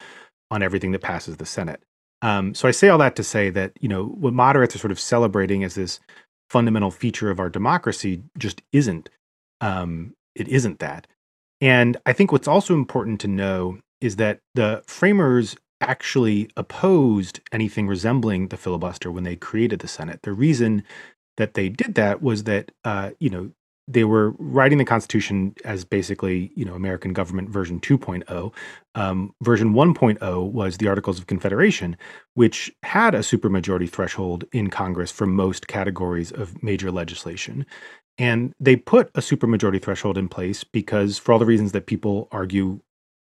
on 0.51 0.61
everything 0.61 0.91
that 0.91 0.99
passes 0.99 1.37
the 1.37 1.45
Senate. 1.45 1.81
Um, 2.21 2.53
so 2.53 2.67
I 2.67 2.71
say 2.71 2.89
all 2.89 2.97
that 2.97 3.15
to 3.15 3.23
say 3.23 3.49
that 3.51 3.71
you 3.79 3.87
know 3.87 4.03
what 4.03 4.33
moderates 4.33 4.75
are 4.75 4.79
sort 4.79 4.91
of 4.91 4.99
celebrating 4.99 5.63
as 5.63 5.75
this 5.75 6.01
fundamental 6.49 6.91
feature 6.91 7.29
of 7.29 7.39
our 7.39 7.49
democracy 7.49 8.23
just 8.37 8.61
isn't. 8.71 9.09
Um, 9.61 10.15
it 10.35 10.47
isn't 10.47 10.79
that. 10.79 11.07
And 11.61 11.97
I 12.05 12.13
think 12.13 12.31
what's 12.31 12.47
also 12.47 12.73
important 12.73 13.19
to 13.21 13.27
know 13.27 13.79
is 14.01 14.15
that 14.15 14.39
the 14.55 14.83
framers 14.87 15.55
actually 15.81 16.49
opposed 16.57 17.39
anything 17.51 17.87
resembling 17.87 18.47
the 18.47 18.57
filibuster 18.57 19.11
when 19.11 19.23
they 19.23 19.35
created 19.35 19.79
the 19.79 19.87
Senate. 19.87 20.21
The 20.23 20.33
reason 20.33 20.83
that 21.37 21.53
they 21.53 21.69
did 21.69 21.95
that 21.95 22.21
was 22.21 22.43
that, 22.45 22.71
uh, 22.83 23.11
you 23.19 23.29
know, 23.29 23.51
they 23.89 24.03
were 24.03 24.31
writing 24.37 24.77
the 24.77 24.85
Constitution 24.85 25.55
as 25.65 25.83
basically, 25.83 26.51
you 26.55 26.63
know, 26.63 26.75
American 26.75 27.11
government 27.11 27.49
version 27.49 27.79
2.0. 27.79 28.53
Um, 28.93 29.33
version 29.41 29.73
1.0 29.73 30.51
was 30.51 30.77
the 30.77 30.87
Articles 30.87 31.17
of 31.17 31.25
Confederation, 31.25 31.97
which 32.35 32.71
had 32.83 33.15
a 33.15 33.19
supermajority 33.19 33.89
threshold 33.89 34.45
in 34.51 34.69
Congress 34.69 35.11
for 35.11 35.25
most 35.25 35.67
categories 35.67 36.31
of 36.31 36.61
major 36.61 36.91
legislation. 36.91 37.65
And 38.19 38.53
they 38.59 38.75
put 38.75 39.09
a 39.15 39.21
supermajority 39.21 39.81
threshold 39.81 40.17
in 40.17 40.29
place 40.29 40.63
because, 40.63 41.17
for 41.17 41.31
all 41.33 41.39
the 41.39 41.45
reasons 41.45 41.71
that 41.71 41.87
people 41.87 42.27
argue 42.31 42.81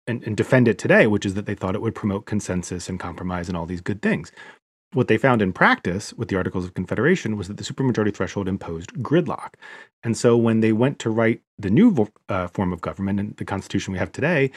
and, 0.07 0.23
and 0.23 0.35
defend 0.35 0.67
it 0.67 0.79
today, 0.79 1.05
which 1.05 1.25
is 1.25 1.35
that 1.35 1.45
they 1.45 1.55
thought 1.55 1.75
it 1.75 1.81
would 1.81 1.95
promote 1.95 2.25
consensus 2.25 2.89
and 2.89 2.99
compromise 2.99 3.49
and 3.49 3.57
all 3.57 3.65
these 3.65 3.81
good 3.81 4.01
things. 4.01 4.31
What 4.95 5.09
they 5.09 5.17
found 5.17 5.41
in 5.41 5.51
practice 5.51 6.13
with 6.13 6.29
the 6.29 6.37
Articles 6.37 6.63
of 6.63 6.73
Confederation 6.73 7.35
was 7.35 7.49
that 7.49 7.57
the 7.57 7.65
supermajority 7.65 8.15
threshold 8.15 8.47
imposed 8.47 8.93
gridlock. 8.93 9.55
And 10.03 10.15
so 10.15 10.37
when 10.37 10.61
they 10.61 10.71
went 10.71 10.99
to 10.99 11.09
write 11.09 11.41
the 11.59 11.69
new 11.69 12.07
uh, 12.29 12.47
form 12.47 12.71
of 12.71 12.79
government 12.79 13.19
and 13.19 13.35
the 13.35 13.43
Constitution 13.43 13.91
we 13.91 13.99
have 13.99 14.13
today, 14.13 14.51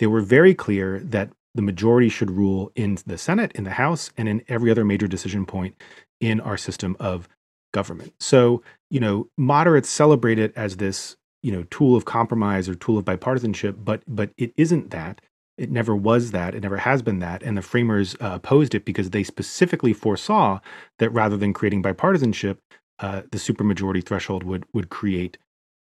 they 0.00 0.08
were 0.08 0.20
very 0.20 0.52
clear 0.52 0.98
that 0.98 1.30
the 1.54 1.62
majority 1.62 2.08
should 2.08 2.32
rule 2.32 2.72
in 2.74 2.98
the 3.06 3.16
Senate, 3.16 3.52
in 3.52 3.62
the 3.62 3.70
House, 3.70 4.10
and 4.16 4.28
in 4.28 4.42
every 4.48 4.68
other 4.68 4.84
major 4.84 5.06
decision 5.06 5.46
point 5.46 5.76
in 6.20 6.40
our 6.40 6.56
system 6.56 6.96
of 6.98 7.28
government. 7.72 8.14
So, 8.18 8.64
you 8.90 8.98
know, 8.98 9.28
moderates 9.38 9.88
celebrate 9.88 10.40
it 10.40 10.52
as 10.56 10.78
this, 10.78 11.16
you 11.44 11.52
know, 11.52 11.62
tool 11.70 11.94
of 11.94 12.04
compromise 12.04 12.68
or 12.68 12.74
tool 12.74 12.98
of 12.98 13.04
bipartisanship, 13.04 13.84
but 13.84 14.02
but 14.08 14.30
it 14.36 14.52
isn't 14.56 14.90
that. 14.90 15.20
It 15.56 15.70
never 15.70 15.94
was 15.94 16.32
that. 16.32 16.54
It 16.54 16.62
never 16.62 16.78
has 16.78 17.02
been 17.02 17.20
that. 17.20 17.42
And 17.42 17.56
the 17.56 17.62
framers 17.62 18.16
uh, 18.16 18.32
opposed 18.34 18.74
it 18.74 18.84
because 18.84 19.10
they 19.10 19.22
specifically 19.22 19.92
foresaw 19.92 20.58
that 20.98 21.10
rather 21.10 21.36
than 21.36 21.52
creating 21.52 21.82
bipartisanship, 21.82 22.58
uh, 22.98 23.22
the 23.30 23.38
supermajority 23.38 24.04
threshold 24.04 24.42
would 24.42 24.64
would 24.72 24.88
create 24.88 25.38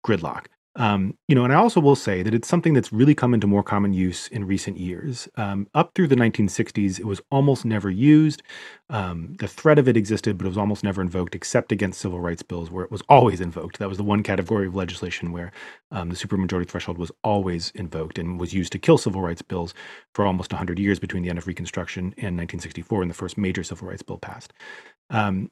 gridlock. 0.07 0.47
Um, 0.75 1.19
you 1.29 1.35
know, 1.35 1.45
and 1.45 1.53
I 1.53 1.57
also 1.57 1.81
will 1.81 1.97
say 1.97 2.23
that 2.23 2.33
it's 2.33 2.49
something 2.49 2.73
that's 2.73 2.93
really 2.93 3.15
come 3.15 3.35
into 3.35 3.47
more 3.47 3.63
common 3.63 3.93
use 3.93 4.29
in 4.29 4.47
recent 4.47 4.79
years. 4.79 5.29
Um, 5.37 5.69
up 5.75 5.93
through 5.95 6.09
the 6.09 6.17
1960s, 6.17 6.99
it 6.99 7.05
was 7.05 7.21
almost 7.31 7.67
never 7.67 7.91
used. 7.91 8.43
Um, 8.89 9.35
the 9.39 9.49
threat 9.49 9.79
of 9.79 9.87
it 9.87 9.99
existed, 9.99 10.39
but 10.39 10.47
it 10.47 10.49
was 10.49 10.57
almost 10.57 10.83
never 10.83 11.03
invoked, 11.03 11.35
except 11.35 11.73
against 11.73 12.01
civil 12.01 12.21
rights 12.21 12.43
bills, 12.43 12.71
where 12.71 12.85
it 12.85 12.91
was 12.91 13.03
always 13.11 13.41
invoked. 13.41 13.79
That 13.79 13.89
was 13.89 13.99
the 13.99 14.05
one 14.05 14.23
category 14.23 14.67
of 14.67 14.75
legislation 14.75 15.31
where 15.31 15.53
um, 15.91 16.09
the 16.09 16.17
supermajority 16.17 16.69
threshold 16.69 16.97
was 16.97 17.13
always 17.23 17.71
invoked 17.75 18.19
and 18.19 18.41
was 18.41 18.55
used 18.55 18.73
to 18.73 18.79
kill 18.79 18.97
civil 18.97 19.21
rights 19.21 19.43
bills 19.43 19.75
for 20.15 20.25
almost 20.25 20.53
100 20.53 20.79
years 20.79 20.99
between 20.99 21.23
the 21.23 21.29
end 21.29 21.39
of 21.39 21.47
Reconstruction 21.47 22.15
and 22.17 22.37
1964, 22.39 22.99
when 23.01 23.09
the 23.09 23.15
first 23.15 23.37
major 23.37 23.63
civil 23.63 23.89
rights 23.89 24.03
bill 24.03 24.19
passed. 24.19 24.55
Um, 25.11 25.51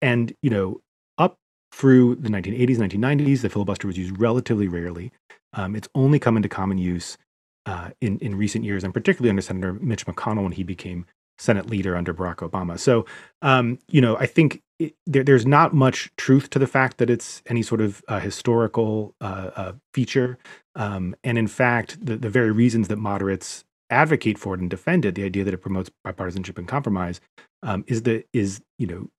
and 0.00 0.32
you 0.42 0.50
know, 0.50 0.80
through 1.76 2.14
the 2.16 2.30
1980s, 2.30 2.78
1990s, 2.78 3.42
the 3.42 3.50
filibuster 3.50 3.86
was 3.86 3.98
used 3.98 4.18
relatively 4.18 4.66
rarely. 4.66 5.12
Um, 5.52 5.76
it's 5.76 5.88
only 5.94 6.18
come 6.18 6.36
into 6.36 6.48
common 6.48 6.78
use 6.78 7.18
uh, 7.66 7.90
in 8.00 8.18
in 8.20 8.34
recent 8.34 8.64
years, 8.64 8.82
and 8.82 8.94
particularly 8.94 9.28
under 9.28 9.42
Senator 9.42 9.74
Mitch 9.74 10.06
McConnell 10.06 10.44
when 10.44 10.52
he 10.52 10.62
became 10.62 11.04
Senate 11.38 11.68
leader 11.68 11.94
under 11.94 12.14
Barack 12.14 12.36
Obama. 12.36 12.78
So, 12.78 13.04
um, 13.42 13.78
you 13.88 14.00
know, 14.00 14.16
I 14.16 14.24
think 14.24 14.62
it, 14.78 14.94
there, 15.06 15.22
there's 15.22 15.44
not 15.44 15.74
much 15.74 16.10
truth 16.16 16.48
to 16.50 16.58
the 16.58 16.66
fact 16.66 16.96
that 16.96 17.10
it's 17.10 17.42
any 17.46 17.62
sort 17.62 17.82
of 17.82 18.02
uh, 18.08 18.20
historical 18.20 19.14
uh, 19.20 19.72
feature. 19.92 20.38
Um, 20.74 21.14
and 21.24 21.36
in 21.36 21.46
fact, 21.46 22.04
the, 22.04 22.16
the 22.16 22.30
very 22.30 22.52
reasons 22.52 22.88
that 22.88 22.96
moderates 22.96 23.64
advocate 23.90 24.38
for 24.38 24.54
it 24.54 24.60
and 24.60 24.70
defend 24.70 25.04
it, 25.04 25.14
the 25.14 25.24
idea 25.24 25.44
that 25.44 25.52
it 25.52 25.58
promotes 25.58 25.90
bipartisanship 26.06 26.56
and 26.56 26.66
compromise, 26.66 27.20
um, 27.62 27.84
is 27.86 28.02
that 28.02 28.26
is 28.32 28.62
you 28.78 28.86
know 28.86 29.10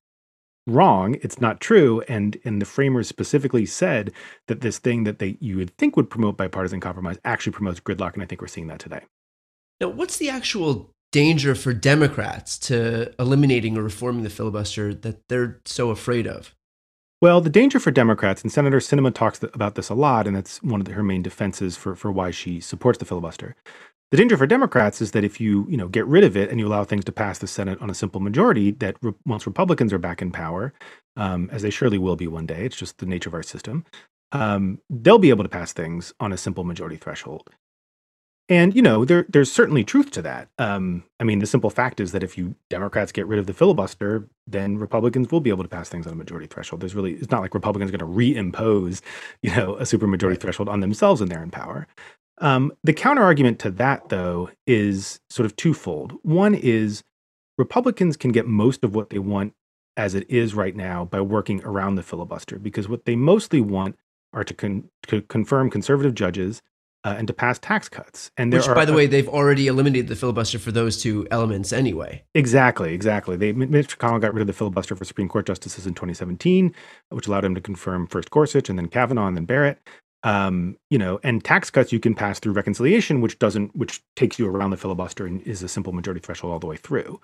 wrong. 0.70 1.16
It's 1.22 1.40
not 1.40 1.60
true. 1.60 2.02
And 2.08 2.38
and 2.44 2.60
the 2.60 2.66
framers 2.66 3.08
specifically 3.08 3.66
said 3.66 4.12
that 4.46 4.60
this 4.60 4.78
thing 4.78 5.04
that 5.04 5.18
they 5.18 5.36
you 5.40 5.56
would 5.56 5.76
think 5.76 5.96
would 5.96 6.10
promote 6.10 6.36
bipartisan 6.36 6.80
compromise 6.80 7.18
actually 7.24 7.52
promotes 7.52 7.80
gridlock, 7.80 8.14
and 8.14 8.22
I 8.22 8.26
think 8.26 8.40
we're 8.40 8.48
seeing 8.48 8.68
that 8.68 8.80
today. 8.80 9.00
Now, 9.80 9.88
what's 9.88 10.16
the 10.16 10.28
actual 10.28 10.90
danger 11.12 11.54
for 11.54 11.72
Democrats 11.72 12.58
to 12.58 13.14
eliminating 13.18 13.78
or 13.78 13.82
reforming 13.82 14.24
the 14.24 14.30
filibuster 14.30 14.92
that 14.92 15.28
they're 15.28 15.60
so 15.64 15.90
afraid 15.90 16.26
of? 16.26 16.54
Well, 17.20 17.40
the 17.40 17.50
danger 17.50 17.80
for 17.80 17.90
Democrats, 17.90 18.42
and 18.42 18.52
Senator 18.52 18.78
Sinema 18.78 19.12
talks 19.12 19.42
about 19.42 19.74
this 19.74 19.88
a 19.88 19.94
lot, 19.94 20.28
and 20.28 20.36
that's 20.36 20.62
one 20.62 20.80
of 20.80 20.86
her 20.86 21.02
main 21.02 21.20
defenses 21.20 21.76
for, 21.76 21.96
for 21.96 22.12
why 22.12 22.30
she 22.30 22.60
supports 22.60 22.98
the 22.98 23.04
filibuster. 23.04 23.56
The 24.10 24.16
danger 24.16 24.38
for 24.38 24.46
Democrats 24.46 25.02
is 25.02 25.10
that 25.10 25.24
if 25.24 25.38
you, 25.38 25.66
you 25.68 25.76
know, 25.76 25.88
get 25.88 26.06
rid 26.06 26.24
of 26.24 26.36
it 26.36 26.50
and 26.50 26.58
you 26.58 26.66
allow 26.66 26.84
things 26.84 27.04
to 27.04 27.12
pass 27.12 27.38
the 27.38 27.46
Senate 27.46 27.80
on 27.82 27.90
a 27.90 27.94
simple 27.94 28.20
majority, 28.20 28.70
that 28.72 28.96
re- 29.02 29.12
once 29.26 29.46
Republicans 29.46 29.92
are 29.92 29.98
back 29.98 30.22
in 30.22 30.30
power, 30.30 30.72
um, 31.16 31.50
as 31.52 31.60
they 31.60 31.70
surely 31.70 31.98
will 31.98 32.16
be 32.16 32.26
one 32.26 32.46
day, 32.46 32.64
it's 32.64 32.76
just 32.76 32.98
the 32.98 33.06
nature 33.06 33.28
of 33.28 33.34
our 33.34 33.42
system, 33.42 33.84
um, 34.32 34.78
they'll 34.88 35.18
be 35.18 35.30
able 35.30 35.44
to 35.44 35.50
pass 35.50 35.72
things 35.74 36.14
on 36.20 36.32
a 36.32 36.38
simple 36.38 36.64
majority 36.64 36.96
threshold. 36.96 37.50
And 38.50 38.74
you 38.74 38.80
know, 38.80 39.04
there 39.04 39.26
there's 39.28 39.52
certainly 39.52 39.84
truth 39.84 40.10
to 40.12 40.22
that. 40.22 40.48
Um, 40.58 41.04
I 41.20 41.24
mean, 41.24 41.40
the 41.40 41.46
simple 41.46 41.68
fact 41.68 42.00
is 42.00 42.12
that 42.12 42.22
if 42.22 42.38
you 42.38 42.54
Democrats 42.70 43.12
get 43.12 43.26
rid 43.26 43.38
of 43.38 43.46
the 43.46 43.52
filibuster, 43.52 44.26
then 44.46 44.78
Republicans 44.78 45.30
will 45.30 45.40
be 45.40 45.50
able 45.50 45.64
to 45.64 45.68
pass 45.68 45.90
things 45.90 46.06
on 46.06 46.14
a 46.14 46.16
majority 46.16 46.46
threshold. 46.46 46.80
There's 46.80 46.94
really 46.94 47.12
it's 47.14 47.30
not 47.30 47.42
like 47.42 47.52
Republicans 47.52 47.92
are 47.92 47.98
going 47.98 48.10
to 48.10 48.18
reimpose, 48.18 49.02
you 49.42 49.54
know, 49.54 49.76
a 49.76 49.82
supermajority 49.82 50.40
threshold 50.40 50.70
on 50.70 50.80
themselves 50.80 51.20
when 51.20 51.28
they're 51.28 51.42
in 51.42 51.50
power. 51.50 51.86
Um, 52.40 52.72
the 52.84 52.92
counter 52.92 53.22
argument 53.22 53.58
to 53.60 53.70
that, 53.72 54.08
though, 54.08 54.50
is 54.66 55.20
sort 55.28 55.46
of 55.46 55.56
twofold. 55.56 56.12
One 56.22 56.54
is 56.54 57.02
Republicans 57.56 58.16
can 58.16 58.32
get 58.32 58.46
most 58.46 58.84
of 58.84 58.94
what 58.94 59.10
they 59.10 59.18
want 59.18 59.54
as 59.96 60.14
it 60.14 60.30
is 60.30 60.54
right 60.54 60.76
now 60.76 61.04
by 61.04 61.20
working 61.20 61.62
around 61.64 61.96
the 61.96 62.02
filibuster, 62.02 62.58
because 62.58 62.88
what 62.88 63.04
they 63.04 63.16
mostly 63.16 63.60
want 63.60 63.96
are 64.32 64.44
to, 64.44 64.54
con- 64.54 64.88
to 65.08 65.22
confirm 65.22 65.70
conservative 65.70 66.14
judges 66.14 66.62
uh, 67.04 67.14
and 67.16 67.26
to 67.26 67.32
pass 67.32 67.58
tax 67.58 67.88
cuts. 67.88 68.30
And 68.36 68.52
which, 68.52 68.68
are, 68.68 68.74
by 68.74 68.84
the 68.84 68.92
way, 68.92 69.06
they've 69.06 69.28
already 69.28 69.66
eliminated 69.66 70.08
the 70.08 70.16
filibuster 70.16 70.58
for 70.58 70.72
those 70.72 71.00
two 71.00 71.26
elements 71.30 71.72
anyway. 71.72 72.24
Exactly, 72.34 72.92
exactly. 72.92 73.36
They 73.36 73.52
Mitch 73.52 73.98
McConnell 73.98 74.20
got 74.20 74.34
rid 74.34 74.42
of 74.42 74.46
the 74.46 74.52
filibuster 74.52 74.94
for 74.96 75.04
Supreme 75.04 75.28
Court 75.28 75.46
justices 75.46 75.86
in 75.86 75.94
2017, 75.94 76.74
which 77.10 77.26
allowed 77.26 77.44
him 77.44 77.54
to 77.54 77.60
confirm 77.60 78.06
first 78.06 78.30
Gorsuch 78.30 78.68
and 78.68 78.78
then 78.78 78.88
Kavanaugh 78.88 79.26
and 79.28 79.36
then 79.36 79.44
Barrett. 79.44 79.78
Um, 80.24 80.76
you 80.90 80.98
know, 80.98 81.20
and 81.22 81.44
tax 81.44 81.70
cuts 81.70 81.92
you 81.92 82.00
can 82.00 82.14
pass 82.14 82.40
through 82.40 82.52
reconciliation, 82.52 83.20
which 83.20 83.38
doesn't, 83.38 83.74
which 83.76 84.02
takes 84.16 84.38
you 84.38 84.48
around 84.48 84.70
the 84.70 84.76
filibuster 84.76 85.26
and 85.26 85.40
is 85.42 85.62
a 85.62 85.68
simple 85.68 85.92
majority 85.92 86.20
threshold 86.20 86.52
all 86.52 86.58
the 86.58 86.66
way 86.66 86.76
through. 86.76 87.20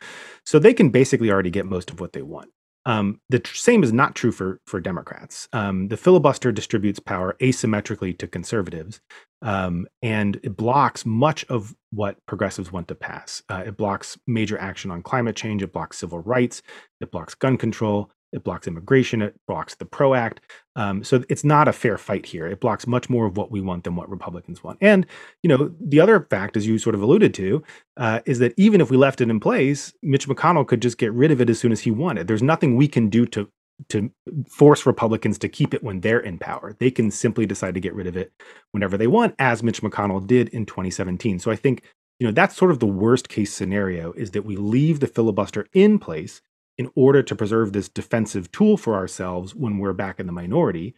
So 0.46 0.58
they 0.58 0.72
can 0.72 0.90
basically 0.90 1.30
already 1.30 1.50
get 1.50 1.66
most 1.66 1.90
of 1.90 2.00
what 2.00 2.12
they 2.12 2.22
want. 2.22 2.50
Um, 2.86 3.20
the 3.30 3.38
tr- 3.38 3.54
same 3.54 3.82
is 3.82 3.92
not 3.92 4.14
true 4.14 4.32
for 4.32 4.60
for 4.66 4.80
Democrats. 4.80 5.48
Um, 5.52 5.88
the 5.88 5.96
filibuster 5.96 6.52
distributes 6.52 7.00
power 7.00 7.36
asymmetrically 7.40 8.16
to 8.18 8.26
conservatives, 8.26 9.00
um, 9.42 9.86
and 10.02 10.36
it 10.42 10.56
blocks 10.56 11.06
much 11.06 11.44
of 11.46 11.74
what 11.92 12.18
progressives 12.26 12.72
want 12.72 12.88
to 12.88 12.94
pass. 12.94 13.42
Uh, 13.48 13.64
it 13.66 13.76
blocks 13.76 14.18
major 14.26 14.58
action 14.58 14.90
on 14.90 15.02
climate 15.02 15.36
change. 15.36 15.62
It 15.62 15.72
blocks 15.72 15.98
civil 15.98 16.18
rights. 16.20 16.62
It 17.00 17.10
blocks 17.10 17.34
gun 17.34 17.56
control. 17.56 18.10
It 18.34 18.44
blocks 18.44 18.66
immigration. 18.66 19.22
It 19.22 19.34
blocks 19.46 19.76
the 19.76 19.84
PRO 19.84 20.14
Act. 20.14 20.40
Um, 20.76 21.04
so 21.04 21.22
it's 21.28 21.44
not 21.44 21.68
a 21.68 21.72
fair 21.72 21.96
fight 21.96 22.26
here. 22.26 22.46
It 22.46 22.60
blocks 22.60 22.86
much 22.86 23.08
more 23.08 23.26
of 23.26 23.36
what 23.36 23.50
we 23.50 23.60
want 23.60 23.84
than 23.84 23.94
what 23.94 24.10
Republicans 24.10 24.62
want. 24.62 24.78
And 24.80 25.06
you 25.42 25.48
know, 25.48 25.72
the 25.80 26.00
other 26.00 26.20
fact, 26.28 26.56
as 26.56 26.66
you 26.66 26.78
sort 26.78 26.96
of 26.96 27.02
alluded 27.02 27.32
to, 27.34 27.62
uh, 27.96 28.20
is 28.26 28.40
that 28.40 28.52
even 28.56 28.80
if 28.80 28.90
we 28.90 28.96
left 28.96 29.20
it 29.20 29.30
in 29.30 29.38
place, 29.40 29.94
Mitch 30.02 30.28
McConnell 30.28 30.66
could 30.66 30.82
just 30.82 30.98
get 30.98 31.12
rid 31.12 31.30
of 31.30 31.40
it 31.40 31.48
as 31.48 31.60
soon 31.60 31.72
as 31.72 31.80
he 31.80 31.90
wanted. 31.90 32.26
There's 32.26 32.42
nothing 32.42 32.76
we 32.76 32.88
can 32.88 33.08
do 33.08 33.24
to 33.26 33.48
to 33.88 34.10
force 34.48 34.86
Republicans 34.86 35.36
to 35.38 35.48
keep 35.48 35.74
it 35.74 35.82
when 35.82 36.00
they're 36.00 36.20
in 36.20 36.38
power. 36.38 36.76
They 36.78 36.92
can 36.92 37.10
simply 37.10 37.44
decide 37.44 37.74
to 37.74 37.80
get 37.80 37.94
rid 37.94 38.06
of 38.06 38.16
it 38.16 38.32
whenever 38.70 38.96
they 38.96 39.08
want, 39.08 39.34
as 39.40 39.64
Mitch 39.64 39.82
McConnell 39.82 40.24
did 40.24 40.48
in 40.50 40.64
2017. 40.64 41.40
So 41.40 41.50
I 41.50 41.56
think 41.56 41.82
you 42.18 42.26
know 42.26 42.32
that's 42.32 42.56
sort 42.56 42.70
of 42.70 42.78
the 42.80 42.86
worst 42.86 43.28
case 43.28 43.52
scenario 43.52 44.12
is 44.12 44.32
that 44.32 44.44
we 44.44 44.56
leave 44.56 45.00
the 45.00 45.06
filibuster 45.06 45.66
in 45.72 45.98
place 45.98 46.40
in 46.78 46.90
order 46.94 47.22
to 47.22 47.36
preserve 47.36 47.72
this 47.72 47.88
defensive 47.88 48.50
tool 48.52 48.76
for 48.76 48.94
ourselves 48.94 49.54
when 49.54 49.78
we're 49.78 49.92
back 49.92 50.18
in 50.18 50.26
the 50.26 50.32
minority. 50.32 50.94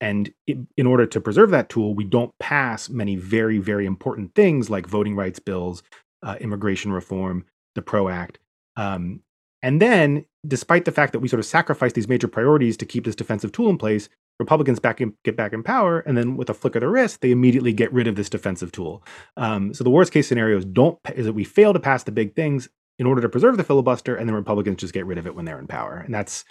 And 0.00 0.32
in 0.46 0.86
order 0.86 1.06
to 1.06 1.20
preserve 1.20 1.50
that 1.50 1.68
tool, 1.68 1.94
we 1.94 2.04
don't 2.04 2.36
pass 2.38 2.90
many 2.90 3.16
very, 3.16 3.58
very 3.58 3.86
important 3.86 4.34
things 4.34 4.68
like 4.68 4.86
voting 4.86 5.16
rights 5.16 5.38
bills, 5.38 5.82
uh, 6.22 6.36
immigration 6.40 6.92
reform, 6.92 7.46
the 7.74 7.82
PRO 7.82 8.08
Act. 8.08 8.38
Um, 8.76 9.20
and 9.62 9.80
then, 9.80 10.26
despite 10.46 10.84
the 10.84 10.92
fact 10.92 11.12
that 11.12 11.20
we 11.20 11.28
sort 11.28 11.40
of 11.40 11.46
sacrifice 11.46 11.94
these 11.94 12.08
major 12.08 12.28
priorities 12.28 12.76
to 12.76 12.86
keep 12.86 13.04
this 13.04 13.14
defensive 13.14 13.50
tool 13.50 13.70
in 13.70 13.78
place, 13.78 14.10
Republicans 14.38 14.80
back 14.80 15.00
in, 15.00 15.14
get 15.24 15.36
back 15.36 15.52
in 15.52 15.62
power, 15.62 16.00
and 16.00 16.18
then 16.18 16.36
with 16.36 16.50
a 16.50 16.54
flick 16.54 16.74
of 16.74 16.80
the 16.80 16.88
wrist, 16.88 17.20
they 17.20 17.30
immediately 17.30 17.72
get 17.72 17.92
rid 17.92 18.06
of 18.06 18.16
this 18.16 18.28
defensive 18.28 18.72
tool. 18.72 19.02
Um, 19.36 19.72
so 19.72 19.84
the 19.84 19.90
worst 19.90 20.12
case 20.12 20.28
scenario 20.28 20.58
is 20.58 20.64
don't 20.64 20.98
is 21.14 21.26
that 21.26 21.32
we 21.32 21.44
fail 21.44 21.72
to 21.72 21.80
pass 21.80 22.02
the 22.02 22.12
big 22.12 22.34
things, 22.34 22.68
in 22.98 23.06
order 23.06 23.20
to 23.20 23.28
preserve 23.28 23.56
the 23.56 23.64
filibuster, 23.64 24.14
and 24.16 24.28
then 24.28 24.34
Republicans 24.34 24.78
just 24.78 24.94
get 24.94 25.06
rid 25.06 25.18
of 25.18 25.26
it 25.26 25.34
when 25.34 25.44
they're 25.44 25.58
in 25.58 25.66
power. 25.66 25.98
And 25.98 26.14
that's, 26.14 26.44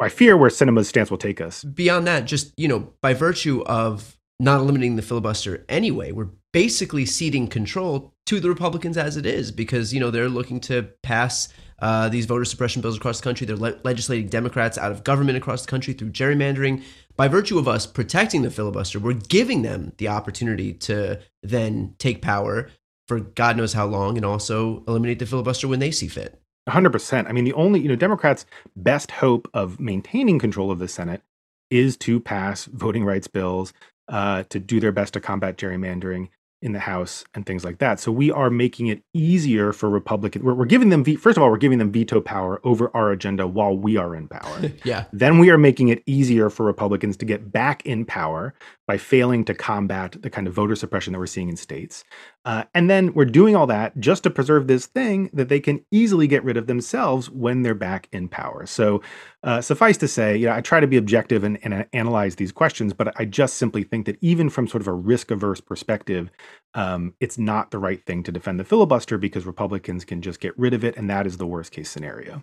I 0.00 0.08
fear, 0.08 0.36
where 0.36 0.50
Sinema's 0.50 0.88
stance 0.88 1.10
will 1.10 1.18
take 1.18 1.40
us. 1.40 1.64
Beyond 1.64 2.06
that, 2.06 2.24
just, 2.24 2.52
you 2.56 2.68
know, 2.68 2.92
by 3.02 3.14
virtue 3.14 3.62
of 3.66 4.16
not 4.40 4.60
eliminating 4.60 4.96
the 4.96 5.02
filibuster 5.02 5.64
anyway, 5.68 6.12
we're 6.12 6.28
basically 6.52 7.04
ceding 7.04 7.48
control 7.48 8.14
to 8.26 8.40
the 8.40 8.48
Republicans 8.48 8.96
as 8.96 9.16
it 9.16 9.26
is 9.26 9.50
because, 9.50 9.92
you 9.92 10.00
know, 10.00 10.10
they're 10.10 10.28
looking 10.28 10.60
to 10.60 10.88
pass 11.02 11.48
uh, 11.80 12.08
these 12.08 12.26
voter 12.26 12.44
suppression 12.44 12.82
bills 12.82 12.96
across 12.96 13.18
the 13.18 13.24
country. 13.24 13.46
They're 13.46 13.56
le- 13.56 13.78
legislating 13.84 14.28
Democrats 14.28 14.78
out 14.78 14.92
of 14.92 15.04
government 15.04 15.38
across 15.38 15.62
the 15.62 15.68
country 15.68 15.94
through 15.94 16.10
gerrymandering. 16.10 16.82
By 17.16 17.28
virtue 17.28 17.58
of 17.58 17.68
us 17.68 17.86
protecting 17.86 18.42
the 18.42 18.50
filibuster, 18.50 18.98
we're 18.98 19.14
giving 19.14 19.62
them 19.62 19.92
the 19.98 20.08
opportunity 20.08 20.72
to 20.74 21.20
then 21.42 21.94
take 21.98 22.22
power 22.22 22.70
for 23.08 23.20
God 23.20 23.56
knows 23.56 23.72
how 23.72 23.86
long 23.86 24.16
and 24.16 24.24
also 24.24 24.84
eliminate 24.86 25.18
the 25.18 25.26
filibuster 25.26 25.66
when 25.66 25.80
they 25.80 25.90
see 25.90 26.08
fit. 26.08 26.40
100%. 26.68 27.26
I 27.28 27.32
mean, 27.32 27.44
the 27.44 27.54
only, 27.54 27.80
you 27.80 27.88
know, 27.88 27.96
Democrats' 27.96 28.44
best 28.76 29.10
hope 29.10 29.48
of 29.54 29.80
maintaining 29.80 30.38
control 30.38 30.70
of 30.70 30.78
the 30.78 30.88
Senate 30.88 31.22
is 31.70 31.96
to 31.98 32.20
pass 32.20 32.66
voting 32.66 33.04
rights 33.04 33.26
bills, 33.26 33.72
uh, 34.08 34.42
to 34.50 34.60
do 34.60 34.78
their 34.78 34.92
best 34.92 35.14
to 35.14 35.20
combat 35.20 35.56
gerrymandering, 35.56 36.28
in 36.60 36.72
the 36.72 36.80
House 36.80 37.24
and 37.34 37.46
things 37.46 37.64
like 37.64 37.78
that. 37.78 38.00
So 38.00 38.10
we 38.10 38.30
are 38.30 38.50
making 38.50 38.88
it 38.88 39.02
easier 39.14 39.72
for 39.72 39.88
Republicans. 39.88 40.44
We're, 40.44 40.54
we're 40.54 40.64
giving 40.64 40.88
them, 40.88 41.04
first 41.04 41.36
of 41.36 41.42
all, 41.42 41.50
we're 41.50 41.56
giving 41.56 41.78
them 41.78 41.92
veto 41.92 42.20
power 42.20 42.60
over 42.64 42.90
our 42.94 43.12
agenda 43.12 43.46
while 43.46 43.76
we 43.76 43.96
are 43.96 44.14
in 44.14 44.28
power. 44.28 44.72
yeah. 44.84 45.04
Then 45.12 45.38
we 45.38 45.50
are 45.50 45.58
making 45.58 45.88
it 45.88 46.02
easier 46.06 46.50
for 46.50 46.66
Republicans 46.66 47.16
to 47.18 47.24
get 47.24 47.52
back 47.52 47.86
in 47.86 48.04
power 48.04 48.54
by 48.88 48.96
failing 48.96 49.44
to 49.44 49.54
combat 49.54 50.16
the 50.22 50.30
kind 50.30 50.48
of 50.48 50.54
voter 50.54 50.74
suppression 50.74 51.12
that 51.12 51.18
we're 51.18 51.26
seeing 51.26 51.50
in 51.50 51.56
states. 51.56 52.04
Uh, 52.46 52.64
and 52.74 52.88
then 52.88 53.12
we're 53.12 53.26
doing 53.26 53.54
all 53.54 53.66
that 53.66 53.96
just 54.00 54.22
to 54.22 54.30
preserve 54.30 54.66
this 54.66 54.86
thing 54.86 55.28
that 55.34 55.50
they 55.50 55.60
can 55.60 55.84
easily 55.90 56.26
get 56.26 56.42
rid 56.42 56.56
of 56.56 56.66
themselves 56.66 57.28
when 57.28 57.62
they're 57.62 57.74
back 57.74 58.08
in 58.12 58.28
power. 58.28 58.64
So 58.64 59.02
uh, 59.42 59.60
suffice 59.60 59.98
to 59.98 60.08
say, 60.08 60.38
you 60.38 60.46
know, 60.46 60.54
I 60.54 60.62
try 60.62 60.80
to 60.80 60.86
be 60.86 60.96
objective 60.96 61.44
and, 61.44 61.58
and 61.62 61.86
analyze 61.92 62.36
these 62.36 62.50
questions, 62.50 62.94
but 62.94 63.12
I 63.20 63.26
just 63.26 63.58
simply 63.58 63.84
think 63.84 64.06
that 64.06 64.16
even 64.22 64.48
from 64.48 64.66
sort 64.66 64.80
of 64.80 64.88
a 64.88 64.94
risk 64.94 65.30
averse 65.30 65.60
perspective, 65.60 66.30
um, 66.72 67.12
it's 67.20 67.36
not 67.36 67.70
the 67.70 67.78
right 67.78 68.04
thing 68.06 68.22
to 68.22 68.32
defend 68.32 68.58
the 68.58 68.64
filibuster 68.64 69.18
because 69.18 69.44
Republicans 69.44 70.06
can 70.06 70.22
just 70.22 70.40
get 70.40 70.58
rid 70.58 70.72
of 70.72 70.82
it, 70.82 70.96
and 70.96 71.10
that 71.10 71.26
is 71.26 71.36
the 71.36 71.46
worst 71.46 71.72
case 71.72 71.90
scenario. 71.90 72.42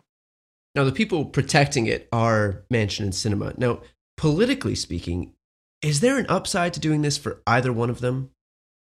Now, 0.75 0.83
the 0.83 0.91
people 0.91 1.25
protecting 1.25 1.87
it 1.87 2.07
are 2.11 2.65
Manchin 2.71 3.05
and 3.05 3.13
Sinema. 3.13 3.57
Now, 3.57 3.81
politically 4.17 4.75
speaking, 4.75 5.34
is 5.86 5.99
there 5.99 6.17
an 6.17 6.25
upside 6.29 6.73
to 6.73 6.79
doing 6.79 7.03
this 7.03 7.15
for 7.15 7.43
either 7.45 7.71
one 7.71 7.91
of 7.91 8.01
them? 8.01 8.31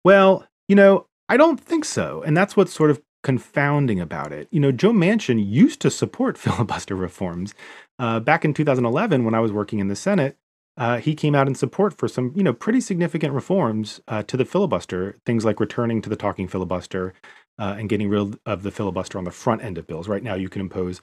Well, 0.05 0.47
you 0.69 0.77
know, 0.77 1.07
I 1.31 1.39
don't 1.39 1.59
think 1.59 1.87
so. 1.87 2.23
And 2.23 2.37
that's 2.37 2.59
what's 2.59 2.75
sort 2.75 2.91
of 2.91 3.01
confounding 3.23 3.99
about 3.99 4.33
it. 4.33 4.49
You 4.51 4.61
know, 4.61 4.71
Joe 4.71 4.93
Manchin 4.93 5.43
used 5.43 5.81
to 5.81 5.91
support 5.91 6.37
filibuster 6.39 6.95
reforms. 6.95 7.55
Uh, 7.99 8.21
back 8.21 8.45
in 8.45 8.53
2011, 8.53 9.25
when 9.25 9.35
I 9.35 9.41
was 9.41 9.51
working 9.51 9.79
in 9.79 9.89
the 9.89 9.97
Senate, 9.97 10.37
uh, 10.77 10.99
he 10.99 11.15
came 11.15 11.35
out 11.35 11.49
in 11.49 11.55
support 11.55 11.97
for 11.97 12.07
some, 12.07 12.33
you 12.37 12.43
know, 12.43 12.53
pretty 12.53 12.83
significant 12.83 13.33
reforms 13.33 14.03
uh, 14.07 14.23
to 14.25 14.37
the 14.37 14.45
filibuster. 14.45 15.17
Things 15.25 15.43
like 15.43 15.59
returning 15.59 16.03
to 16.03 16.11
the 16.11 16.17
talking 16.17 16.49
filibuster 16.49 17.15
uh, 17.59 17.77
and 17.79 17.89
getting 17.89 18.11
rid 18.11 18.39
of 18.45 18.63
the 18.63 18.71
filibuster 18.71 19.17
on 19.17 19.25
the 19.25 19.31
front 19.31 19.65
end 19.65 19.79
of 19.79 19.87
bills. 19.87 20.07
Right 20.07 20.23
now, 20.23 20.35
you 20.35 20.51
can 20.51 20.61
impose 20.61 21.01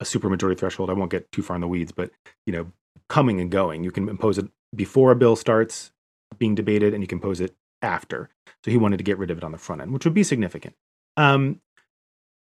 a 0.00 0.04
supermajority 0.04 0.58
threshold. 0.58 0.90
I 0.90 0.94
won't 0.94 1.12
get 1.12 1.30
too 1.30 1.42
far 1.42 1.54
in 1.54 1.60
the 1.60 1.68
weeds, 1.68 1.92
but 1.92 2.10
you 2.44 2.52
know, 2.52 2.72
coming 3.08 3.40
and 3.40 3.52
going, 3.52 3.84
you 3.84 3.92
can 3.92 4.08
impose 4.08 4.36
it 4.38 4.48
before 4.74 5.10
a 5.10 5.16
bill 5.16 5.36
starts 5.36 5.90
being 6.38 6.54
debated, 6.54 6.94
and 6.94 7.02
you 7.02 7.08
can 7.08 7.20
pose 7.20 7.40
it 7.40 7.54
after. 7.82 8.30
So 8.64 8.70
he 8.70 8.76
wanted 8.76 8.98
to 8.98 9.04
get 9.04 9.18
rid 9.18 9.30
of 9.30 9.38
it 9.38 9.44
on 9.44 9.52
the 9.52 9.58
front 9.58 9.82
end, 9.82 9.92
which 9.92 10.04
would 10.04 10.14
be 10.14 10.22
significant. 10.22 10.74
Um, 11.16 11.60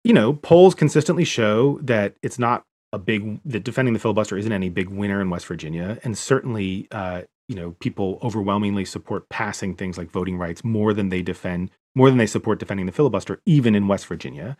you 0.03 0.13
know, 0.13 0.33
polls 0.33 0.75
consistently 0.75 1.25
show 1.25 1.79
that 1.83 2.15
it's 2.21 2.39
not 2.39 2.63
a 2.93 2.99
big 2.99 3.39
that 3.45 3.63
defending 3.63 3.93
the 3.93 3.99
filibuster 3.99 4.37
isn't 4.37 4.51
any 4.51 4.69
big 4.69 4.89
winner 4.89 5.21
in 5.21 5.29
West 5.29 5.45
Virginia, 5.45 5.99
and 6.03 6.17
certainly, 6.17 6.87
uh, 6.91 7.21
you 7.47 7.55
know, 7.55 7.75
people 7.79 8.19
overwhelmingly 8.21 8.85
support 8.85 9.29
passing 9.29 9.75
things 9.75 9.97
like 9.97 10.09
voting 10.09 10.37
rights 10.37 10.63
more 10.63 10.93
than 10.93 11.09
they 11.09 11.21
defend 11.21 11.71
more 11.95 12.09
than 12.09 12.17
they 12.17 12.27
support 12.27 12.59
defending 12.59 12.85
the 12.85 12.91
filibuster, 12.91 13.41
even 13.45 13.75
in 13.75 13.87
West 13.87 14.05
Virginia. 14.07 14.57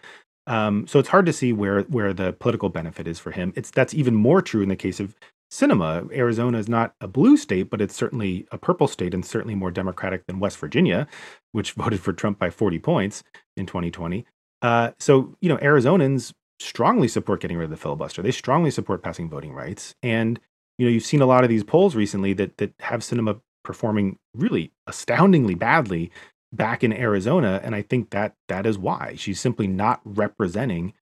Um, 0.48 0.86
so 0.88 1.00
it's 1.00 1.10
hard 1.10 1.26
to 1.28 1.34
see 1.34 1.54
where 1.54 1.82
where 1.84 2.14
the 2.14 2.34
political 2.34 2.70
benefit 2.70 3.08
is 3.08 3.20
for 3.20 3.32
him. 3.32 3.54
It's 3.56 3.72
that's 3.72 3.94
even 3.94 4.16
more 4.16 4.42
true 4.42 4.62
in 4.62 4.70
the 4.70 4.76
case 4.76 5.00
of 5.00 5.16
Sinema. 5.52 6.12
Arizona 6.16 6.58
is 6.58 6.70
not 6.70 6.96
a 7.02 7.08
blue 7.08 7.36
state, 7.36 7.70
but 7.70 7.82
it's 7.82 7.96
certainly 7.96 8.48
a 8.52 8.58
purple 8.58 8.88
state 8.88 9.14
and 9.14 9.26
certainly 9.26 9.54
more 9.54 9.72
democratic 9.72 10.26
than 10.26 10.40
West 10.40 10.58
Virginia, 10.58 11.08
which 11.52 11.72
voted 11.74 12.00
for 12.00 12.14
Trump 12.14 12.40
by 12.40 12.50
40 12.50 12.80
points 12.80 13.24
in 13.58 13.66
2020. 13.66 14.26
Uh, 14.62 14.92
so 15.00 15.36
you 15.42 15.50
know, 15.50 15.58
Arizonans 15.58 16.34
strongly 16.60 17.08
support 17.08 17.42
getting 17.42 17.58
rid 17.58 17.66
of 17.66 17.72
the 17.72 17.78
filibuster. 17.78 18.22
They 18.22 18.32
strongly 18.32 18.72
support 18.72 19.04
passing 19.04 19.30
voting 19.30 19.54
rights, 19.54 19.96
and 20.02 20.40
you 20.78 20.86
know, 20.86 20.92
you've 20.92 21.06
seen 21.06 21.22
a 21.22 21.26
lot 21.26 21.44
of 21.44 21.50
these 21.50 21.64
polls 21.64 21.96
recently 21.96 22.34
that 22.34 22.58
that 22.58 22.74
have 22.80 23.02
Sinema 23.02 23.42
performing 23.64 24.18
really 24.36 24.72
astoundingly 24.88 25.56
badly 25.56 26.12
back 26.54 26.84
in 26.84 26.94
Arizona, 26.94 27.60
and 27.64 27.76
I 27.76 27.82
think 27.82 28.12
that 28.12 28.36
that 28.48 28.66
is 28.66 28.78
why 28.78 29.16
she's 29.18 29.40
simply 29.40 29.68
not 29.68 30.02
representing 30.06 30.94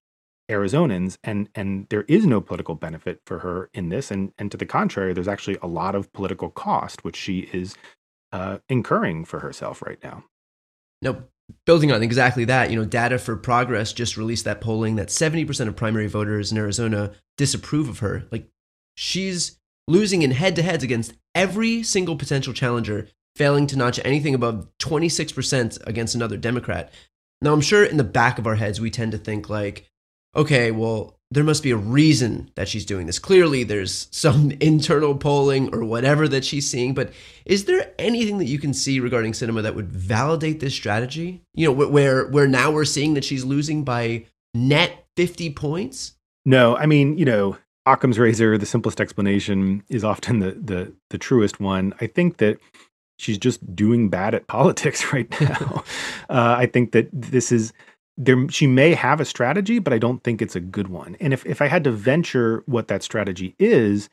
Arizonans, 0.50 1.18
and 1.24 1.50
and 1.56 1.88
there 1.90 2.04
is 2.08 2.26
no 2.26 2.42
political 2.42 2.76
benefit 2.76 3.22
for 3.26 3.40
her 3.40 3.70
in 3.74 3.90
this, 3.90 4.12
and 4.12 4.34
and 4.38 4.52
to 4.52 4.58
the 4.58 4.66
contrary, 4.66 5.14
there's 5.14 5.28
actually 5.28 5.58
a 5.62 5.68
lot 5.68 5.96
of 5.96 6.12
political 6.14 6.50
cost 6.50 7.04
which 7.04 7.16
she 7.16 7.50
is 7.54 7.76
uh, 8.32 8.58
incurring 8.68 9.26
for 9.26 9.40
herself 9.40 9.82
right 9.82 10.00
now. 10.04 10.24
No, 11.02 11.24
building 11.66 11.92
on 11.92 12.04
exactly 12.04 12.46
that, 12.46 12.70
you 12.70 12.78
know, 12.78 12.86
Data 12.86 13.18
for 13.18 13.36
Progress 13.36 13.94
just 13.94 14.18
released 14.18 14.46
that 14.46 14.62
polling 14.62 14.96
that 14.96 15.08
70% 15.08 15.68
of 15.68 15.76
primary 15.76 16.08
voters 16.08 16.52
in 16.52 16.58
Arizona 16.58 17.12
disapprove 17.38 17.90
of 17.90 18.00
her. 18.00 18.26
Like 18.32 18.48
she's 18.96 19.58
losing 19.88 20.22
in 20.22 20.32
head 20.32 20.56
to 20.58 20.62
heads 20.62 20.84
against 20.84 21.14
every 21.34 21.84
single 21.84 22.16
potential 22.16 22.54
challenger 22.54 23.08
failing 23.36 23.68
to 23.68 23.78
notch 23.78 24.00
anything 24.04 24.36
above 24.36 24.68
26% 24.80 25.88
against 25.88 26.16
another 26.16 26.38
Democrat. 26.38 26.92
Now, 27.42 27.54
I'm 27.54 27.62
sure 27.62 27.86
in 27.86 27.98
the 27.98 28.04
back 28.04 28.38
of 28.38 28.46
our 28.46 28.56
heads, 28.56 28.82
we 28.82 28.92
tend 28.92 29.14
to 29.14 29.18
think, 29.18 29.50
like, 29.50 29.90
okay, 30.36 30.72
well, 30.72 31.16
there 31.32 31.44
must 31.44 31.62
be 31.62 31.72
a 31.72 31.78
reason 31.78 32.50
that 32.56 32.68
she's 32.68 32.86
doing 32.86 33.06
this. 33.06 33.20
Clearly, 33.20 33.64
there's 33.64 34.08
some 34.12 34.52
internal 34.60 35.16
polling 35.16 35.74
or 35.74 35.84
whatever 35.84 36.28
that 36.28 36.46
she's 36.46 36.70
seeing. 36.70 36.94
But 36.94 37.12
is 37.46 37.66
there 37.66 37.92
anything 38.00 38.38
that 38.40 38.46
you 38.46 38.60
can 38.60 38.74
see 38.74 39.00
regarding 39.00 39.34
Sinema 39.34 39.62
that 39.64 39.76
would 39.76 39.92
validate 39.92 40.60
this 40.60 40.74
strategy? 40.74 41.42
You 41.54 41.68
know, 41.68 41.88
where 41.88 42.28
where 42.28 42.48
now 42.48 42.72
we're 42.72 42.86
seeing 42.86 43.14
that 43.14 43.24
she's 43.24 43.46
losing 43.46 43.84
by 43.84 44.26
net 44.54 45.06
50 45.18 45.52
points? 45.52 46.14
No, 46.46 46.76
I 46.78 46.86
mean, 46.86 47.18
you 47.18 47.26
know, 47.26 47.58
Occam's 47.86 48.18
razor, 48.18 48.58
the 48.58 48.66
simplest 48.66 49.00
explanation 49.00 49.84
is 49.90 50.04
often 50.04 50.40
the 50.40 50.52
the 50.52 50.94
the 51.10 51.18
truest 51.18 51.60
one. 51.60 51.94
I 52.02 52.08
think 52.08 52.38
that 52.38 52.60
she's 53.18 53.38
just 53.38 53.76
doing 53.76 54.10
bad 54.10 54.34
at 54.34 54.48
politics 54.48 55.14
right 55.14 55.30
now. 55.40 55.84
uh, 56.30 56.56
I 56.58 56.66
think 56.66 56.92
that 56.94 57.10
this 57.12 57.52
is 57.52 57.72
there. 58.20 58.48
She 58.50 58.68
may 58.68 58.94
have 58.94 59.20
a 59.20 59.26
strategy, 59.26 59.80
but 59.80 59.94
I 59.94 59.98
don't 59.98 60.24
think 60.24 60.42
it's 60.42 60.56
a 60.56 60.60
good 60.60 60.90
one. 60.90 61.18
And 61.20 61.34
if 61.34 61.46
if 61.46 61.62
I 61.62 61.68
had 61.68 61.84
to 61.86 61.92
venture 61.92 62.62
what 62.68 62.90
that 62.90 63.02
strategy 63.02 63.56
is, 63.58 64.10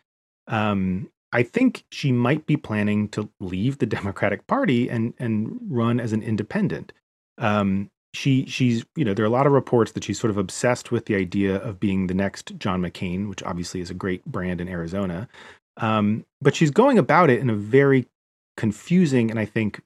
um, 0.47 1.11
I 1.33 1.43
think 1.43 1.85
she 1.91 2.13
might 2.13 2.47
be 2.47 2.57
planning 2.57 3.09
to 3.11 3.29
leave 3.41 3.79
the 3.79 3.87
Democratic 3.99 4.47
Party 4.47 4.89
and 4.89 5.13
and 5.19 5.59
run 5.69 6.01
as 6.01 6.13
an 6.13 6.23
independent. 6.23 6.93
Um, 7.39 7.91
she 8.15 8.47
she's 8.47 8.87
you 8.97 9.05
know 9.05 9.13
there 9.13 9.25
are 9.25 9.29
a 9.29 9.31
lot 9.31 9.47
of 9.47 9.53
reports 9.53 9.93
that 9.93 10.05
she's 10.05 10.19
sort 10.19 10.31
of 10.31 10.39
obsessed 10.39 10.91
with 10.91 11.05
the 11.07 11.17
idea 11.17 11.57
of 11.57 11.79
being 11.79 12.07
the 12.07 12.15
next 12.15 12.57
John 12.59 12.81
McCain, 12.81 13.29
which 13.29 13.43
obviously 13.43 13.81
is 13.81 13.91
a 13.91 13.95
great 13.95 14.25
brand 14.25 14.61
in 14.61 14.69
Arizona. 14.69 15.29
Um, 15.79 16.25
but 16.41 16.55
she's 16.55 16.71
going 16.71 16.97
about 16.97 17.29
it 17.29 17.41
in 17.41 17.51
a 17.51 17.55
very 17.55 18.07
confusing 18.57 19.31
and 19.31 19.39
I 19.39 19.45
think 19.45 19.83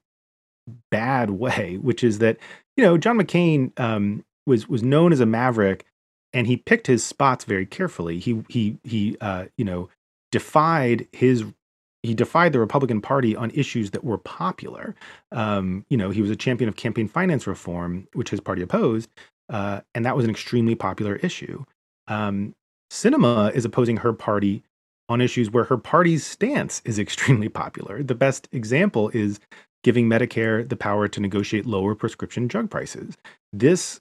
bad 0.90 1.30
way, 1.42 1.78
which 1.78 2.04
is 2.04 2.18
that 2.18 2.36
you 2.80 2.86
know 2.86 2.96
John 2.96 3.18
McCain 3.18 3.78
um, 3.78 4.24
was 4.46 4.66
was 4.66 4.82
known 4.82 5.12
as 5.12 5.20
a 5.20 5.26
maverick, 5.26 5.84
and 6.32 6.46
he 6.46 6.56
picked 6.56 6.86
his 6.86 7.04
spots 7.04 7.44
very 7.44 7.66
carefully. 7.66 8.18
He 8.18 8.42
he 8.48 8.78
he 8.84 9.18
uh, 9.20 9.46
you 9.58 9.66
know 9.66 9.90
defied 10.32 11.06
his 11.12 11.44
he 12.02 12.14
defied 12.14 12.54
the 12.54 12.58
Republican 12.58 13.02
Party 13.02 13.36
on 13.36 13.50
issues 13.50 13.90
that 13.90 14.02
were 14.02 14.16
popular. 14.16 14.94
Um, 15.30 15.84
you 15.90 15.98
know, 15.98 16.08
he 16.08 16.22
was 16.22 16.30
a 16.30 16.36
champion 16.36 16.70
of 16.70 16.76
campaign 16.76 17.06
finance 17.06 17.46
reform, 17.46 18.08
which 18.14 18.30
his 18.30 18.40
party 18.40 18.62
opposed, 18.62 19.10
uh, 19.50 19.82
and 19.94 20.06
that 20.06 20.16
was 20.16 20.24
an 20.24 20.30
extremely 20.30 20.74
popular 20.74 21.16
issue. 21.16 21.62
Um, 22.08 22.54
Sinema 22.90 23.52
is 23.52 23.66
opposing 23.66 23.98
her 23.98 24.14
party 24.14 24.62
on 25.10 25.20
issues 25.20 25.50
where 25.50 25.64
her 25.64 25.76
party's 25.76 26.24
stance 26.24 26.80
is 26.86 26.98
extremely 27.06 27.50
popular. 27.50 28.02
The 28.02 28.14
best 28.14 28.48
example 28.52 29.10
is 29.10 29.38
giving 29.82 30.08
Medicare 30.08 30.68
the 30.68 30.76
power 30.76 31.08
to 31.08 31.20
negotiate 31.20 31.66
lower 31.66 31.94
prescription 31.94 32.46
drug 32.46 32.70
prices. 32.70 33.16
This 33.52 34.00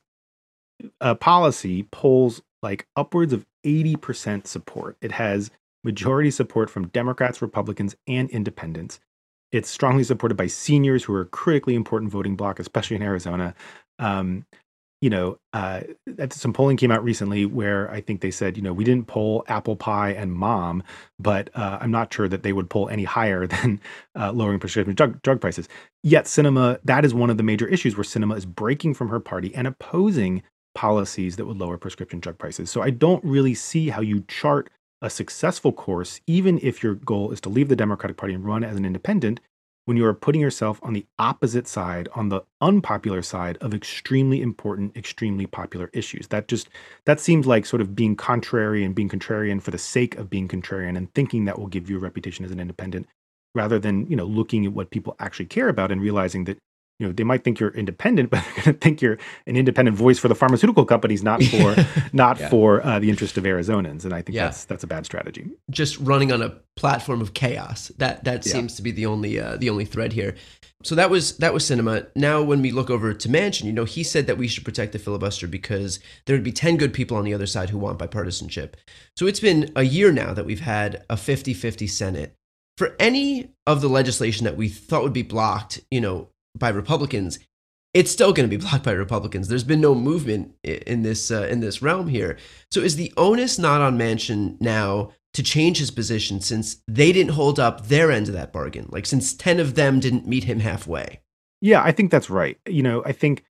uh, 1.02 1.16
policy 1.16 1.84
polls 1.92 2.42
like 2.62 2.88
upwards 2.96 3.34
of 3.34 3.46
80% 3.66 4.48
support. 4.48 4.98
It 5.02 5.12
has 5.14 5.52
majority 5.84 6.32
support 6.32 6.70
from 6.70 6.88
Democrats, 6.88 7.42
Republicans, 7.42 7.96
and 8.08 8.30
independents. 8.30 9.00
It's 9.52 9.70
strongly 9.70 10.04
supported 10.04 10.36
by 10.36 10.48
seniors 10.48 11.04
who 11.04 11.14
are 11.14 11.22
a 11.22 11.26
critically 11.26 11.76
important 11.76 12.12
voting 12.12 12.36
bloc, 12.36 12.60
especially 12.60 12.98
in 12.98 13.02
Arizona. 13.02 13.56
Um, 13.98 14.46
you 15.02 15.10
know, 15.10 15.38
uh, 15.54 15.82
some 16.30 16.52
polling 16.52 16.76
came 16.76 16.92
out 16.92 17.04
recently 17.04 17.46
where 17.46 17.90
I 17.90 18.02
think 18.02 18.20
they 18.22 18.32
said, 18.32 18.58
you 18.58 18.64
know, 18.64 18.74
we 18.74 18.84
didn't 18.84 19.08
poll 19.08 19.46
apple 19.48 19.76
pie 19.76 20.12
and 20.12 20.34
mom, 20.34 20.84
but 21.20 21.50
uh, 21.56 21.78
I'm 21.80 21.92
not 21.92 22.14
sure 22.14 22.28
that 22.28 22.44
they 22.44 22.52
would 22.52 22.70
poll 22.70 22.90
any 22.90 23.06
higher 23.06 23.48
than 23.48 23.80
uh, 24.18 24.32
lowering 24.32 24.60
prescription 24.60 24.96
drug, 24.96 25.22
drug 25.22 25.40
prices. 25.40 25.70
Yet, 26.04 26.26
Sinema, 26.26 26.80
that 26.84 27.06
is 27.06 27.14
one 27.14 27.30
of 27.30 27.38
the 27.38 27.44
major 27.44 27.68
issues 27.68 27.96
where 27.96 28.04
Sinema 28.04 28.38
is 28.38 28.46
breaking 28.46 28.94
from 28.94 29.10
her 29.10 29.20
party 29.20 29.54
and 29.56 29.68
opposing 29.68 30.44
policies 30.76 31.38
that 31.38 31.46
would 31.46 31.58
lower 31.58 31.78
prescription 31.78 32.20
drug 32.20 32.38
prices. 32.38 32.70
So 32.70 32.82
I 32.82 32.90
don't 32.90 33.24
really 33.24 33.54
see 33.54 33.90
how 33.90 34.02
you 34.02 34.24
chart 34.28 34.70
a 35.02 35.10
successful 35.10 35.72
course, 35.72 36.20
even 36.28 36.60
if 36.62 36.84
your 36.84 36.96
goal 36.96 37.32
is 37.32 37.40
to 37.42 37.50
leave 37.50 37.70
the 37.70 37.76
Democratic 37.76 38.18
Party 38.18 38.34
and 38.34 38.46
run 38.46 38.64
as 38.64 38.76
an 38.76 38.86
independent, 38.86 39.40
when 39.90 39.98
you 39.98 40.06
are 40.06 40.14
putting 40.14 40.40
yourself 40.40 40.80
on 40.84 40.94
the 40.94 41.04
opposite 41.18 41.68
side, 41.68 42.08
on 42.14 42.30
the 42.30 42.44
unpopular 42.62 43.24
side 43.24 43.58
of 43.60 43.74
extremely 43.74 44.40
important, 44.40 44.96
extremely 44.96 45.48
popular 45.48 45.90
issues. 45.94 46.28
That 46.28 46.48
just 46.48 46.70
that 47.06 47.20
seems 47.20 47.48
like 47.48 47.66
sort 47.66 47.82
of 47.82 47.96
being 47.96 48.16
contrary 48.16 48.84
and 48.84 48.94
being 48.94 49.10
contrarian 49.10 49.60
for 49.60 49.72
the 49.72 49.80
sake 49.80 50.16
of 50.20 50.30
being 50.30 50.48
contrarian 50.48 50.96
and 50.96 51.12
thinking 51.16 51.46
that 51.46 51.58
will 51.58 51.66
give 51.66 51.90
you 51.90 51.98
a 51.98 52.00
reputation 52.00 52.46
as 52.46 52.52
an 52.52 52.60
independent 52.60 53.08
rather 53.56 53.80
than, 53.80 54.06
you 54.06 54.16
know, 54.16 54.26
looking 54.26 54.64
at 54.64 54.74
what 54.74 54.92
people 54.92 55.16
actually 55.20 55.48
care 55.48 55.70
about 55.70 55.92
and 55.92 56.04
realizing 56.04 56.44
that 56.44 56.60
you 57.00 57.08
know 57.08 57.14
they 57.14 57.24
might 57.24 57.44
think 57.44 57.60
you're 57.60 57.72
independent 57.72 58.30
but 58.32 58.44
they're 58.44 58.64
going 58.64 58.76
to 58.76 58.80
think 58.80 59.02
you're 59.02 59.18
an 59.48 59.56
independent 59.56 59.98
voice 59.98 60.20
for 60.20 60.28
the 60.28 60.36
pharmaceutical 60.36 60.86
companies 60.86 61.24
not 61.24 61.42
for 61.52 61.76
not 62.14 62.40
yeah. 62.40 62.50
for 62.50 62.86
uh, 62.86 63.00
the 63.00 63.10
interest 63.10 63.38
of 63.38 63.44
arizonans 63.44 64.06
and 64.06 64.14
i 64.14 64.22
think 64.22 64.36
yeah. 64.36 64.46
that's 64.46 64.66
that's 64.66 64.84
a 64.84 64.88
bad 64.88 65.06
strategy 65.06 65.50
just 65.70 65.98
running 66.00 66.32
on 66.32 66.42
a 66.42 66.50
platform 66.76 67.22
of 67.22 67.34
chaos 67.34 67.92
that 67.98 68.24
that 68.24 68.46
yeah. 68.46 68.52
seems 68.54 68.76
to 68.76 68.82
be 68.82 68.92
the 68.92 69.06
only 69.06 69.40
uh, 69.40 69.58
the 69.58 69.70
only 69.70 69.86
thread 69.86 70.14
here 70.14 70.36
so 70.82 70.96
that 70.96 71.10
was 71.10 71.36
that 71.38 71.54
was 71.54 71.66
Sinema 71.66 72.08
now 72.16 72.42
when 72.42 72.62
we 72.62 72.72
look 72.72 72.90
over 72.90 73.14
to 73.14 73.28
Manchin 73.28 73.66
you 73.66 73.74
know 73.74 73.86
he 73.86 74.04
said 74.04 74.28
that 74.28 74.38
we 74.38 74.48
should 74.48 74.64
protect 74.64 74.94
the 74.94 75.00
filibuster 75.00 75.48
because 75.48 76.00
there 76.26 76.36
would 76.36 76.44
be 76.44 76.54
10 76.54 76.78
good 76.78 76.94
people 76.94 77.18
on 77.18 77.26
the 77.26 77.34
other 77.34 77.48
side 77.48 77.70
who 77.70 77.78
want 77.78 78.00
bipartisanship 78.00 78.76
so 79.18 79.28
it's 79.28 79.42
been 79.42 79.72
a 79.76 79.84
year 79.84 80.12
now 80.12 80.34
that 80.34 80.46
we've 80.46 80.62
had 80.62 81.04
a 81.10 81.16
50-50 81.16 81.90
senate 81.90 82.36
for 82.80 82.96
any 82.98 83.50
of 83.68 83.82
the 83.82 83.90
legislation 83.90 84.46
that 84.46 84.56
we 84.56 84.70
thought 84.70 85.04
would 85.04 85.12
be 85.12 85.22
blocked, 85.22 85.82
you 85.92 86.00
know, 86.00 86.30
by 86.60 86.70
Republicans, 86.70 87.40
it's 87.94 88.12
still 88.12 88.34
going 88.34 88.50
to 88.50 88.58
be 88.58 88.62
blocked 88.64 88.84
by 88.84 88.92
Republicans. 88.92 89.48
There's 89.48 89.64
been 89.64 89.82
no 89.82 89.96
movement 89.96 90.54
in 90.64 91.04
this 91.04 91.32
uh, 91.32 91.48
in 91.50 91.60
this 91.60 91.82
realm 91.82 92.08
here. 92.08 92.38
So 92.72 92.82
is 92.82 92.96
the 92.96 93.14
onus 93.18 93.58
not 93.58 93.82
on 93.82 93.98
Manchin 93.98 94.60
now 94.62 95.12
to 95.34 95.44
change 95.44 95.78
his 95.78 95.92
position 95.92 96.42
since 96.42 96.82
they 96.88 97.12
didn't 97.12 97.34
hold 97.34 97.60
up 97.60 97.88
their 97.88 98.12
end 98.12 98.28
of 98.28 98.34
that 98.34 98.54
bargain? 98.54 98.88
Like 98.92 99.06
since 99.06 99.34
10 99.34 99.60
of 99.60 99.76
them 99.76 100.00
didn't 100.00 100.28
meet 100.28 100.44
him 100.44 100.60
halfway. 100.60 101.22
Yeah, 101.62 101.84
I 101.84 101.92
think 101.92 102.12
that's 102.12 102.30
right. 102.30 102.58
You 102.68 102.84
know, 102.84 103.04
I 103.06 103.12
think 103.12 103.44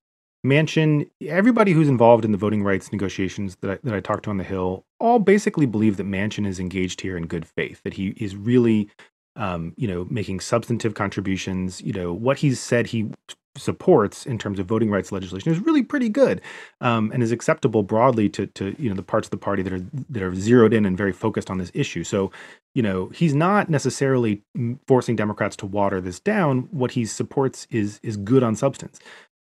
Manchin, 0.44 1.08
everybody 1.26 1.72
who's 1.72 1.88
involved 1.88 2.24
in 2.24 2.32
the 2.32 2.38
voting 2.38 2.62
rights 2.62 2.92
negotiations 2.92 3.56
that 3.60 3.70
I, 3.70 3.78
that 3.84 3.94
I 3.94 4.00
talked 4.00 4.24
to 4.24 4.30
on 4.30 4.38
the 4.38 4.44
Hill, 4.44 4.86
all 4.98 5.18
basically 5.18 5.66
believe 5.66 5.96
that 5.98 6.06
Manchin 6.06 6.46
is 6.46 6.58
engaged 6.58 7.02
here 7.02 7.16
in 7.16 7.26
good 7.26 7.46
faith, 7.46 7.82
that 7.84 7.94
he 7.94 8.08
is 8.16 8.36
really 8.36 8.90
um, 9.40 9.72
you 9.76 9.88
know, 9.88 10.06
making 10.10 10.38
substantive 10.38 10.94
contributions. 10.94 11.80
You 11.80 11.94
know, 11.94 12.12
what 12.12 12.38
he's 12.38 12.60
said 12.60 12.86
he 12.86 13.10
supports 13.56 14.26
in 14.26 14.38
terms 14.38 14.60
of 14.60 14.66
voting 14.66 14.90
rights 14.90 15.10
legislation 15.10 15.50
is 15.50 15.58
really 15.58 15.82
pretty 15.82 16.08
good 16.08 16.40
um, 16.80 17.10
and 17.12 17.20
is 17.20 17.32
acceptable 17.32 17.82
broadly 17.82 18.28
to 18.28 18.46
to 18.46 18.76
you 18.78 18.88
know 18.88 18.94
the 18.94 19.02
parts 19.02 19.26
of 19.26 19.32
the 19.32 19.36
party 19.36 19.62
that 19.62 19.72
are 19.72 19.84
that 20.08 20.22
are 20.22 20.34
zeroed 20.34 20.72
in 20.72 20.86
and 20.86 20.96
very 20.96 21.12
focused 21.12 21.50
on 21.50 21.58
this 21.58 21.72
issue. 21.74 22.04
So 22.04 22.30
you 22.74 22.82
know 22.82 23.08
he's 23.08 23.34
not 23.34 23.68
necessarily 23.68 24.42
forcing 24.86 25.16
Democrats 25.16 25.56
to 25.56 25.66
water 25.66 26.00
this 26.00 26.20
down. 26.20 26.68
What 26.70 26.92
he 26.92 27.04
supports 27.06 27.66
is 27.70 27.98
is 28.02 28.16
good 28.16 28.42
on 28.42 28.54
substance. 28.54 29.00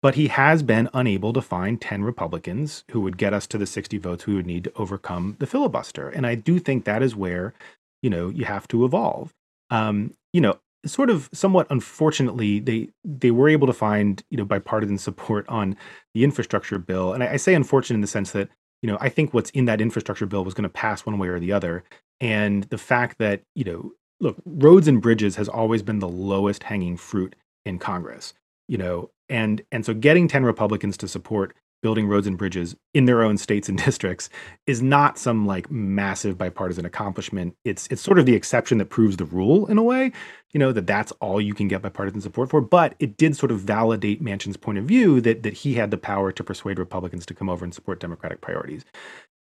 But 0.02 0.14
he 0.14 0.28
has 0.28 0.62
been 0.62 0.88
unable 0.94 1.34
to 1.34 1.42
find 1.42 1.78
10 1.78 2.04
Republicans 2.04 2.84
who 2.90 3.02
would 3.02 3.18
get 3.18 3.34
us 3.34 3.46
to 3.48 3.58
the 3.58 3.66
60 3.66 3.98
votes 3.98 4.26
we 4.26 4.34
would 4.34 4.46
need 4.46 4.64
to 4.64 4.72
overcome 4.76 5.36
the 5.40 5.46
filibuster. 5.46 6.08
And 6.08 6.26
I 6.26 6.36
do 6.36 6.58
think 6.58 6.86
that 6.86 7.02
is 7.02 7.14
where, 7.14 7.52
you 8.00 8.08
know, 8.08 8.30
you 8.30 8.46
have 8.46 8.66
to 8.68 8.86
evolve. 8.86 9.34
Um, 9.70 10.14
you 10.32 10.40
know, 10.40 10.58
sort 10.86 11.10
of 11.10 11.28
somewhat 11.32 11.66
unfortunately, 11.70 12.60
they 12.60 12.88
they 13.04 13.30
were 13.30 13.48
able 13.48 13.66
to 13.66 13.72
find 13.72 14.22
you 14.30 14.36
know 14.36 14.44
bipartisan 14.44 14.98
support 14.98 15.48
on 15.48 15.76
the 16.14 16.24
infrastructure 16.24 16.78
bill, 16.78 17.12
and 17.12 17.22
I, 17.22 17.34
I 17.34 17.36
say 17.36 17.54
unfortunate 17.54 17.96
in 17.96 18.00
the 18.00 18.06
sense 18.06 18.32
that 18.32 18.48
you 18.82 18.90
know 18.90 18.98
I 19.00 19.08
think 19.08 19.34
what's 19.34 19.50
in 19.50 19.66
that 19.66 19.80
infrastructure 19.80 20.26
bill 20.26 20.44
was 20.44 20.54
going 20.54 20.62
to 20.64 20.68
pass 20.68 21.04
one 21.04 21.18
way 21.18 21.28
or 21.28 21.40
the 21.40 21.52
other, 21.52 21.84
and 22.20 22.64
the 22.64 22.78
fact 22.78 23.18
that 23.18 23.42
you 23.54 23.64
know 23.64 23.92
look 24.20 24.36
roads 24.44 24.88
and 24.88 25.00
bridges 25.00 25.36
has 25.36 25.48
always 25.48 25.82
been 25.82 25.98
the 25.98 26.08
lowest 26.08 26.64
hanging 26.64 26.96
fruit 26.96 27.34
in 27.64 27.78
Congress, 27.78 28.34
you 28.68 28.78
know, 28.78 29.10
and 29.28 29.62
and 29.70 29.84
so 29.84 29.94
getting 29.94 30.28
ten 30.28 30.44
Republicans 30.44 30.96
to 30.98 31.08
support 31.08 31.54
building 31.82 32.06
roads 32.06 32.26
and 32.26 32.36
bridges 32.36 32.76
in 32.94 33.06
their 33.06 33.22
own 33.22 33.38
states 33.38 33.68
and 33.68 33.78
districts 33.84 34.28
is 34.66 34.82
not 34.82 35.18
some 35.18 35.46
like 35.46 35.70
massive 35.70 36.36
bipartisan 36.38 36.84
accomplishment. 36.84 37.56
It's 37.64 37.86
it's 37.90 38.02
sort 38.02 38.18
of 38.18 38.26
the 38.26 38.34
exception 38.34 38.78
that 38.78 38.86
proves 38.86 39.16
the 39.16 39.24
rule 39.24 39.66
in 39.66 39.78
a 39.78 39.82
way, 39.82 40.12
you 40.52 40.60
know, 40.60 40.72
that 40.72 40.86
that's 40.86 41.12
all 41.20 41.40
you 41.40 41.54
can 41.54 41.68
get 41.68 41.82
bipartisan 41.82 42.20
support 42.20 42.50
for, 42.50 42.60
but 42.60 42.94
it 42.98 43.16
did 43.16 43.36
sort 43.36 43.52
of 43.52 43.60
validate 43.60 44.22
Manchin's 44.22 44.56
point 44.56 44.78
of 44.78 44.84
view 44.84 45.20
that 45.20 45.42
that 45.42 45.54
he 45.54 45.74
had 45.74 45.90
the 45.90 45.98
power 45.98 46.32
to 46.32 46.44
persuade 46.44 46.78
Republicans 46.78 47.26
to 47.26 47.34
come 47.34 47.48
over 47.48 47.64
and 47.64 47.74
support 47.74 48.00
democratic 48.00 48.40
priorities. 48.40 48.84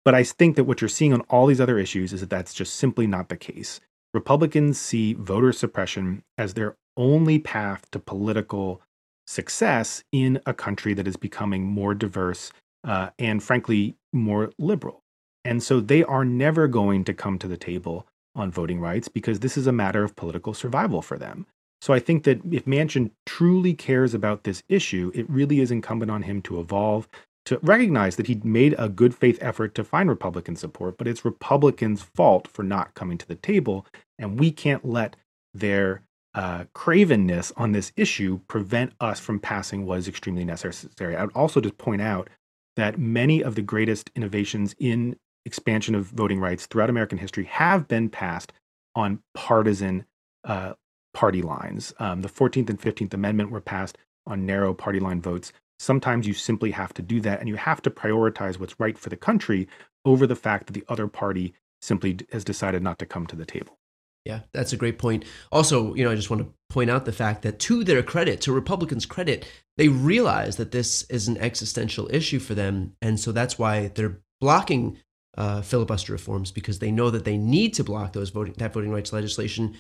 But 0.03 0.13
I 0.13 0.23
think 0.23 0.55
that 0.55 0.65
what 0.65 0.81
you're 0.81 0.88
seeing 0.88 1.13
on 1.13 1.21
all 1.21 1.47
these 1.47 1.61
other 1.61 1.79
issues 1.79 2.13
is 2.13 2.21
that 2.21 2.29
that's 2.29 2.53
just 2.53 2.75
simply 2.75 3.07
not 3.07 3.29
the 3.29 3.38
case. 3.38 3.81
Republicans 4.13 4.79
see 4.79 5.13
voter 5.13 5.51
suppression 5.51 6.23
as 6.38 6.53
their 6.53 6.77
only 6.95 7.39
path 7.39 7.89
to 7.91 7.99
political 7.99 8.81
success 9.28 10.03
in 10.11 10.39
a 10.45 10.53
country 10.53 10.93
that 10.93 11.07
is 11.07 11.17
becoming 11.17 11.65
more 11.65 11.93
diverse 11.93 12.51
uh, 12.84 13.09
and, 13.17 13.41
frankly, 13.41 13.95
more 14.13 14.51
liberal. 14.59 15.01
And 15.43 15.61
so 15.61 15.80
they 15.80 16.03
are 16.03 16.26
never 16.26 16.67
going 16.67 17.03
to 17.05 17.13
come 17.13 17.38
to 17.39 17.47
the 17.47 17.57
table 17.57 18.07
on 18.36 18.51
voting 18.51 18.80
rights 18.80 19.07
because 19.07 19.39
this 19.39 19.57
is 19.57 19.67
a 19.67 19.71
matter 19.71 20.03
of 20.03 20.15
political 20.15 20.53
survival 20.53 21.01
for 21.01 21.17
them. 21.17 21.45
So 21.82 21.93
I 21.93 21.99
think 21.99 22.23
that 22.23 22.41
if 22.51 22.65
Manchin 22.65 23.11
truly 23.26 23.73
cares 23.73 24.13
about 24.13 24.43
this 24.43 24.63
issue, 24.67 25.11
it 25.13 25.30
really 25.30 25.59
is 25.59 25.71
incumbent 25.71 26.09
on 26.09 26.23
him 26.23 26.41
to 26.43 26.59
evolve, 26.59 27.07
to 27.45 27.59
recognize 27.61 28.15
that 28.15 28.28
he 28.28 28.41
made 28.43 28.73
a 28.80 28.89
good 28.89 29.13
faith 29.13 29.38
effort 29.39 29.76
to 29.76 29.84
find 29.84 30.09
Republican 30.09 30.55
support, 30.55 30.97
but 30.97 31.07
it's 31.07 31.23
Republicans' 31.23 32.01
fault 32.01 32.47
for 32.47 32.63
not 32.63 32.95
coming 32.95 33.17
to 33.19 33.28
the 33.28 33.36
table. 33.36 33.86
And 34.17 34.39
we 34.39 34.51
can't 34.51 34.84
let 34.84 35.15
their 35.53 36.01
uh, 36.36 36.65
cravenness 36.75 37.53
on 37.55 37.71
this 37.71 37.93
issue 37.95 38.39
prevent 38.47 38.93
us 38.99 39.19
from 39.19 39.39
passing 39.39 39.86
what 39.86 39.97
is 39.97 40.07
extremely 40.07 40.43
necessary. 40.43 41.15
I 41.15 41.23
would 41.23 41.36
also 41.36 41.61
just 41.61 41.77
point 41.77 42.01
out 42.01 42.29
that 42.75 42.99
many 42.99 43.41
of 43.41 43.55
the 43.55 43.61
greatest 43.61 44.11
innovations 44.15 44.75
in 44.77 45.15
expansion 45.45 45.95
of 45.95 46.07
voting 46.07 46.39
rights 46.39 46.65
throughout 46.65 46.89
American 46.89 47.17
history 47.17 47.45
have 47.45 47.88
been 47.88 48.09
passed 48.09 48.51
on 48.95 49.21
partisan 49.33 50.05
uh, 50.43 50.73
party 51.13 51.41
lines. 51.41 51.93
Um, 51.99 52.21
the 52.21 52.29
14th 52.29 52.69
and 52.69 52.81
15th 52.81 53.13
Amendment 53.13 53.49
were 53.49 53.61
passed 53.61 53.97
on 54.27 54.45
narrow 54.45 54.73
party 54.73 54.99
line 54.99 55.21
votes. 55.21 55.53
Sometimes 55.79 56.27
you 56.27 56.33
simply 56.33 56.71
have 56.71 56.93
to 56.95 57.01
do 57.01 57.21
that, 57.21 57.39
and 57.39 57.47
you 57.47 57.55
have 57.55 57.81
to 57.83 57.89
prioritize 57.89 58.59
what's 58.59 58.79
right 58.79 58.97
for 58.97 59.09
the 59.09 59.17
country 59.17 59.67
over 60.03 60.27
the 60.27 60.36
fact 60.36 60.67
that 60.67 60.73
the 60.73 60.83
other 60.89 61.07
party 61.07 61.53
simply 61.81 62.17
has 62.31 62.43
decided 62.43 62.83
not 62.83 62.99
to 62.99 63.05
come 63.05 63.25
to 63.27 63.36
the 63.36 63.45
table. 63.45 63.77
Yeah, 64.26 64.39
that's 64.53 64.73
a 64.73 64.78
great 64.78 64.97
point. 64.97 65.23
Also, 65.51 65.93
you 65.93 66.03
know, 66.03 66.11
I 66.11 66.15
just 66.15 66.32
want 66.32 66.41
to 66.41 66.51
point 66.69 66.89
out 66.89 67.05
the 67.05 67.11
fact 67.11 67.43
that 67.43 67.59
to 67.59 67.84
their 67.84 68.01
credit, 68.01 68.41
to 68.41 68.51
Republicans' 68.51 69.05
credit, 69.05 69.45
they 69.78 69.88
realize 69.88 70.55
that 70.57 70.71
this 70.71 71.03
is 71.03 71.28
an 71.28 71.38
existential 71.38 72.09
issue 72.11 72.39
for 72.39 72.55
them. 72.55 72.95
And 73.03 73.19
so 73.19 73.32
that's 73.32 73.59
why 73.59 73.89
they're 73.89 74.19
blocking 74.41 74.97
uh, 75.38 75.61
filibuster 75.61 76.11
reforms 76.11 76.51
because 76.51 76.80
they 76.80 76.91
know 76.91 77.11
that 77.11 77.23
they 77.23 77.38
need 77.38 77.73
to 77.76 77.84
block 77.84 78.13
those 78.13 78.32
voting, 78.32 78.55
that 78.57 78.73
voting 78.73 78.91
rights 78.91 79.13
legislation. 79.13 79.76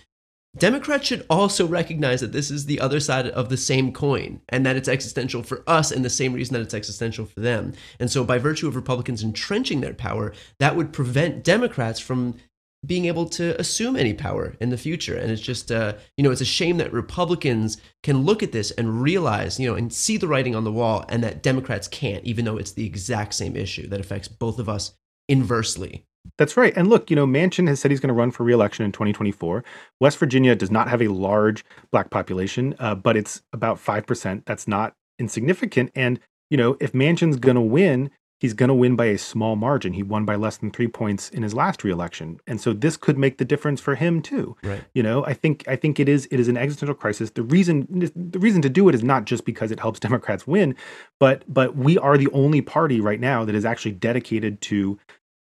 Democrats 0.57 1.07
should 1.07 1.25
also 1.29 1.67
recognize 1.67 2.21
that 2.21 2.31
this 2.31 2.49
is 2.49 2.65
the 2.65 2.79
other 2.79 2.99
side 2.99 3.27
of 3.27 3.49
the 3.49 3.57
same 3.57 3.91
coin 3.91 4.39
and 4.47 4.65
that 4.65 4.77
it's 4.77 4.87
existential 4.87 5.43
for 5.43 5.63
us 5.67 5.91
and 5.91 6.05
the 6.05 6.09
same 6.09 6.33
reason 6.33 6.53
that 6.53 6.61
it's 6.61 6.73
existential 6.73 7.25
for 7.25 7.41
them. 7.41 7.73
And 7.99 8.09
so, 8.09 8.23
by 8.23 8.37
virtue 8.37 8.67
of 8.67 8.75
Republicans 8.75 9.23
entrenching 9.23 9.81
their 9.81 9.93
power, 9.93 10.33
that 10.59 10.75
would 10.75 10.93
prevent 10.93 11.43
Democrats 11.43 11.99
from 11.99 12.35
being 12.85 13.05
able 13.05 13.25
to 13.29 13.59
assume 13.59 13.95
any 13.95 14.13
power 14.13 14.55
in 14.59 14.69
the 14.69 14.77
future. 14.77 15.17
And 15.17 15.31
it's 15.31 15.41
just, 15.41 15.71
uh, 15.71 15.93
you 16.17 16.23
know, 16.23 16.31
it's 16.31 16.41
a 16.41 16.45
shame 16.45 16.77
that 16.77 16.93
Republicans 16.93 17.77
can 18.03 18.23
look 18.23 18.43
at 18.43 18.51
this 18.51 18.71
and 18.71 19.01
realize, 19.01 19.59
you 19.59 19.69
know, 19.69 19.75
and 19.75 19.91
see 19.91 20.17
the 20.17 20.27
writing 20.27 20.55
on 20.55 20.63
the 20.63 20.71
wall, 20.71 21.05
and 21.09 21.23
that 21.23 21.43
Democrats 21.43 21.87
can't, 21.87 22.23
even 22.23 22.45
though 22.45 22.57
it's 22.57 22.73
the 22.73 22.85
exact 22.85 23.33
same 23.33 23.55
issue 23.55 23.87
that 23.87 23.99
affects 23.99 24.27
both 24.27 24.59
of 24.59 24.69
us 24.69 24.93
inversely. 25.27 26.05
That's 26.37 26.57
right. 26.57 26.73
And 26.75 26.89
look, 26.89 27.09
you 27.09 27.15
know, 27.15 27.27
Manchin 27.27 27.67
has 27.67 27.79
said 27.79 27.91
he's 27.91 27.99
going 27.99 28.09
to 28.09 28.13
run 28.13 28.31
for 28.31 28.43
reelection 28.43 28.83
in 28.83 28.91
2024. 28.91 29.63
West 29.99 30.17
Virginia 30.17 30.55
does 30.55 30.71
not 30.71 30.89
have 30.89 31.01
a 31.01 31.07
large 31.07 31.63
black 31.91 32.09
population, 32.09 32.75
uh, 32.79 32.95
but 32.95 33.15
it's 33.15 33.41
about 33.53 33.77
5%. 33.77 34.43
That's 34.45 34.67
not 34.67 34.95
insignificant. 35.19 35.91
And, 35.95 36.19
you 36.49 36.57
know, 36.57 36.77
if 36.79 36.93
Manchin's 36.93 37.37
going 37.37 37.55
to 37.55 37.61
win, 37.61 38.09
he's 38.39 38.53
going 38.53 38.67
to 38.67 38.73
win 38.73 38.95
by 38.95 39.05
a 39.05 39.17
small 39.17 39.55
margin. 39.55 39.93
He 39.93 40.03
won 40.03 40.25
by 40.25 40.35
less 40.35 40.57
than 40.57 40.71
three 40.71 40.87
points 40.87 41.29
in 41.29 41.43
his 41.43 41.53
last 41.53 41.83
reelection, 41.83 42.39
and 42.47 42.59
so 42.59 42.73
this 42.73 42.97
could 42.97 43.17
make 43.17 43.37
the 43.37 43.45
difference 43.45 43.79
for 43.81 43.95
him 43.95 44.21
too. 44.21 44.55
Right. 44.63 44.83
You 44.93 45.03
know, 45.03 45.25
I 45.25 45.33
think 45.33 45.67
I 45.67 45.75
think 45.75 45.99
it 45.99 46.09
is 46.09 46.27
it 46.31 46.39
is 46.39 46.47
an 46.47 46.57
existential 46.57 46.95
crisis. 46.95 47.31
The 47.31 47.43
reason 47.43 47.87
the 48.15 48.39
reason 48.39 48.61
to 48.61 48.69
do 48.69 48.89
it 48.89 48.95
is 48.95 49.03
not 49.03 49.25
just 49.25 49.45
because 49.45 49.71
it 49.71 49.79
helps 49.79 49.99
Democrats 50.05 50.45
win, 50.45 50.75
but 51.19 51.43
but 51.51 51.75
we 51.75 51.97
are 51.97 52.17
the 52.17 52.29
only 52.31 52.61
party 52.61 52.99
right 52.99 53.19
now 53.19 53.45
that 53.45 53.55
is 53.55 53.65
actually 53.65 53.93
dedicated 53.93 54.61
to 54.61 54.99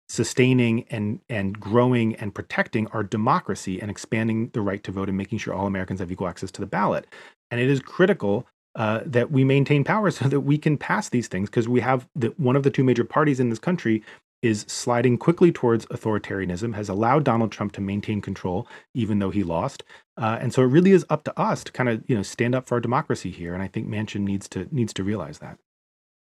sustaining 0.09 0.85
and 0.89 1.19
and 1.29 1.59
growing 1.59 2.15
and 2.15 2.33
protecting 2.33 2.87
our 2.87 3.03
democracy 3.03 3.81
and 3.81 3.91
expanding 3.91 4.49
the 4.53 4.61
right 4.61 4.83
to 4.83 4.91
vote 4.91 5.09
and 5.09 5.17
making 5.17 5.37
sure 5.37 5.53
all 5.53 5.67
Americans 5.67 5.99
have 5.99 6.11
equal 6.11 6.27
access 6.27 6.51
to 6.51 6.61
the 6.61 6.67
ballot. 6.67 7.05
And 7.51 7.59
it 7.59 7.69
is 7.69 7.79
critical 7.79 8.47
uh, 8.77 9.01
that 9.05 9.31
we 9.31 9.43
maintain 9.43 9.83
power 9.83 10.09
so 10.11 10.27
that 10.29 10.41
we 10.41 10.57
can 10.57 10.77
pass 10.77 11.09
these 11.09 11.27
things 11.27 11.49
because 11.49 11.67
we 11.67 11.81
have 11.81 12.07
the, 12.15 12.27
one 12.37 12.55
of 12.55 12.63
the 12.63 12.71
two 12.71 12.83
major 12.83 13.03
parties 13.03 13.39
in 13.39 13.49
this 13.49 13.59
country 13.59 14.01
is 14.43 14.65
sliding 14.67 15.17
quickly 15.17 15.51
towards 15.51 15.87
authoritarianism 15.87 16.75
has 16.75 16.89
allowed 16.89 17.23
donald 17.23 17.51
trump 17.51 17.71
to 17.71 17.81
maintain 17.81 18.21
control 18.21 18.67
even 18.93 19.17
though 19.17 19.31
he 19.31 19.43
lost 19.43 19.83
uh, 20.17 20.37
and 20.39 20.53
so 20.53 20.61
it 20.61 20.67
really 20.67 20.91
is 20.91 21.03
up 21.09 21.23
to 21.23 21.39
us 21.39 21.63
to 21.63 21.71
kind 21.71 21.89
of 21.89 22.03
you 22.07 22.15
know 22.15 22.21
stand 22.21 22.53
up 22.53 22.67
for 22.67 22.75
our 22.75 22.79
democracy 22.79 23.31
here 23.31 23.55
and 23.55 23.63
i 23.63 23.67
think 23.67 23.87
manchin 23.87 24.21
needs 24.21 24.47
to 24.47 24.67
needs 24.71 24.93
to 24.93 25.03
realize 25.03 25.39
that 25.39 25.57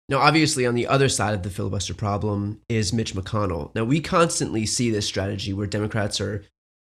now, 0.08 0.18
obviously, 0.18 0.66
on 0.66 0.74
the 0.74 0.86
other 0.86 1.08
side 1.08 1.32
of 1.32 1.42
the 1.42 1.50
filibuster 1.50 1.94
problem 1.94 2.60
is 2.68 2.92
Mitch 2.92 3.14
McConnell. 3.14 3.74
Now, 3.74 3.84
we 3.84 4.00
constantly 4.00 4.66
see 4.66 4.90
this 4.90 5.06
strategy 5.06 5.54
where 5.54 5.66
Democrats 5.66 6.20
are 6.20 6.44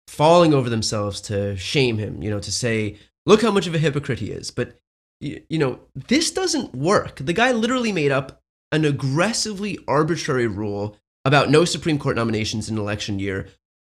falling 0.09 0.55
over 0.55 0.71
themselves 0.71 1.21
to 1.23 1.57
shame 1.57 1.99
him, 1.99 2.23
you 2.23 2.31
know, 2.31 2.41
to 2.41 2.51
say, 2.51 2.97
look 3.27 3.43
how 3.43 3.51
much 3.51 3.67
of 3.67 3.75
a 3.75 3.79
hypocrite 3.79 4.21
he 4.21 4.31
is. 4.31 4.51
But 4.51 4.79
you 5.23 5.59
know, 5.59 5.81
this 5.95 6.31
doesn't 6.31 6.75
work. 6.75 7.16
The 7.16 7.33
guy 7.33 7.53
literally 7.53 7.93
made 7.93 8.11
up 8.11 8.43
an 8.73 8.85
aggressively 8.85 9.79
arbitrary 9.87 10.47
rule 10.47 10.97
about 11.25 11.51
no 11.51 11.64
Supreme 11.64 11.99
Court 11.99 12.16
nominations 12.16 12.68
in 12.68 12.77
election 12.77 13.18
year, 13.18 13.49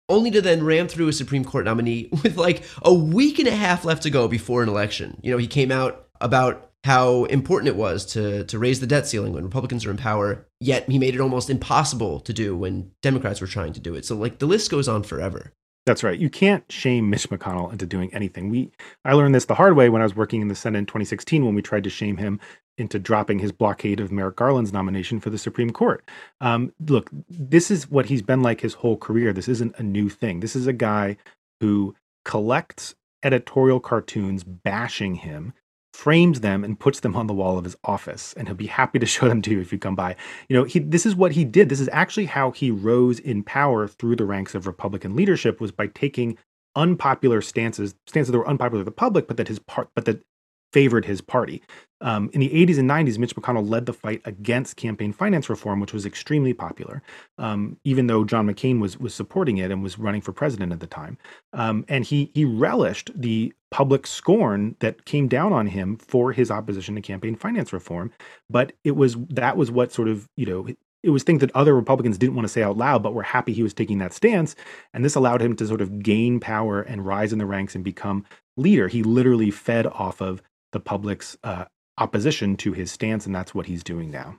only 0.07 0.31
to 0.31 0.41
then 0.41 0.63
ram 0.63 0.87
through 0.87 1.07
a 1.07 1.13
Supreme 1.13 1.45
Court 1.45 1.65
nominee 1.65 2.09
with 2.23 2.37
like 2.37 2.63
a 2.81 2.93
week 2.93 3.37
and 3.39 3.47
a 3.47 3.55
half 3.55 3.85
left 3.85 4.03
to 4.03 4.09
go 4.09 4.27
before 4.27 4.63
an 4.63 4.69
election. 4.69 5.19
You 5.21 5.31
know, 5.31 5.37
he 5.37 5.47
came 5.47 5.71
out 5.71 6.07
about 6.19 6.71
how 6.85 7.25
important 7.25 7.67
it 7.67 7.75
was 7.75 8.05
to 8.05 8.45
to 8.45 8.57
raise 8.57 8.79
the 8.79 8.87
debt 8.87 9.05
ceiling 9.05 9.33
when 9.33 9.43
Republicans 9.43 9.85
are 9.85 9.91
in 9.91 9.97
power, 9.97 10.47
yet 10.59 10.89
he 10.89 10.97
made 10.97 11.13
it 11.13 11.21
almost 11.21 11.49
impossible 11.49 12.21
to 12.21 12.33
do 12.33 12.55
when 12.55 12.91
Democrats 13.01 13.41
were 13.41 13.47
trying 13.47 13.73
to 13.73 13.79
do 13.79 13.95
it. 13.95 14.05
So 14.05 14.15
like 14.15 14.39
the 14.39 14.45
list 14.45 14.71
goes 14.71 14.87
on 14.87 15.03
forever. 15.03 15.53
That's 15.89 16.03
right. 16.03 16.19
You 16.19 16.29
can't 16.29 16.63
shame 16.71 17.09
Mitch 17.09 17.27
McConnell 17.31 17.71
into 17.71 17.87
doing 17.87 18.13
anything. 18.13 18.51
We 18.51 18.69
I 19.03 19.13
learned 19.13 19.33
this 19.33 19.45
the 19.45 19.55
hard 19.55 19.75
way 19.75 19.89
when 19.89 20.03
I 20.03 20.05
was 20.05 20.15
working 20.15 20.39
in 20.39 20.47
the 20.47 20.53
Senate 20.53 20.77
in 20.77 20.85
2016 20.85 21.43
when 21.43 21.55
we 21.55 21.63
tried 21.63 21.83
to 21.83 21.89
shame 21.89 22.17
him 22.17 22.39
into 22.77 22.99
dropping 22.99 23.39
his 23.39 23.51
blockade 23.51 23.99
of 23.99 24.11
Merrick 24.11 24.35
Garland's 24.35 24.71
nomination 24.71 25.19
for 25.19 25.31
the 25.31 25.39
Supreme 25.39 25.71
Court. 25.71 26.07
Um, 26.41 26.73
look, 26.87 27.09
this 27.27 27.71
is 27.71 27.89
what 27.89 28.05
he's 28.05 28.21
been 28.21 28.43
like 28.43 28.61
his 28.61 28.75
whole 28.75 28.97
career. 28.97 29.33
This 29.33 29.47
isn't 29.47 29.79
a 29.79 29.83
new 29.83 30.09
thing. 30.09 30.41
This 30.41 30.55
is 30.55 30.67
a 30.67 30.73
guy 30.73 31.17
who 31.59 31.95
collects 32.23 32.93
editorial 33.23 33.79
cartoons 33.79 34.43
bashing 34.43 35.15
him 35.15 35.53
frames 35.99 36.39
them 36.39 36.63
and 36.63 36.79
puts 36.79 37.01
them 37.01 37.13
on 37.13 37.27
the 37.27 37.33
wall 37.33 37.57
of 37.57 37.65
his 37.65 37.75
office 37.83 38.33
and 38.37 38.47
he'll 38.47 38.55
be 38.55 38.67
happy 38.67 38.99
to 38.99 39.05
show 39.05 39.27
them 39.27 39.41
to 39.41 39.51
you 39.51 39.59
if 39.59 39.73
you 39.73 39.77
come 39.77 39.95
by. 39.95 40.15
You 40.47 40.55
know 40.55 40.63
he 40.63 40.79
this 40.79 41.05
is 41.05 41.13
what 41.13 41.33
he 41.33 41.43
did. 41.43 41.67
This 41.67 41.81
is 41.81 41.89
actually 41.91 42.27
how 42.27 42.51
he 42.51 42.71
rose 42.71 43.19
in 43.19 43.43
power 43.43 43.85
through 43.85 44.15
the 44.15 44.23
ranks 44.23 44.55
of 44.55 44.65
republican 44.65 45.13
leadership 45.13 45.59
was 45.59 45.73
by 45.73 45.87
taking 45.87 46.37
unpopular 46.75 47.41
stances 47.41 47.95
stances 48.07 48.31
that 48.31 48.37
were 48.37 48.47
unpopular 48.47 48.81
to 48.81 48.85
the 48.85 48.91
public 48.91 49.27
but 49.27 49.35
that 49.35 49.49
his 49.49 49.59
part 49.59 49.89
but 49.93 50.05
that 50.05 50.23
favored 50.71 51.05
his 51.05 51.21
party. 51.21 51.61
Um, 52.01 52.29
in 52.33 52.39
the 52.39 52.49
80s 52.49 52.79
and 52.79 52.89
90s, 52.89 53.17
Mitch 53.17 53.35
McConnell 53.35 53.69
led 53.69 53.85
the 53.85 53.93
fight 53.93 54.21
against 54.23 54.77
campaign 54.77 55.11
finance 55.11 55.49
reform, 55.49 55.81
which 55.81 55.91
was 55.91 56.05
extremely 56.05 56.53
popular, 56.53 57.01
um, 57.37 57.77
even 57.83 58.07
though 58.07 58.23
John 58.23 58.47
McCain 58.47 58.79
was 58.79 58.97
was 58.97 59.13
supporting 59.13 59.57
it 59.57 59.69
and 59.69 59.83
was 59.83 59.99
running 59.99 60.21
for 60.21 60.31
president 60.31 60.71
at 60.71 60.79
the 60.79 60.87
time. 60.87 61.17
Um, 61.51 61.83
and 61.89 62.05
he 62.05 62.31
he 62.33 62.45
relished 62.45 63.11
the 63.13 63.53
public 63.71 64.07
scorn 64.07 64.75
that 64.79 65.05
came 65.05 65.27
down 65.27 65.51
on 65.51 65.67
him 65.67 65.97
for 65.97 66.31
his 66.31 66.49
opposition 66.49 66.95
to 66.95 67.01
campaign 67.01 67.35
finance 67.35 67.73
reform. 67.73 68.11
But 68.49 68.71
it 68.85 68.95
was 68.95 69.15
that 69.29 69.57
was 69.57 69.69
what 69.69 69.91
sort 69.91 70.07
of 70.07 70.29
you 70.37 70.45
know 70.45 70.67
it 71.03 71.09
was 71.11 71.23
things 71.23 71.41
that 71.41 71.55
other 71.55 71.75
Republicans 71.75 72.17
didn't 72.17 72.35
want 72.35 72.45
to 72.45 72.51
say 72.51 72.63
out 72.63 72.77
loud, 72.77 73.03
but 73.03 73.13
were 73.13 73.23
happy 73.23 73.53
he 73.53 73.63
was 73.63 73.73
taking 73.73 73.99
that 73.99 74.13
stance. 74.13 74.55
And 74.93 75.03
this 75.03 75.15
allowed 75.15 75.41
him 75.41 75.55
to 75.55 75.67
sort 75.67 75.81
of 75.81 75.99
gain 76.01 76.39
power 76.39 76.81
and 76.81 77.05
rise 77.05 77.31
in 77.31 77.39
the 77.39 77.45
ranks 77.45 77.75
and 77.75 77.83
become 77.83 78.25
leader. 78.57 78.87
He 78.87 79.03
literally 79.03 79.51
fed 79.51 79.87
off 79.87 80.21
of 80.21 80.41
the 80.71 80.79
public's 80.79 81.37
uh, 81.43 81.65
opposition 81.97 82.55
to 82.57 82.73
his 82.73 82.91
stance, 82.91 83.25
and 83.25 83.35
that's 83.35 83.53
what 83.53 83.65
he's 83.65 83.83
doing 83.83 84.09
now. 84.11 84.37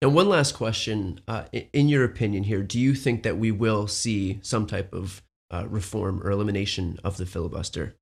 And 0.00 0.14
one 0.14 0.28
last 0.28 0.52
question. 0.52 1.20
Uh, 1.28 1.44
in 1.72 1.88
your 1.88 2.04
opinion, 2.04 2.44
here, 2.44 2.62
do 2.62 2.78
you 2.78 2.94
think 2.94 3.22
that 3.22 3.38
we 3.38 3.52
will 3.52 3.86
see 3.86 4.40
some 4.42 4.66
type 4.66 4.92
of 4.92 5.22
uh, 5.52 5.66
reform 5.68 6.20
or 6.22 6.30
elimination 6.30 6.98
of 7.04 7.18
the 7.18 7.26
filibuster? 7.26 7.94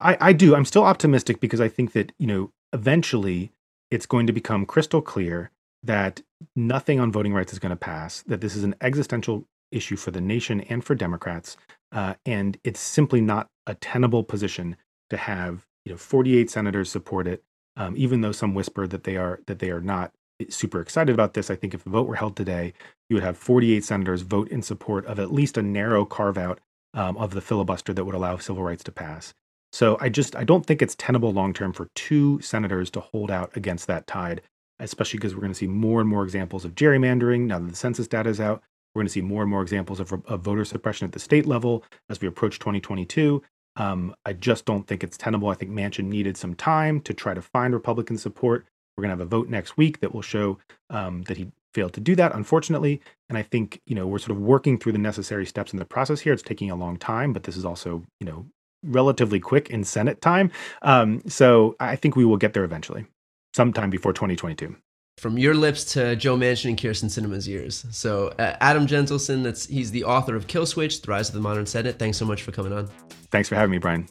I, 0.00 0.16
I 0.20 0.32
do. 0.32 0.54
I'm 0.54 0.64
still 0.64 0.84
optimistic 0.84 1.40
because 1.40 1.60
I 1.60 1.68
think 1.68 1.92
that, 1.92 2.12
you 2.18 2.26
know, 2.26 2.52
eventually 2.72 3.52
it's 3.90 4.06
going 4.06 4.26
to 4.26 4.32
become 4.32 4.66
crystal 4.66 5.02
clear 5.02 5.50
that 5.82 6.22
nothing 6.54 7.00
on 7.00 7.12
voting 7.12 7.34
rights 7.34 7.52
is 7.52 7.58
going 7.58 7.70
to 7.70 7.76
pass, 7.76 8.22
that 8.22 8.40
this 8.40 8.54
is 8.54 8.64
an 8.64 8.74
existential 8.80 9.44
issue 9.72 9.96
for 9.96 10.10
the 10.10 10.20
nation 10.20 10.60
and 10.62 10.84
for 10.84 10.94
Democrats. 10.94 11.56
Uh, 11.90 12.14
and 12.24 12.58
it's 12.64 12.80
simply 12.80 13.20
not 13.20 13.48
a 13.66 13.74
tenable 13.74 14.22
position 14.22 14.76
to 15.10 15.16
have 15.16 15.66
you 15.84 15.92
know 15.92 15.98
48 15.98 16.50
senators 16.50 16.90
support 16.90 17.26
it, 17.26 17.42
um, 17.76 17.94
even 17.96 18.20
though 18.20 18.32
some 18.32 18.54
whisper 18.54 18.86
that 18.86 19.04
they 19.04 19.16
are 19.16 19.40
that 19.46 19.58
they 19.58 19.70
are 19.70 19.80
not 19.80 20.12
super 20.48 20.80
excited 20.80 21.12
about 21.14 21.34
this. 21.34 21.50
I 21.50 21.56
think 21.56 21.74
if 21.74 21.84
the 21.84 21.90
vote 21.90 22.08
were 22.08 22.16
held 22.16 22.36
today, 22.36 22.72
you 23.08 23.14
would 23.14 23.22
have 23.22 23.38
48 23.38 23.84
senators 23.84 24.22
vote 24.22 24.48
in 24.48 24.62
support 24.62 25.06
of 25.06 25.18
at 25.18 25.32
least 25.32 25.56
a 25.56 25.62
narrow 25.62 26.04
carve 26.04 26.38
out 26.38 26.60
um, 26.92 27.16
of 27.16 27.32
the 27.32 27.40
filibuster 27.40 27.92
that 27.92 28.04
would 28.04 28.14
allow 28.14 28.36
civil 28.36 28.62
rights 28.62 28.84
to 28.84 28.92
pass. 28.92 29.34
So 29.72 29.96
I 30.00 30.08
just 30.08 30.36
I 30.36 30.44
don't 30.44 30.64
think 30.64 30.82
it's 30.82 30.94
tenable 30.94 31.32
long 31.32 31.52
term 31.52 31.72
for 31.72 31.88
two 31.94 32.40
senators 32.40 32.90
to 32.90 33.00
hold 33.00 33.30
out 33.30 33.56
against 33.56 33.86
that 33.88 34.06
tide, 34.06 34.40
especially 34.78 35.18
because 35.18 35.34
we're 35.34 35.40
going 35.40 35.52
to 35.52 35.58
see 35.58 35.66
more 35.66 36.00
and 36.00 36.08
more 36.08 36.24
examples 36.24 36.64
of 36.64 36.74
gerrymandering 36.74 37.46
now 37.46 37.58
that 37.58 37.70
the 37.70 37.76
census 37.76 38.06
data 38.06 38.30
is 38.30 38.40
out. 38.40 38.62
We're 38.94 39.00
going 39.00 39.08
to 39.08 39.12
see 39.12 39.22
more 39.22 39.42
and 39.42 39.50
more 39.50 39.62
examples 39.62 39.98
of, 39.98 40.12
of 40.12 40.40
voter 40.40 40.64
suppression 40.64 41.04
at 41.04 41.12
the 41.12 41.18
state 41.18 41.46
level 41.46 41.82
as 42.08 42.20
we 42.20 42.28
approach 42.28 42.60
2022. 42.60 43.42
Um, 43.76 44.14
I 44.24 44.32
just 44.32 44.64
don't 44.64 44.86
think 44.86 45.02
it's 45.02 45.16
tenable. 45.16 45.48
I 45.48 45.54
think 45.54 45.70
Manchin 45.70 46.04
needed 46.04 46.36
some 46.36 46.54
time 46.54 47.00
to 47.02 47.14
try 47.14 47.34
to 47.34 47.42
find 47.42 47.74
Republican 47.74 48.18
support. 48.18 48.66
We're 48.96 49.02
going 49.02 49.16
to 49.16 49.22
have 49.22 49.26
a 49.26 49.36
vote 49.36 49.48
next 49.48 49.76
week 49.76 50.00
that 50.00 50.14
will 50.14 50.22
show 50.22 50.58
um, 50.90 51.22
that 51.22 51.36
he 51.36 51.50
failed 51.74 51.92
to 51.94 52.00
do 52.00 52.14
that, 52.14 52.34
unfortunately. 52.34 53.00
And 53.28 53.36
I 53.36 53.42
think 53.42 53.80
you 53.86 53.94
know 53.94 54.06
we're 54.06 54.18
sort 54.18 54.36
of 54.36 54.42
working 54.42 54.78
through 54.78 54.92
the 54.92 54.98
necessary 54.98 55.46
steps 55.46 55.72
in 55.72 55.78
the 55.78 55.84
process 55.84 56.20
here. 56.20 56.32
It's 56.32 56.42
taking 56.42 56.70
a 56.70 56.76
long 56.76 56.96
time, 56.96 57.32
but 57.32 57.42
this 57.42 57.56
is 57.56 57.64
also 57.64 58.04
you 58.20 58.26
know 58.26 58.46
relatively 58.84 59.40
quick 59.40 59.70
in 59.70 59.82
Senate 59.82 60.20
time. 60.20 60.52
Um, 60.82 61.22
so 61.26 61.74
I 61.80 61.96
think 61.96 62.16
we 62.16 62.24
will 62.24 62.36
get 62.36 62.52
there 62.52 62.64
eventually, 62.64 63.06
sometime 63.54 63.90
before 63.90 64.12
2022 64.12 64.76
from 65.18 65.38
your 65.38 65.54
lips 65.54 65.84
to 65.92 66.16
Joe 66.16 66.36
Manchin 66.36 66.70
and 66.70 66.78
Kyrsten 66.78 67.06
Sinema's 67.06 67.48
ears. 67.48 67.84
So 67.90 68.28
uh, 68.38 68.56
Adam 68.60 68.86
Jentleson, 68.86 69.42
that's 69.42 69.66
he's 69.66 69.90
the 69.90 70.04
author 70.04 70.36
of 70.36 70.46
Kill 70.46 70.66
Switch: 70.66 71.00
The 71.02 71.10
Rise 71.10 71.28
of 71.28 71.34
the 71.34 71.40
Modern 71.40 71.66
Senate. 71.66 71.98
Thanks 71.98 72.18
so 72.18 72.24
much 72.24 72.42
for 72.42 72.52
coming 72.52 72.72
on. 72.72 72.88
Thanks 73.30 73.48
for 73.48 73.54
having 73.54 73.70
me, 73.70 73.78
Brian. 73.78 74.08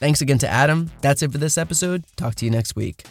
Thanks 0.00 0.20
again 0.20 0.38
to 0.38 0.48
Adam. 0.48 0.90
That's 1.02 1.22
it 1.22 1.30
for 1.30 1.38
this 1.38 1.58
episode. 1.58 2.04
Talk 2.16 2.34
to 2.36 2.44
you 2.44 2.50
next 2.50 2.74
week. 2.74 3.04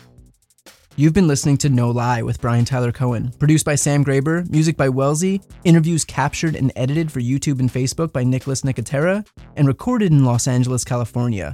You've 0.95 1.13
been 1.13 1.27
listening 1.27 1.57
to 1.59 1.69
No 1.69 1.91
Lie 1.91 2.23
with 2.23 2.41
Brian 2.41 2.65
Tyler 2.65 2.91
Cohen, 2.91 3.31
produced 3.39 3.63
by 3.63 3.75
Sam 3.75 4.03
Graber, 4.03 4.49
music 4.49 4.75
by 4.75 4.89
Wellesley, 4.89 5.39
interviews 5.63 6.03
captured 6.03 6.55
and 6.55 6.73
edited 6.75 7.09
for 7.09 7.21
YouTube 7.21 7.59
and 7.59 7.71
Facebook 7.71 8.11
by 8.11 8.23
Nicholas 8.23 8.63
Nicotera, 8.63 9.25
and 9.55 9.67
recorded 9.67 10.11
in 10.11 10.25
Los 10.25 10.45
Angeles, 10.45 10.83
California. 10.83 11.53